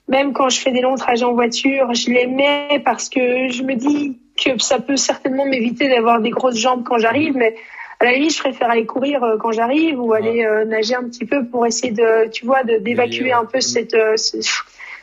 même 0.07 0.31
quand 0.31 0.47
je 0.47 0.59
fais 0.59 0.71
des 0.71 0.81
longs 0.81 0.95
trajets 0.95 1.25
en 1.25 1.33
voiture, 1.33 1.93
je 1.93 2.09
les 2.09 2.27
mets 2.27 2.81
parce 2.85 3.09
que 3.09 3.49
je 3.49 3.63
me 3.63 3.75
dis 3.75 4.17
que 4.41 4.57
ça 4.61 4.79
peut 4.79 4.95
certainement 4.95 5.45
m'éviter 5.45 5.89
d'avoir 5.89 6.21
des 6.21 6.29
grosses 6.29 6.57
jambes 6.57 6.83
quand 6.85 6.97
j'arrive, 6.97 7.35
mais 7.35 7.55
à 7.99 8.05
la 8.05 8.11
limite, 8.13 8.35
je 8.35 8.39
préfère 8.39 8.69
aller 8.69 8.85
courir 8.85 9.21
euh, 9.23 9.37
quand 9.37 9.51
j'arrive 9.51 9.99
ou 9.99 10.13
aller 10.13 10.45
euh, 10.45 10.63
nager 10.63 10.95
un 10.95 11.03
petit 11.03 11.25
peu 11.25 11.45
pour 11.45 11.65
essayer 11.65 11.91
de, 11.91 12.29
tu 12.29 12.45
vois, 12.45 12.63
d'évacuer 12.63 13.33
un 13.33 13.43
peu 13.43 13.59
cette, 13.59 13.97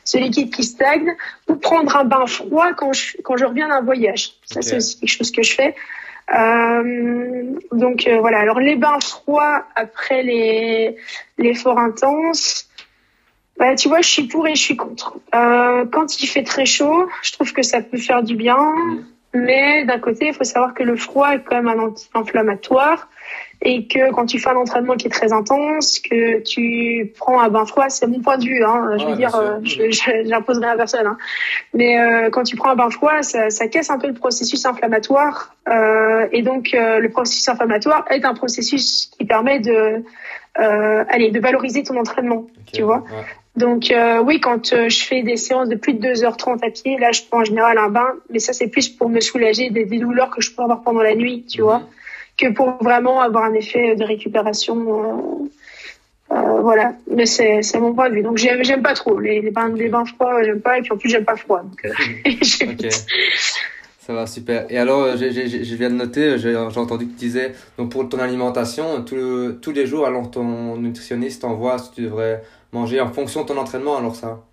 ce 0.05 0.19
liquide 0.19 0.55
qui 0.55 0.63
stagne, 0.63 1.15
ou 1.49 1.57
prendre 1.57 1.97
un 1.97 2.05
bain 2.05 2.27
froid 2.27 2.73
quand 2.75 2.93
je, 2.93 3.17
quand 3.23 3.37
je 3.37 3.45
reviens 3.45 3.69
d'un 3.69 3.81
voyage. 3.81 4.33
Ça, 4.45 4.63
c'est 4.63 4.77
aussi 4.77 5.01
quelque 5.01 5.11
chose 5.11 5.33
que 5.33 5.43
je 5.43 5.55
fais. 5.55 5.75
Euh, 6.35 7.59
donc 7.73 8.07
euh, 8.07 8.19
voilà. 8.21 8.39
Alors 8.39 8.61
les 8.61 8.77
bains 8.77 9.01
froids 9.01 9.67
après 9.77 10.23
les 10.23 10.97
l'effort 11.37 11.79
intense, 11.79 12.69
bah, 13.59 13.75
tu 13.75 13.89
vois, 13.89 14.01
je 14.01 14.09
suis 14.09 14.27
pour 14.27 14.47
et 14.47 14.55
je 14.55 14.63
suis 14.63 14.77
contre. 14.77 15.17
Euh, 15.35 15.85
quand 15.87 16.21
il 16.21 16.27
fait 16.27 16.43
très 16.43 16.67
chaud, 16.67 17.09
je 17.23 17.33
trouve 17.33 17.53
que 17.53 17.63
ça 17.63 17.83
peut 17.83 17.99
faire 17.99 18.23
du 18.23 18.37
bien, 18.37 18.57
mm. 18.57 19.05
mais 19.35 19.85
d'un 19.85 19.99
côté, 19.99 20.29
il 20.29 20.35
faut 20.35 20.45
savoir 20.45 20.75
que 20.75 20.83
le 20.83 20.97
froid 20.97 21.35
est 21.35 21.43
quand 21.43 21.57
même 21.63 21.69
un 21.69 21.79
anti-inflammatoire 21.79 23.09
et 23.65 23.87
que 23.87 24.13
quand 24.13 24.27
tu 24.27 24.39
fais 24.39 24.51
un 24.51 24.57
entraînement 24.57 24.95
qui 24.95 25.07
est 25.07 25.11
très 25.11 25.33
intense, 25.33 25.99
que 25.99 26.41
tu 26.41 27.13
prends 27.19 27.41
un 27.41 27.49
bain 27.49 27.65
froid, 27.65 27.89
c'est 27.89 28.07
mon 28.07 28.21
point 28.21 28.37
de 28.37 28.45
vue, 28.45 28.63
hein, 28.63 28.91
je 28.99 29.07
veux 29.07 29.17
dire, 29.17 29.35
euh, 29.35 29.59
je, 29.63 29.91
j'imposerai 30.25 30.67
à 30.67 30.77
personne, 30.77 31.07
hein. 31.07 31.17
mais 31.73 31.99
euh, 31.99 32.29
quand 32.31 32.43
tu 32.45 32.57
prends 32.57 32.71
un 32.71 32.77
bain 32.77 32.91
froid, 32.91 33.23
ça, 33.23 33.49
ça 33.49 33.67
casse 33.69 33.89
un 33.89 33.99
peu 33.99 34.07
le 34.07 34.13
processus 34.13 34.67
inflammatoire, 34.67 35.55
euh, 35.67 36.29
et 36.31 36.43
donc 36.43 36.75
euh, 36.75 36.99
le 36.99 37.09
processus 37.09 37.49
inflammatoire 37.49 38.05
est 38.11 38.25
un 38.27 38.35
processus 38.35 39.11
qui 39.19 39.25
permet 39.25 39.61
de, 39.61 40.05
euh, 40.61 41.05
allez, 41.09 41.31
de 41.31 41.41
valoriser 41.41 41.83
ton 41.85 41.97
entraînement, 41.97 42.47
tu 42.71 42.83
vois. 42.83 43.03
Donc 43.57 43.95
oui, 44.25 44.41
quand 44.41 44.75
je 44.89 45.05
fais 45.05 45.23
des 45.23 45.37
séances 45.37 45.69
de 45.69 45.77
plus 45.77 45.95
de 45.95 46.09
2h30 46.09 46.67
à 46.67 46.71
pied, 46.71 46.99
là 46.99 47.13
je 47.13 47.23
prends 47.31 47.41
en 47.41 47.45
général 47.45 47.79
un 47.79 47.89
bain, 47.89 48.15
mais 48.29 48.41
ça 48.41 48.53
c'est 48.53 48.67
plus 48.67 48.89
pour 48.89 49.09
me 49.09 49.21
soulager 49.21 49.71
des, 49.71 49.85
douleurs 49.87 50.31
que 50.31 50.43
je 50.43 50.53
peux 50.53 50.63
avoir 50.63 50.83
pendant 50.83 51.03
la 51.03 51.15
nuit, 51.15 51.47
tu 51.49 51.61
mhm. 51.61 51.65
vois 51.65 51.83
que 52.37 52.53
pour 52.53 52.83
vraiment 52.83 53.21
avoir 53.21 53.45
un 53.45 53.55
effet 53.55 53.95
de 53.97 54.05
récupération. 54.05 55.49
Euh, 56.31 56.35
euh, 56.35 56.61
voilà, 56.63 56.95
mais 57.11 57.27
c'est 57.27 57.63
c'est 57.63 57.79
mon 57.79 57.95
point 57.95 58.09
de 58.09 58.15
vue. 58.15 58.23
Donc 58.23 58.39
j'aime 58.39 58.65
j'aime 58.65 58.83
pas 58.83 58.95
trop 58.95 59.19
les, 59.21 59.41
les 59.41 59.51
bains 59.51 59.69
les 59.69 59.89
bains 59.89 60.07
froids, 60.07 60.43
j'aime 60.43 60.61
pas 60.61 60.79
et 60.79 60.83
puis 60.83 60.93
en 60.93 60.97
plus 60.97 61.11
j'aime 61.11 61.25
pas 61.25 61.37
froid. 61.37 61.63
Donc, 61.63 61.85
euh, 61.85 62.91
Ça 64.07 64.13
va 64.13 64.27
super. 64.27 64.67
Et 64.69 64.77
alors, 64.77 65.17
je, 65.17 65.31
je, 65.31 65.65
je 65.65 65.75
viens 65.77 65.89
de 65.89 65.95
noter, 65.95 66.37
j'ai 66.37 66.55
entendu 66.55 67.07
que 67.07 67.13
tu 67.13 67.17
disais, 67.17 67.55
donc 67.79 67.91
pour 67.91 68.07
ton 68.07 68.19
alimentation, 68.19 69.03
tout, 69.03 69.55
tous 69.63 69.73
les 69.73 69.87
jours, 69.87 70.07
alors 70.07 70.31
ton 70.31 70.77
nutritionniste 70.77 71.41
t'envoie 71.41 71.79
ce 71.79 71.89
que 71.89 71.95
tu 71.95 72.03
devrais 72.03 72.43
manger 72.71 73.01
en 73.01 73.11
fonction 73.11 73.43
de 73.43 73.47
ton 73.47 73.57
entraînement, 73.57 73.97
alors 73.97 74.15
ça? 74.15 74.45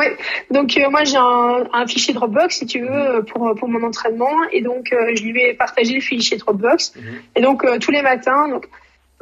Oui, 0.00 0.06
donc 0.50 0.76
euh, 0.76 0.88
moi 0.88 1.04
j'ai 1.04 1.16
un, 1.16 1.64
un, 1.72 1.86
fichier 1.86 2.14
Dropbox 2.14 2.56
si 2.56 2.66
tu 2.66 2.80
veux 2.80 3.22
pour 3.24 3.54
pour 3.54 3.68
mon 3.68 3.82
entraînement. 3.82 4.34
Et 4.52 4.62
donc 4.62 4.92
euh, 4.92 5.14
je 5.14 5.22
lui 5.22 5.40
ai 5.42 5.54
partagé 5.54 5.94
le 5.94 6.00
fichier 6.00 6.38
Dropbox. 6.38 6.94
Mhm. 6.96 7.02
et 7.36 7.40
donc 7.42 7.64
euh, 7.64 7.78
tous 7.78 7.90
les 7.90 8.02
matins 8.02 8.48
donc 8.48 8.66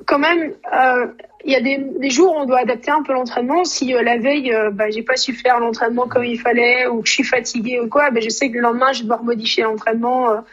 quand 0.06 0.18
même 0.18 0.52
il 1.44 1.52
y 1.52 1.56
a 1.56 1.60
des, 1.60 1.78
des, 1.78 2.10
jours 2.10 2.34
où 2.34 2.40
on 2.40 2.44
doit 2.44 2.60
adapter 2.60 2.90
un 2.90 3.02
peu 3.02 3.12
l'entraînement. 3.12 3.64
Si 3.64 3.92
la 3.92 4.16
veille 4.16 4.54
bah, 4.72 4.90
j'ai 4.90 5.02
pas 5.02 5.16
su 5.16 5.32
faire 5.32 5.58
l'entraînement 5.58 6.06
comme 6.06 6.24
il 6.24 6.38
fallait 6.38 6.86
ou 6.86 7.02
que 7.02 7.08
je 7.08 7.14
suis 7.14 7.24
fatiguée 7.24 7.80
ou 7.80 7.88
quoi 7.88 8.10
bah, 8.10 8.20
je 8.20 8.28
sais 8.28 8.48
que 8.48 8.54
le 8.54 8.60
lendemain 8.60 8.92
je 8.92 8.98
vais 8.98 9.04
devoir 9.04 9.24
modifier 9.24 9.64
l'entraînement 9.64 10.44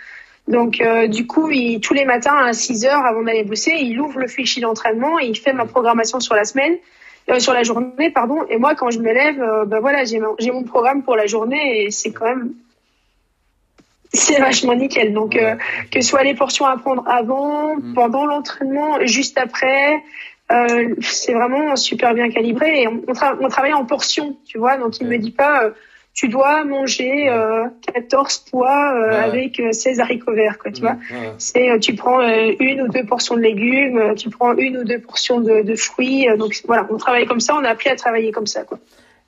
donc 0.48 0.82
du 1.10 1.28
coup 1.28 1.52
il, 1.52 1.80
tous 1.80 1.94
les 1.94 2.06
matins 2.06 2.38
à 2.38 2.54
6 2.54 2.86
heures 2.86 3.06
avant 3.06 3.22
d'aller 3.22 3.44
bosser 3.44 3.74
il 3.80 4.00
ouvre 4.00 4.20
le 4.20 4.28
fichier 4.28 4.64
d'entraînement 4.64 5.20
et 5.20 5.26
il 5.26 5.38
fait 5.38 5.54
ma 5.54 5.66
programmation 5.66 6.20
sur 6.20 6.34
la 6.34 6.46
semaine 6.46 6.78
euh, 7.30 7.40
sur 7.40 7.54
la 7.54 7.64
journée, 7.64 8.12
pardon. 8.12 8.44
Et 8.50 8.58
moi, 8.58 8.76
quand 8.76 8.92
je 8.92 9.00
me 9.00 9.12
lève, 9.12 9.42
euh, 9.42 9.66
ben 9.66 9.80
voilà, 9.80 10.04
j'ai 10.04 10.20
mon, 10.20 10.36
j'ai 10.40 10.52
mon 10.52 10.64
programme 10.64 11.04
pour 11.04 11.16
la 11.16 11.26
journée 11.26 11.84
et 11.84 11.92
c'est 11.92 12.12
quand 12.12 12.26
même 12.26 12.54
c'est 14.14 14.40
vachement 14.40 14.76
nickel. 14.76 15.14
Donc 15.14 15.36
euh, 15.36 15.56
que 15.92 16.02
ce 16.02 16.10
soit 16.10 16.24
les 16.24 16.36
portions 16.36 16.66
à 16.66 16.78
prendre 16.78 17.04
avant, 17.08 17.76
mm. 17.76 17.94
pendant 17.94 18.26
l'entraînement, 18.26 19.06
juste 19.06 19.38
après, 19.38 20.04
euh, 20.52 20.96
c'est 21.02 21.34
vraiment 21.34 21.76
super 21.76 22.14
bien 22.14 22.30
calibré 22.30 22.84
et 22.84 22.88
on, 22.88 23.02
on, 23.08 23.50
travaille 23.50 23.74
en 23.74 23.86
portions, 23.86 24.38
tu 24.46 24.58
vois. 24.58 24.78
Donc 24.78 25.00
il 25.00 25.08
me 25.08 25.18
dit 25.18 25.32
pas 25.32 25.70
tu 26.16 26.30
dois 26.30 26.64
manger 26.64 27.30
euh, 27.30 27.66
14 27.94 28.46
pois 28.50 28.94
euh, 28.96 29.22
avec 29.22 29.62
16 29.72 30.00
euh, 30.00 30.02
haricots 30.02 30.34
verts, 30.34 30.58
quoi, 30.58 30.72
tu 30.72 30.82
vois. 30.82 30.96
C'est 31.38 31.70
euh, 31.70 31.78
tu 31.78 31.94
prends 31.94 32.22
une 32.22 32.82
ou 32.82 32.88
deux 32.88 33.06
portions 33.06 33.36
de 33.36 33.42
légumes, 33.42 34.16
tu 34.16 34.30
prends 34.30 34.56
une 34.56 34.78
ou 34.78 34.84
deux 34.86 35.00
portions 35.00 35.42
de, 35.42 35.62
de 35.62 35.76
fruits. 35.76 36.26
donc 36.38 36.62
voilà, 36.66 36.88
on 36.90 36.98
travaille 36.98 37.26
comme 37.26 37.42
ça, 37.42 37.54
on 37.56 37.64
a 37.66 37.70
appris 37.70 37.90
à 37.90 37.98
travailler 37.98 38.32
comme 38.32 38.48
ça, 38.48 38.64
quoi. 38.64 38.80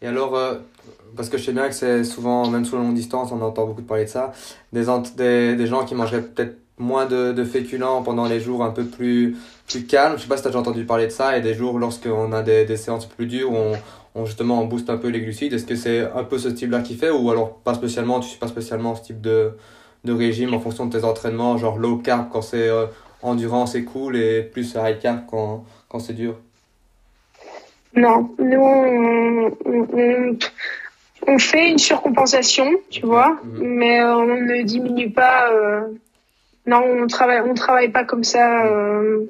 Et 0.01 0.07
alors, 0.07 0.39
parce 1.15 1.27
que 1.27 1.37
je 1.37 1.43
sais 1.43 1.51
bien 1.51 1.67
que 1.67 1.73
c'est 1.73 2.05
souvent, 2.05 2.49
même 2.49 2.63
sur 2.63 2.77
la 2.77 2.83
longue 2.83 2.93
distance, 2.93 3.31
on 3.33 3.41
entend 3.41 3.65
beaucoup 3.65 3.81
parler 3.81 4.05
de 4.05 4.09
ça, 4.09 4.31
des, 4.71 4.85
des, 5.17 5.55
des 5.55 5.67
gens 5.67 5.83
qui 5.83 5.93
mangeraient 5.93 6.21
peut-être 6.21 6.55
moins 6.77 7.05
de, 7.05 7.33
de 7.33 7.43
féculents 7.43 8.03
pendant 8.03 8.27
les 8.27 8.39
jours 8.39 8.63
un 8.63 8.69
peu 8.69 8.85
plus, 8.85 9.35
plus 9.67 9.85
calmes. 9.85 10.13
Je 10.17 10.21
sais 10.21 10.27
pas 10.27 10.37
si 10.37 10.43
tu 10.43 10.47
as 10.47 10.51
déjà 10.51 10.59
entendu 10.59 10.85
parler 10.85 11.07
de 11.07 11.11
ça, 11.11 11.37
et 11.37 11.41
des 11.41 11.53
jours 11.53 11.79
lorsqu'on 11.79 12.31
a 12.31 12.43
des, 12.43 12.65
des 12.65 12.77
séances 12.77 13.07
plus 13.07 13.25
dures 13.25 13.51
où 13.51 13.75
on, 14.17 14.25
justement 14.25 14.61
on 14.61 14.65
booste 14.65 14.89
un 14.89 14.97
peu 14.97 15.09
les 15.09 15.21
glucides 15.21 15.53
Est-ce 15.53 15.65
que 15.65 15.75
c'est 15.75 16.01
un 16.01 16.23
peu 16.23 16.37
ce 16.37 16.49
type-là 16.49 16.81
qui 16.81 16.95
fait 16.95 17.09
ou 17.09 17.29
alors 17.29 17.55
pas 17.57 17.73
spécialement, 17.73 18.19
tu 18.19 18.29
suis 18.29 18.39
pas 18.39 18.47
spécialement 18.47 18.95
ce 18.95 19.03
type 19.03 19.21
de, 19.21 19.51
de 20.03 20.13
régime 20.13 20.53
en 20.53 20.59
fonction 20.59 20.85
de 20.85 20.97
tes 20.97 21.05
entraînements, 21.05 21.57
genre 21.57 21.77
low 21.77 21.97
carb 21.97 22.29
quand 22.31 22.41
c'est 22.41 22.67
euh, 22.67 22.85
endurance 23.21 23.75
et 23.75 23.83
cool 23.83 24.15
et 24.17 24.41
plus 24.43 24.75
high 24.75 24.99
carb 24.99 25.21
quand, 25.29 25.65
quand 25.89 25.99
c'est 25.99 26.13
dur? 26.13 26.35
Non, 27.95 28.29
nous 28.37 28.59
on, 28.59 29.51
on, 31.27 31.39
fait 31.39 31.69
une 31.71 31.79
surcompensation, 31.79 32.69
tu 32.89 33.05
vois, 33.05 33.39
mhm. 33.43 33.63
mais 33.63 34.03
on 34.03 34.25
ne 34.25 34.61
diminue 34.63 35.09
pas. 35.09 35.51
Euh, 35.51 35.81
non, 36.67 36.83
on 36.83 37.07
travaille, 37.07 37.41
on 37.41 37.53
travaille 37.53 37.89
pas 37.89 38.03
comme 38.03 38.23
ça. 38.23 38.65
Euh, 38.65 39.25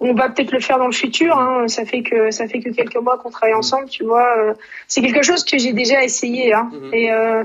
on 0.00 0.14
va 0.14 0.28
peut-être 0.28 0.52
le 0.52 0.60
faire 0.60 0.78
dans 0.78 0.86
le 0.86 0.92
futur. 0.92 1.38
Hein. 1.38 1.68
Ça 1.68 1.84
fait 1.84 2.02
que 2.02 2.30
ça 2.30 2.46
fait 2.46 2.60
que 2.60 2.70
quelques 2.70 2.96
mois 2.96 3.18
qu'on 3.18 3.30
travaille 3.30 3.54
ensemble, 3.54 3.88
tu 3.88 4.04
vois. 4.04 4.36
Euh, 4.38 4.54
c'est 4.88 5.00
quelque 5.00 5.22
chose 5.22 5.44
que 5.44 5.58
j'ai 5.58 5.72
déjà 5.72 6.04
essayé. 6.04 6.52
Hein. 6.52 6.70
Mhm. 6.72 6.94
Et 6.94 7.10
euh, 7.10 7.44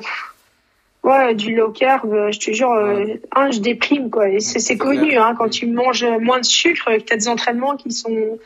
ouais, 1.04 1.34
du 1.34 1.56
low 1.56 1.70
carb, 1.70 2.12
euh, 2.14 2.32
je 2.32 2.40
te 2.40 2.52
jure, 2.52 2.74
euh, 2.74 3.06
un, 3.36 3.52
je 3.52 3.60
déprime 3.60 4.10
quoi. 4.10 4.26
C'est 4.40 4.78
connu. 4.78 5.18
Hein, 5.18 5.36
quand 5.38 5.50
tu 5.50 5.68
manges 5.68 6.06
moins 6.20 6.40
de 6.40 6.46
sucre, 6.46 6.92
que 6.98 7.02
t'as 7.02 7.16
des 7.16 7.30
entraînements 7.30 7.78
qui 7.78 7.92
sont 7.92 8.38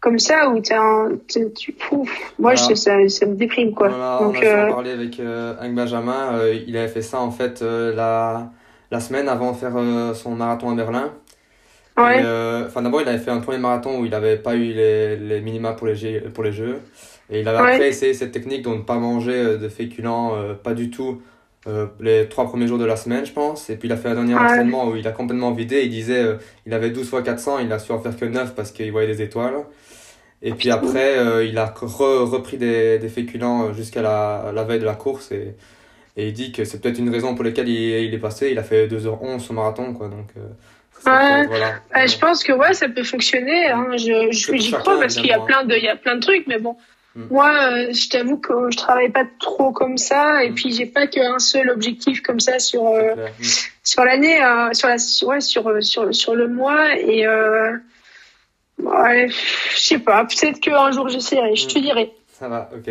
comme 0.00 0.18
ça 0.18 0.50
où 0.50 0.60
t'as 0.60 0.78
un, 0.78 1.12
tu 1.56 1.72
pouf. 1.72 2.10
Moi, 2.38 2.54
je, 2.54 2.74
ça, 2.74 3.08
ça 3.08 3.26
me 3.26 3.34
déprime 3.34 3.72
quoi. 3.72 3.88
Donc, 3.88 4.36
on 4.42 4.46
a 4.46 4.66
parlé 4.66 4.90
avec 4.90 5.18
avec 5.18 5.74
Benjamin. 5.74 6.46
il 6.66 6.76
avait 6.76 6.88
fait 6.88 7.02
ça 7.02 7.20
en 7.20 7.30
fait 7.30 7.62
la 7.62 8.50
la 8.92 9.00
semaine 9.00 9.28
avant 9.28 9.52
de 9.52 9.56
faire 9.56 9.72
son 10.14 10.36
marathon 10.36 10.70
à 10.70 10.74
Berlin. 10.74 11.10
Ouais. 11.98 12.20
Euh, 12.22 12.66
enfin, 12.66 12.82
d'abord, 12.82 13.00
il 13.00 13.08
avait 13.08 13.18
fait 13.18 13.30
un 13.30 13.40
premier 13.40 13.58
marathon 13.58 14.00
où 14.00 14.04
il 14.04 14.10
n'avait 14.10 14.36
pas 14.36 14.54
eu 14.54 14.72
les, 14.74 15.16
les 15.16 15.40
minima 15.40 15.72
pour 15.72 15.86
les, 15.86 16.20
pour 16.20 16.44
les 16.44 16.52
jeux. 16.52 16.80
Et 17.30 17.40
il 17.40 17.48
avait 17.48 17.58
après 17.58 17.88
essayé 17.88 18.12
cette 18.14 18.32
technique 18.32 18.62
de 18.62 18.68
ne 18.68 18.82
pas 18.82 18.98
manger 18.98 19.32
euh, 19.34 19.56
de 19.56 19.68
féculents, 19.68 20.36
euh, 20.36 20.54
pas 20.54 20.74
du 20.74 20.90
tout, 20.90 21.22
euh, 21.66 21.86
les 22.00 22.28
trois 22.28 22.44
premiers 22.46 22.66
jours 22.68 22.78
de 22.78 22.84
la 22.84 22.96
semaine, 22.96 23.24
je 23.26 23.32
pense. 23.32 23.70
Et 23.70 23.76
puis 23.76 23.88
il 23.88 23.92
a 23.92 23.96
fait 23.96 24.08
un 24.10 24.14
dernier 24.14 24.34
Ouais. 24.34 24.40
entraînement 24.42 24.88
où 24.88 24.96
il 24.96 25.08
a 25.08 25.12
complètement 25.12 25.52
vidé. 25.52 25.82
Il 25.84 25.90
disait 25.90 26.36
il 26.66 26.74
avait 26.74 26.90
12 26.90 27.08
fois 27.08 27.22
400, 27.22 27.60
il 27.60 27.72
a 27.72 27.78
su 27.78 27.90
en 27.92 27.98
faire 28.00 28.16
que 28.16 28.24
9 28.26 28.54
parce 28.54 28.70
qu'il 28.72 28.92
voyait 28.92 29.08
des 29.08 29.22
étoiles. 29.22 29.54
Et 30.42 30.52
puis 30.52 30.70
après, 30.70 31.46
il 31.48 31.56
a 31.58 31.66
re- 31.66 32.24
repris 32.24 32.58
des, 32.58 32.98
des 32.98 33.08
féculents 33.08 33.72
jusqu'à 33.72 34.02
la, 34.02 34.52
la 34.54 34.64
veille 34.64 34.80
de 34.80 34.84
la 34.84 34.94
course. 34.94 35.32
Et, 35.32 35.54
et 36.18 36.28
il 36.28 36.32
dit 36.34 36.52
que 36.52 36.64
c'est 36.64 36.80
peut-être 36.80 36.98
une 36.98 37.10
raison 37.10 37.34
pour 37.34 37.42
laquelle 37.44 37.68
il, 37.68 38.04
il 38.04 38.14
est 38.14 38.18
passé. 38.18 38.50
Il 38.52 38.58
a 38.58 38.62
fait 38.62 38.86
2h11 38.86 39.50
au 39.50 39.52
marathon, 39.54 39.92
quoi. 39.94 40.08
Donc, 40.08 40.28
Ouais. 41.06 41.46
peut-être, 41.46 41.48
voilà. 41.48 42.06
Je 42.06 42.18
pense 42.18 42.42
que 42.44 42.52
ouais, 42.52 42.74
ça 42.74 42.88
peut 42.88 43.02
fonctionner. 43.04 43.66
Hein. 43.68 43.86
Je, 43.92 44.30
je, 44.32 44.56
j'y 44.56 44.72
crois 44.72 44.98
parce 45.00 45.14
qu'il 45.14 45.26
y 45.26 45.32
a 45.32 45.36
évidemment. 45.36 45.46
plein 45.46 45.64
de, 45.64 45.74
il 45.76 45.84
y 45.84 45.88
a 45.88 45.96
plein 45.96 46.16
de 46.16 46.20
trucs, 46.20 46.46
mais 46.46 46.58
bon. 46.58 46.76
Mm. 47.14 47.22
Moi, 47.30 47.50
euh, 47.50 47.92
je 47.92 48.08
t'avoue 48.10 48.36
que 48.38 48.70
je 48.70 48.76
travaille 48.76 49.10
pas 49.10 49.24
trop 49.40 49.72
comme 49.72 49.96
ça, 49.96 50.44
et 50.44 50.50
Mm. 50.50 50.54
puis 50.54 50.72
j'ai 50.74 50.86
pas 50.86 51.06
qu'un 51.06 51.38
seul 51.38 51.70
objectif 51.70 52.20
comme 52.22 52.40
ça 52.40 52.58
sur 52.58 52.86
euh, 52.88 53.00
C'est 53.08 53.14
clair. 53.14 53.30
Mm. 53.38 53.44
sur 53.84 54.04
l'année, 54.04 54.44
euh, 54.44 54.68
sur 54.72 54.88
la, 54.88 54.96
ouais, 55.28 55.40
sur 55.40 55.82
sur 55.82 56.14
sur 56.14 56.34
le 56.34 56.48
mois, 56.48 56.94
et 56.98 57.26
ouais, 58.82 59.28
je 59.28 59.78
sais 59.78 59.98
pas. 59.98 60.24
Peut-être 60.24 60.60
qu'un 60.60 60.90
jour 60.92 61.08
j'essaierai. 61.08 61.56
Je 61.56 61.66
te 61.66 61.78
Mm. 61.78 61.82
dirai. 61.82 62.12
Ça 62.38 62.48
va, 62.48 62.68
ok. 62.76 62.90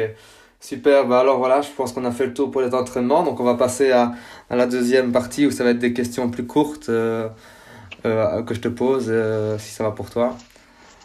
Super, 0.59 1.05
bah 1.05 1.19
alors 1.19 1.37
voilà, 1.37 1.61
je 1.61 1.69
pense 1.69 1.91
qu'on 1.93 2.05
a 2.05 2.11
fait 2.11 2.25
le 2.25 2.33
tour 2.33 2.49
pour 2.49 2.61
les 2.61 2.73
entraînements, 2.73 3.21
donc 3.21 3.39
on 3.39 3.43
va 3.43 3.53
passer 3.53 3.91
à, 3.91 4.13
à 4.49 4.55
la 4.55 4.65
deuxième 4.65 5.11
partie 5.11 5.45
où 5.45 5.51
ça 5.51 5.63
va 5.63 5.69
être 5.71 5.79
des 5.79 5.93
questions 5.93 6.29
plus 6.31 6.47
courtes 6.47 6.89
euh, 8.05 8.43
que 8.43 8.53
je 8.53 8.59
te 8.59 8.67
pose, 8.67 9.07
euh, 9.09 9.57
si 9.57 9.71
ça 9.71 9.83
va 9.83 9.91
pour 9.91 10.09
toi. 10.09 10.35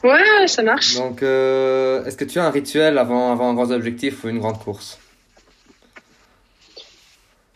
Ouais, 0.05 0.47
ça 0.47 0.63
marche. 0.63 0.97
Donc, 0.97 1.23
euh, 1.23 2.05
est-ce 2.05 2.17
que 2.17 2.25
tu 2.25 2.39
as 2.39 2.45
un 2.45 2.51
rituel 2.51 2.99
avant, 2.99 3.33
avant 3.33 3.51
un 3.51 3.55
grand 3.55 3.71
objectif 3.71 4.25
ou 4.25 4.29
une 4.29 4.39
grande 4.39 4.59
course? 4.59 4.99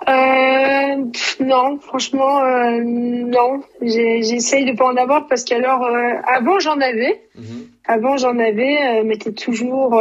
Pff, 0.07 1.41
non, 1.41 1.79
franchement, 1.79 2.41
non. 2.81 3.63
J'essaye 3.81 4.65
de 4.65 4.77
pas 4.77 4.87
en 4.87 4.97
avoir 4.97 5.27
parce 5.29 5.45
qu'alors, 5.45 5.87
avant 6.27 6.59
j'en 6.59 6.81
avais. 6.81 7.23
Mhm. 7.37 7.67
Avant 7.87 8.17
j'en 8.17 8.39
avais, 8.39 9.03
mais 9.05 9.15
c'était 9.15 9.33
toujours 9.33 10.01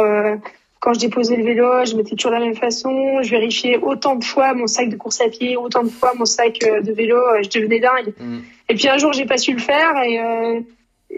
quand 0.80 0.94
je 0.94 1.00
déposais 1.00 1.36
le 1.36 1.44
vélo, 1.44 1.84
je 1.84 1.96
mettais 1.96 2.16
toujours 2.16 2.32
de 2.32 2.36
la 2.36 2.44
même 2.44 2.56
façon. 2.56 3.22
Je 3.22 3.30
vérifiais 3.30 3.78
autant 3.78 4.16
de 4.16 4.24
fois 4.24 4.54
mon 4.54 4.66
sac 4.66 4.88
de 4.88 4.96
course 4.96 5.20
à 5.20 5.28
pied, 5.28 5.56
autant 5.56 5.82
de 5.84 5.88
fois 5.88 6.12
mon 6.18 6.26
sac 6.26 6.58
de 6.60 6.92
vélo. 6.92 7.18
je 7.42 7.48
devenais 7.48 7.80
dingue. 7.80 8.12
Mhm. 8.18 8.42
Et 8.68 8.74
puis 8.74 8.88
un 8.88 8.98
jour 8.98 9.12
j'ai 9.12 9.26
pas 9.26 9.36
su 9.38 9.52
le 9.52 9.60
faire 9.60 9.96
et 10.02 10.18
euh, 10.20 10.60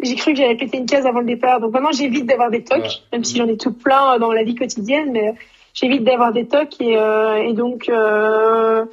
j'ai 0.02 0.14
cru 0.16 0.32
que 0.32 0.38
j'avais 0.38 0.56
pété 0.56 0.78
une 0.78 0.86
case 0.86 1.06
avant 1.06 1.20
le 1.20 1.26
départ. 1.26 1.60
Donc 1.60 1.72
maintenant 1.72 1.92
j'évite 1.92 2.26
d'avoir 2.26 2.50
des 2.50 2.64
tocs, 2.64 2.82
Ouais. 2.82 2.88
même 3.12 3.24
si 3.24 3.36
j'en 3.36 3.46
ai 3.48 3.56
tout 3.56 3.72
plein 3.72 4.18
dans 4.18 4.32
la 4.32 4.42
vie 4.42 4.54
quotidienne, 4.54 5.12
mais 5.12 5.34
j'évite 5.74 6.04
d'avoir 6.04 6.32
des 6.32 6.46
tocs 6.46 6.80
et, 6.80 6.96
euh, 6.96 7.36
et 7.36 7.52
donc 7.52 7.88
euh, 7.88 8.84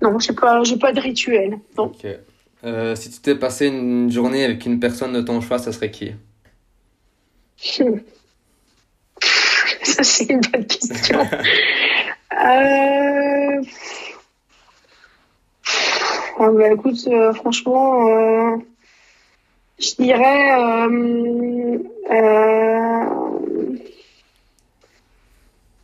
non, 0.00 0.18
j'ai 0.18 0.32
pas, 0.32 0.62
j'ai 0.64 0.76
pas 0.76 0.92
de 0.92 1.00
rituel. 1.00 1.58
Non. 1.76 1.84
Ok. 1.84 2.06
Euh, 2.64 2.94
si 2.94 3.10
tu 3.10 3.20
t'es 3.20 3.34
passé 3.34 3.66
une 3.66 4.10
journée 4.12 4.44
avec 4.44 4.64
une 4.66 4.78
personne 4.78 5.12
de 5.12 5.20
ton 5.20 5.40
choix, 5.40 5.58
ça 5.58 5.72
serait 5.72 5.90
qui? 5.90 6.12
Ça 9.82 10.02
c'est 10.04 10.30
une 10.30 10.40
bonne 10.40 10.66
question. 10.66 11.18
euh... 12.32 13.62
Ah 16.44 16.50
bah 16.50 16.72
écoute, 16.72 16.98
euh, 17.06 17.32
franchement, 17.34 18.08
euh, 18.08 18.56
je 19.78 19.94
dirais. 20.02 20.50
euh, 20.60 21.78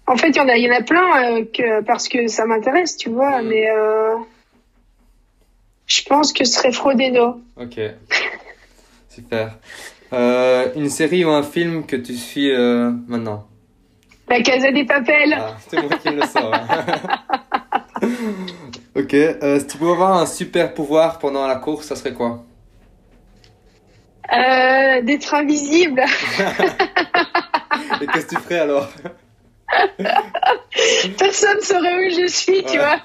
En 0.07 0.17
fait, 0.17 0.31
il 0.31 0.37
y 0.37 0.41
en 0.41 0.49
a, 0.49 0.57
y 0.57 0.71
en 0.71 0.75
a 0.75 0.83
plein 0.83 1.45
que 1.45 1.83
parce 1.83 2.09
que 2.09 2.29
ça 2.29 2.47
m'intéresse, 2.47 2.97
tu 2.97 3.11
vois, 3.11 3.43
Mm. 3.43 3.49
mais 3.49 3.67
je 5.87 6.03
pense 6.09 6.33
que 6.33 6.45
ce 6.45 6.53
serait 6.55 6.73
Frodeno. 6.73 7.41
Ok. 7.57 7.79
Super. 9.11 9.59
Euh, 10.13 10.73
une 10.77 10.89
série 10.89 11.25
ou 11.25 11.31
un 11.31 11.43
film 11.43 11.85
que 11.85 11.97
tu 11.97 12.15
suis 12.15 12.51
euh, 12.51 12.91
maintenant? 13.07 13.47
La 14.29 14.41
Casa 14.43 14.73
des 14.73 14.85
Papels. 14.85 15.37
Ah, 15.39 15.57
c'est 15.69 15.81
moi 15.83 15.91
qui 16.03 16.09
le 16.11 16.23
sors. 16.23 16.53
ok. 18.99 19.15
Euh, 19.15 19.59
si 19.61 19.67
tu 19.67 19.79
pouvais 19.79 19.93
avoir 19.93 20.19
un 20.19 20.27
super 20.27 20.75
pouvoir 20.75 21.19
pendant 21.19 21.47
la 21.47 21.57
course, 21.57 21.87
ça 21.87 21.97
serait 21.97 22.13
quoi? 22.13 22.45
Euh, 24.33 25.03
D'être 25.03 25.35
invisible. 25.35 26.03
Et 28.01 28.07
qu'est-ce 28.07 28.27
que 28.27 28.35
tu 28.35 28.41
ferais 28.43 28.61
alors? 28.61 28.89
Personne 31.19 31.61
saurait 31.61 32.07
où 32.07 32.11
je 32.11 32.27
suis, 32.27 32.63
tu 32.65 32.79
vois. 32.79 33.01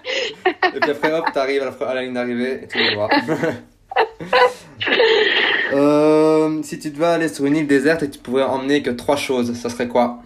Et 0.46 0.80
puis 0.80 0.92
après, 0.92 1.12
hop, 1.12 1.26
t'arrives 1.34 1.62
à 1.62 1.66
la, 1.66 1.88
à 1.88 1.94
la 1.94 2.02
ligne 2.04 2.14
d'arrivée 2.14 2.64
et 2.64 2.68
tu 2.68 2.78
le 2.78 2.96
vois. 2.96 3.10
Euh, 5.74 6.62
si 6.62 6.78
tu 6.78 6.92
devais 6.92 7.06
aller 7.06 7.28
sur 7.28 7.46
une 7.46 7.56
île 7.56 7.68
déserte 7.68 8.04
et 8.04 8.10
tu 8.10 8.20
pouvais 8.20 8.44
emmener 8.44 8.84
que 8.84 8.92
trois 8.92 9.16
choses, 9.16 9.54
ça 9.56 9.70
serait 9.70 9.88
quoi? 9.88 10.20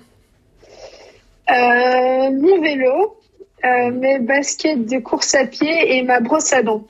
Euh, 1.49 2.31
mon 2.31 2.61
vélo, 2.61 3.17
euh, 3.65 3.91
mes 3.91 4.19
baskets 4.19 4.85
de 4.85 4.99
course 4.99 5.33
à 5.35 5.45
pied 5.45 5.97
et 5.97 6.03
ma 6.03 6.19
brosse 6.19 6.53
à 6.53 6.61
dents. 6.63 6.85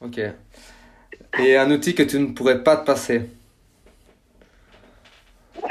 Ok. 0.00 0.20
Et 1.38 1.56
un 1.56 1.70
outil 1.70 1.94
que 1.94 2.02
tu 2.02 2.18
ne 2.18 2.26
pourrais 2.26 2.62
pas 2.62 2.76
te 2.76 2.84
passer? 2.86 3.22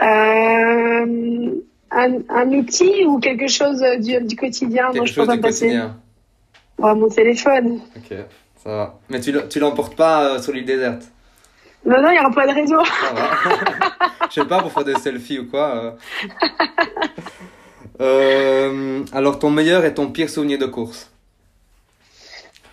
Euh, 0.01 1.51
un, 1.91 2.13
un 2.29 2.47
outil 2.53 3.05
ou 3.05 3.19
quelque 3.19 3.47
chose 3.47 3.83
du, 3.99 4.21
du 4.21 4.35
quotidien 4.35 4.91
dont 4.93 5.05
je 5.05 5.13
peux 5.13 5.21
chose 5.21 5.27
pas 5.27 5.35
du 5.35 5.41
passer? 5.41 5.65
quotidien. 5.67 5.97
Mon 6.77 7.09
téléphone. 7.09 7.81
Ok, 7.97 8.17
ça 8.63 8.69
va. 8.69 8.99
Mais 9.09 9.19
tu, 9.19 9.33
tu 9.49 9.59
l'emportes 9.59 9.95
pas 9.95 10.35
euh, 10.35 10.41
sur 10.41 10.53
l'île 10.53 10.65
déserte? 10.65 11.03
Non, 11.85 12.01
non, 12.01 12.09
il 12.09 12.13
n'y 12.13 12.19
aura 12.19 12.31
pas 12.31 12.47
de 12.47 12.53
réseau. 12.53 12.83
Ça 12.85 13.13
va. 13.13 13.29
Je 14.29 14.41
sais 14.41 14.47
pas 14.47 14.61
pour 14.61 14.71
faire 14.71 14.85
des 14.85 14.95
selfies 14.95 15.39
ou 15.39 15.47
quoi. 15.49 15.97
euh. 18.01 19.03
Alors, 19.13 19.39
ton 19.39 19.49
meilleur 19.49 19.85
et 19.85 19.93
ton 19.93 20.07
pire 20.07 20.29
souvenir 20.29 20.57
de 20.57 20.65
course? 20.65 21.11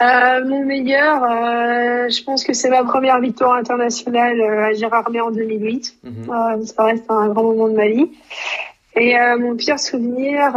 Euh, 0.03 0.45
mon 0.45 0.65
meilleur, 0.65 1.25
euh, 1.25 2.09
je 2.11 2.23
pense 2.23 2.45
que 2.45 2.53
c'est 2.53 2.69
ma 2.69 2.85
première 2.85 3.19
victoire 3.19 3.55
internationale 3.55 4.41
à 4.41 4.73
Gérardmer 4.75 5.21
en 5.21 5.31
2008. 5.31 5.97
Mhm. 6.05 6.67
Ça 6.67 6.85
reste 6.85 7.07
un 7.09 7.29
grand 7.29 7.45
moment 7.45 7.69
de 7.69 7.75
ma 7.75 7.89
vie. 7.89 8.11
Et 8.95 9.15
mon 9.39 9.57
pire 9.57 9.79
souvenir, 9.79 10.53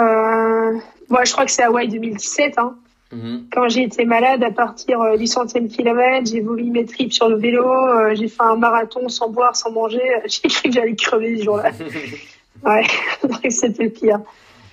bon, 1.09 1.19
je 1.25 1.31
crois 1.31 1.45
que 1.45 1.51
c'est 1.51 1.63
Hawaï 1.63 1.87
2017. 1.89 2.57
Hein. 2.57 2.75
Mhm. 3.11 3.47
Quand 3.51 3.67
j'ai 3.69 3.83
été 3.83 4.05
malade 4.05 4.43
à 4.43 4.51
partir 4.51 5.17
du 5.17 5.27
centième 5.27 5.67
kilomètre, 5.67 6.29
j'ai 6.31 6.41
vomi 6.41 6.69
mes 6.69 6.85
tripes 6.85 7.11
sur 7.11 7.27
le 7.27 7.37
vélo, 7.37 7.65
j'ai 8.13 8.27
fait 8.27 8.43
un 8.43 8.55
marathon 8.55 9.09
sans 9.09 9.29
boire, 9.29 9.55
sans 9.55 9.71
manger. 9.71 10.01
J'ai 10.25 10.47
cru 10.47 10.69
que 10.69 10.75
j'allais 10.75 10.95
crever 10.95 11.37
ce 11.37 11.43
jour-là. 11.43 11.71
Ouais, 12.65 12.83
c'était 13.49 13.83
le 13.83 13.89
pire. 13.89 14.19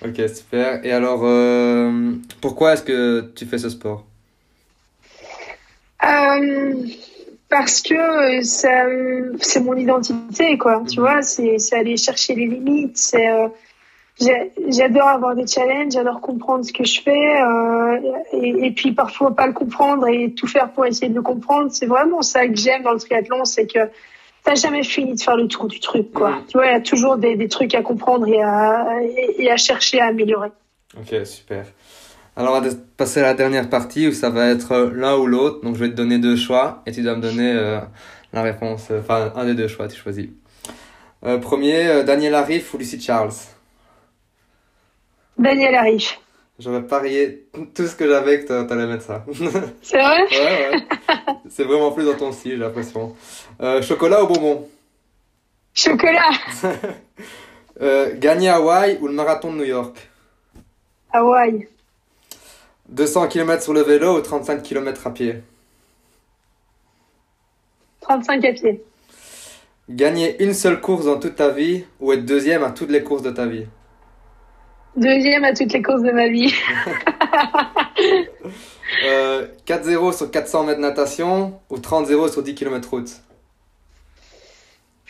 Ok, 0.05 0.21
super. 0.29 0.85
Et 0.85 0.91
alors, 0.91 1.21
euh, 1.23 2.13
pourquoi 2.41 2.73
est-ce 2.73 2.83
que 2.83 3.31
tu 3.35 3.45
fais 3.45 3.57
ce 3.57 3.69
sport? 3.69 4.05
Euh, 6.03 6.85
parce 7.49 7.81
que 7.81 7.95
euh, 7.95 8.41
ça, 8.43 8.85
c'est 9.41 9.59
mon 9.59 9.75
identité, 9.75 10.57
quoi. 10.57 10.83
Tu 10.87 10.99
Mhm. 10.99 11.05
vois, 11.05 11.21
c'est, 11.23 11.57
c'est 11.57 11.75
aller 11.77 11.97
chercher 11.97 12.35
les 12.35 12.45
limites. 12.45 12.97
C'est, 12.97 13.27
euh, 13.27 13.47
j'adore 14.69 15.07
avoir 15.07 15.35
des 15.35 15.47
challenges, 15.47 15.93
j'adore 15.93 16.21
comprendre 16.21 16.63
ce 16.65 16.73
que 16.73 16.83
je 16.83 17.01
fais, 17.01 17.39
et, 18.33 18.65
et 18.67 18.71
puis 18.71 18.91
parfois 18.91 19.35
pas 19.35 19.45
le 19.47 19.53
comprendre 19.53 20.07
et 20.07 20.33
tout 20.33 20.47
faire 20.47 20.71
pour 20.71 20.85
essayer 20.85 21.09
de 21.09 21.15
le 21.15 21.21
comprendre. 21.21 21.71
C'est 21.71 21.85
vraiment 21.85 22.21
ça 22.21 22.47
que 22.47 22.55
j'aime 22.55 22.83
dans 22.83 22.93
le 22.93 22.99
triathlon, 22.99 23.45
c'est 23.45 23.67
que 23.67 23.79
t'as 24.43 24.55
jamais 24.55 24.83
fini 24.83 25.15
de 25.15 25.19
faire 25.19 25.35
le 25.37 25.47
tour 25.47 25.67
du 25.67 25.79
truc, 25.79 26.11
quoi. 26.13 26.31
Mhm. 26.31 26.45
Tu 26.47 26.57
vois, 26.57 26.67
il 26.67 26.71
y 26.71 26.75
a 26.75 26.81
toujours 26.81 27.17
des, 27.17 27.35
des 27.35 27.47
trucs 27.47 27.73
à 27.75 27.81
comprendre 27.81 28.27
et 28.27 28.41
à, 28.41 28.87
et, 29.01 29.43
et 29.43 29.51
à 29.51 29.57
chercher 29.57 29.99
à 29.99 30.07
améliorer. 30.07 30.49
Ok, 30.97 31.13
super. 31.25 31.65
Alors, 32.35 32.55
on 32.55 32.61
va 32.61 32.69
passer 32.97 33.19
à 33.19 33.23
la 33.23 33.33
dernière 33.33 33.67
partie 33.69 34.07
où 34.07 34.11
ça 34.13 34.29
va 34.29 34.47
être 34.49 34.71
euh, 34.71 34.91
l'un 34.93 35.15
ou 35.17 35.25
l'autre. 35.25 35.61
Donc, 35.63 35.75
je 35.75 35.79
vais 35.81 35.89
te 35.89 35.95
donner 35.95 36.19
deux 36.19 36.35
choix 36.35 36.83
et 36.85 36.91
tu 36.91 37.01
dois 37.01 37.15
me 37.15 37.21
donner 37.21 37.51
euh, 37.51 37.79
la 38.31 38.43
réponse. 38.43 38.89
euh, 38.91 38.99
Enfin, 38.99 39.33
un 39.35 39.45
des 39.45 39.55
deux 39.55 39.67
choix, 39.67 39.87
tu 39.87 39.97
choisis. 39.99 40.27
Euh, 41.25 41.39
premier, 41.39 41.87
euh, 41.87 42.03
Daniel 42.03 42.35
Arif 42.35 42.73
ou 42.73 42.77
Lucie 42.77 43.01
Charles? 43.01 43.31
Daniel 45.37 45.75
arrive. 45.75 46.09
J'aurais 46.59 46.81
parié 46.87 47.45
tout 47.75 47.85
ce 47.85 47.95
que 47.95 48.07
j'avais 48.07 48.39
que 48.41 48.47
t'a- 48.47 48.63
t'allais 48.65 48.87
mettre 48.87 49.03
ça. 49.03 49.23
C'est 49.83 49.97
vrai? 50.01 50.23
Ouais, 50.31 50.69
ouais. 50.71 50.85
C'est 51.49 51.63
vraiment 51.63 51.91
plus 51.91 52.05
dans 52.05 52.15
ton 52.15 52.31
style, 52.31 52.53
j'ai 52.53 52.57
l'impression. 52.57 53.15
Euh, 53.61 53.81
chocolat 53.81 54.23
ou 54.23 54.27
bonbon? 54.27 54.67
Chocolat. 55.73 56.31
Euh, 57.79 58.15
gagner 58.17 58.49
Hawaï 58.49 58.97
ou 59.01 59.07
le 59.07 59.13
marathon 59.13 59.53
de 59.53 59.57
New 59.59 59.63
York? 59.65 60.09
Hawaï. 61.13 61.67
200 62.89 63.27
km 63.27 63.61
sur 63.61 63.71
le 63.73 63.81
vélo 63.83 64.17
ou 64.17 64.21
35 64.21 64.63
km 64.63 65.05
à 65.05 65.11
pied? 65.13 65.43
35 68.01 68.45
à 68.45 68.53
pied. 68.53 68.83
Gagner 69.89 70.41
une 70.43 70.55
seule 70.55 70.81
course 70.81 71.05
dans 71.05 71.19
toute 71.19 71.35
ta 71.35 71.49
vie 71.49 71.83
ou 71.99 72.11
être 72.13 72.25
deuxième 72.25 72.63
à 72.63 72.71
toutes 72.71 72.89
les 72.89 73.03
courses 73.03 73.21
de 73.21 73.29
ta 73.29 73.45
vie? 73.45 73.67
Deuxième 74.97 75.43
à 75.43 75.53
toutes 75.53 75.71
les 75.73 75.81
courses 75.81 76.01
de 76.01 76.11
ma 76.11 76.27
vie. 76.27 76.53
Euh, 79.03 79.47
4-0 79.67 80.15
sur 80.15 80.31
400 80.31 80.63
mètres 80.63 80.79
natation 80.79 81.59
ou 81.69 81.77
30-0 81.77 82.31
sur 82.31 82.41
10 82.41 82.55
km 82.55 82.89
route? 82.89 83.09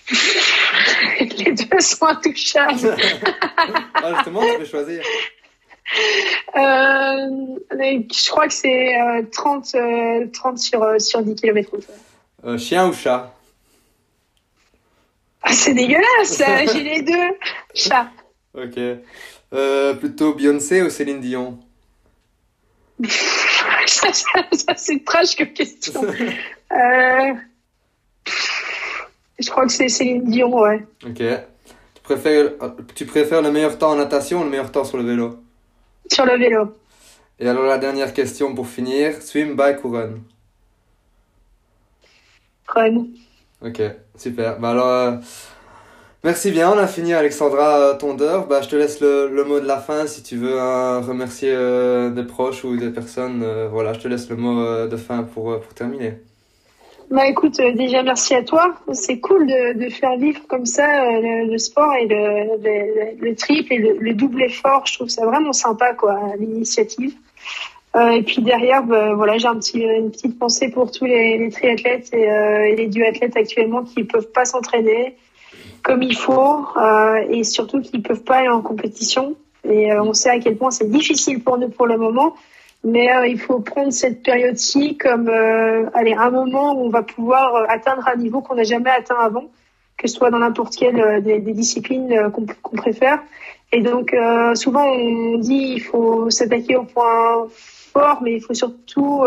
Les 1.19 1.51
deux 1.51 1.79
sont 1.79 2.07
intouchables. 2.07 2.97
ah, 3.93 4.13
justement, 4.15 4.41
tu 4.41 4.57
peux 4.57 4.65
choisir. 4.65 5.03
Euh, 6.55 7.59
je 7.71 8.29
crois 8.29 8.47
que 8.47 8.53
c'est 8.53 8.93
30, 9.31 9.75
euh, 9.75 10.27
30 10.33 10.55
euh, 10.55 10.57
sur, 10.57 11.01
sur 11.01 11.21
10 11.21 11.35
km 11.35 11.69
route. 11.71 12.59
chien 12.59 12.89
ou 12.89 12.93
chat? 12.93 13.33
Ah, 15.43 15.53
C'est 15.53 15.75
dégueulasse, 15.75 16.41
j'ai 16.73 16.83
les 16.83 17.03
deux. 17.03 17.37
Chat. 17.75 18.07
Ok. 18.55 18.79
Plutôt 19.49 20.33
Beyoncé 20.33 20.81
ou 20.81 20.89
Céline 20.89 21.21
Dion 21.21 21.59
ça, 23.85 24.11
ça, 24.11 24.73
c'est 24.75 25.03
trash 25.05 25.35
comme 25.35 25.53
question. 25.53 26.03
euh... 26.71 27.33
Je 29.39 29.49
crois 29.49 29.65
que 29.65 29.71
c'est 29.71 29.89
Céline 29.89 30.25
Dion, 30.25 30.59
ouais. 30.59 30.85
Ok. 31.05 31.17
Tu 31.17 32.01
préfères, 32.01 32.51
tu 32.95 33.05
préfères 33.05 33.41
le 33.41 33.51
meilleur 33.51 33.77
temps 33.77 33.91
en 33.91 33.95
natation 33.95 34.41
ou 34.41 34.43
le 34.43 34.49
meilleur 34.49 34.71
temps 34.71 34.83
sur 34.83 34.97
le 34.97 35.03
vélo 35.03 35.39
Sur 36.11 36.25
le 36.25 36.37
vélo. 36.37 36.75
Et 37.39 37.47
alors 37.47 37.65
la 37.65 37.77
dernière 37.77 38.13
question 38.13 38.55
pour 38.55 38.67
finir, 38.67 39.21
swim, 39.21 39.55
bike 39.55 39.83
ou 39.85 39.91
run 39.91 40.15
Run. 42.67 43.07
Ok, 43.61 43.81
super. 44.15 44.59
Bah 44.59 44.71
alors, 44.71 44.87
euh, 44.87 45.17
merci 46.27 46.51
bien, 46.51 46.69
on 46.71 46.77
a 46.77 46.87
fini 46.87 47.13
Alexandra 47.13 47.95
Tondeur. 47.95 48.47
Bah, 48.47 48.61
je 48.61 48.67
te 48.67 48.75
laisse 48.75 48.99
le, 48.99 49.29
le 49.29 49.43
mot 49.45 49.61
de 49.61 49.65
la 49.65 49.77
fin 49.77 50.05
si 50.07 50.21
tu 50.21 50.35
veux 50.35 50.59
hein, 50.59 50.99
remercier 50.99 51.51
euh, 51.53 52.09
des 52.09 52.23
proches 52.23 52.65
ou 52.65 52.75
des 52.75 52.89
personnes. 52.89 53.41
Euh, 53.43 53.69
voilà, 53.71 53.93
je 53.93 53.99
te 53.99 54.07
laisse 54.09 54.29
le 54.29 54.35
mot 54.35 54.87
de 54.87 54.97
fin 54.97 55.23
pour, 55.23 55.59
pour 55.61 55.73
terminer. 55.73 56.15
Bah 57.09 57.25
écoute, 57.25 57.57
euh, 57.61 57.71
déjà 57.71 58.03
merci 58.03 58.35
à 58.35 58.43
toi. 58.43 58.75
C'est 58.91 59.19
cool 59.19 59.47
de, 59.47 59.79
de, 59.81 59.89
faire 59.89 60.17
vivre 60.17 60.41
comme 60.49 60.65
ça 60.65 61.05
euh, 61.05 61.45
le, 61.45 61.57
sport 61.57 61.93
et 61.93 62.05
le, 62.05 62.57
le, 62.61 63.25
le 63.25 63.35
triple 63.35 63.73
et 63.73 63.77
le, 63.77 64.13
double 64.13 64.43
effort. 64.43 64.85
Je 64.85 64.95
trouve 64.95 65.07
ça 65.07 65.25
vraiment 65.25 65.53
sympa 65.53 65.93
quoi, 65.93 66.19
l'initiative. 66.37 67.13
Euh, 67.95 68.09
et 68.09 68.23
puis 68.23 68.41
derrière, 68.41 68.83
bah, 68.83 69.13
voilà, 69.13 69.37
j'ai 69.37 69.47
un 69.47 69.55
petit, 69.55 69.79
une 69.79 70.11
petite 70.11 70.37
pensée 70.37 70.69
pour 70.69 70.91
tous 70.91 71.05
les, 71.05 71.49
triathlètes 71.49 72.13
et, 72.13 72.29
euh, 72.29 72.75
les 72.75 72.87
duathlètes 72.87 73.37
actuellement 73.37 73.83
qui 73.83 74.03
peuvent 74.03 74.31
pas 74.31 74.43
s'entraîner 74.43 75.15
comme 75.87 76.03
il 76.03 76.17
faut 76.17 76.65
euh, 76.75 77.23
et 77.29 77.45
surtout 77.45 77.79
qui 77.79 77.99
peuvent 77.99 78.23
pas 78.23 78.39
aller 78.39 78.49
en 78.49 78.61
compétition. 78.61 79.35
Et 79.63 79.93
on 79.93 80.13
sait 80.13 80.29
à 80.29 80.39
quel 80.39 80.57
point 80.57 80.69
c'est 80.69 80.89
difficile 80.89 81.41
pour 81.41 81.57
nous 81.57 81.69
pour 81.69 81.87
le 81.87 81.97
moment. 81.97 82.35
Mais 82.83 83.11
euh, 83.11 83.27
il 83.27 83.39
faut 83.39 83.59
prendre 83.59 83.91
cette 83.91 84.21
période-ci 84.21 84.97
comme 84.97 85.29
euh, 85.29 85.89
allez, 85.93 86.13
un 86.13 86.29
moment 86.29 86.73
où 86.73 86.85
on 86.85 86.89
va 86.89 87.03
pouvoir 87.03 87.55
euh, 87.55 87.65
atteindre 87.69 88.07
un 88.07 88.17
niveau 88.17 88.41
qu'on 88.41 88.55
n'a 88.55 88.63
jamais 88.63 88.89
atteint 88.89 89.17
avant, 89.19 89.49
que 89.97 90.07
ce 90.07 90.15
soit 90.15 90.29
dans 90.29 90.39
n'importe 90.39 90.75
quelle 90.75 91.23
des, 91.23 91.39
disciplines 91.39 92.31
qu'on 92.31 92.75
préfère. 92.75 93.19
Et 93.71 93.81
donc 93.81 94.15
souvent 94.53 94.85
on 94.85 95.39
dit 95.39 95.73
il 95.75 95.81
faut 95.81 96.29
s'attaquer 96.29 96.75
aux 96.77 96.85
points 96.85 97.47
mais 98.21 98.35
il 98.35 98.41
faut 98.41 98.53
surtout 98.53 99.23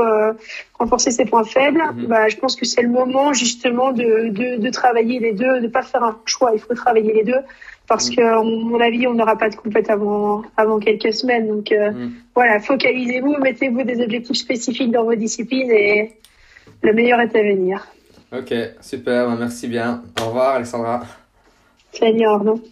renforcer 0.78 1.10
ses 1.10 1.24
points 1.24 1.44
faibles. 1.44 1.82
Mhm. 1.94 2.06
Bah, 2.06 2.28
je 2.28 2.36
pense 2.36 2.56
que 2.56 2.64
c'est 2.64 2.82
le 2.82 2.88
moment 2.88 3.32
justement 3.32 3.92
de, 3.92 4.28
de, 4.28 4.56
de 4.56 4.70
travailler 4.70 5.18
les 5.18 5.32
deux, 5.32 5.60
de 5.60 5.66
ne 5.66 5.68
pas 5.68 5.82
faire 5.82 6.02
un 6.02 6.16
choix. 6.24 6.52
Il 6.54 6.60
faut 6.60 6.74
travailler 6.74 7.12
les 7.12 7.24
deux 7.24 7.42
parce 7.90 8.08
mm. 8.08 8.14
que, 8.14 8.22
à 8.22 8.42
mon 8.42 8.80
avis, 8.80 9.06
on 9.08 9.14
n'aura 9.14 9.36
pas 9.36 9.50
de 9.50 9.56
compète 9.56 9.90
avant, 9.90 10.42
avant 10.56 10.78
quelques 10.78 11.12
semaines. 11.12 11.48
Donc 11.48 11.72
euh, 11.72 11.90
mm. 11.90 12.12
voilà, 12.34 12.60
focalisez-vous, 12.60 13.36
mettez-vous 13.38 13.82
des 13.82 14.00
objectifs 14.00 14.36
spécifiques 14.36 14.92
dans 14.92 15.04
vos 15.04 15.16
disciplines 15.16 15.70
et 15.72 16.12
le 16.82 16.92
meilleur 16.94 17.20
est 17.20 17.34
à 17.34 17.42
venir. 17.42 17.86
Ok, 18.32 18.54
super, 18.80 19.28
merci 19.36 19.66
bien. 19.66 20.02
Au 20.22 20.26
revoir 20.26 20.54
Alexandra. 20.54 21.02
Salut 21.92 22.24
Arnaud. 22.24 22.62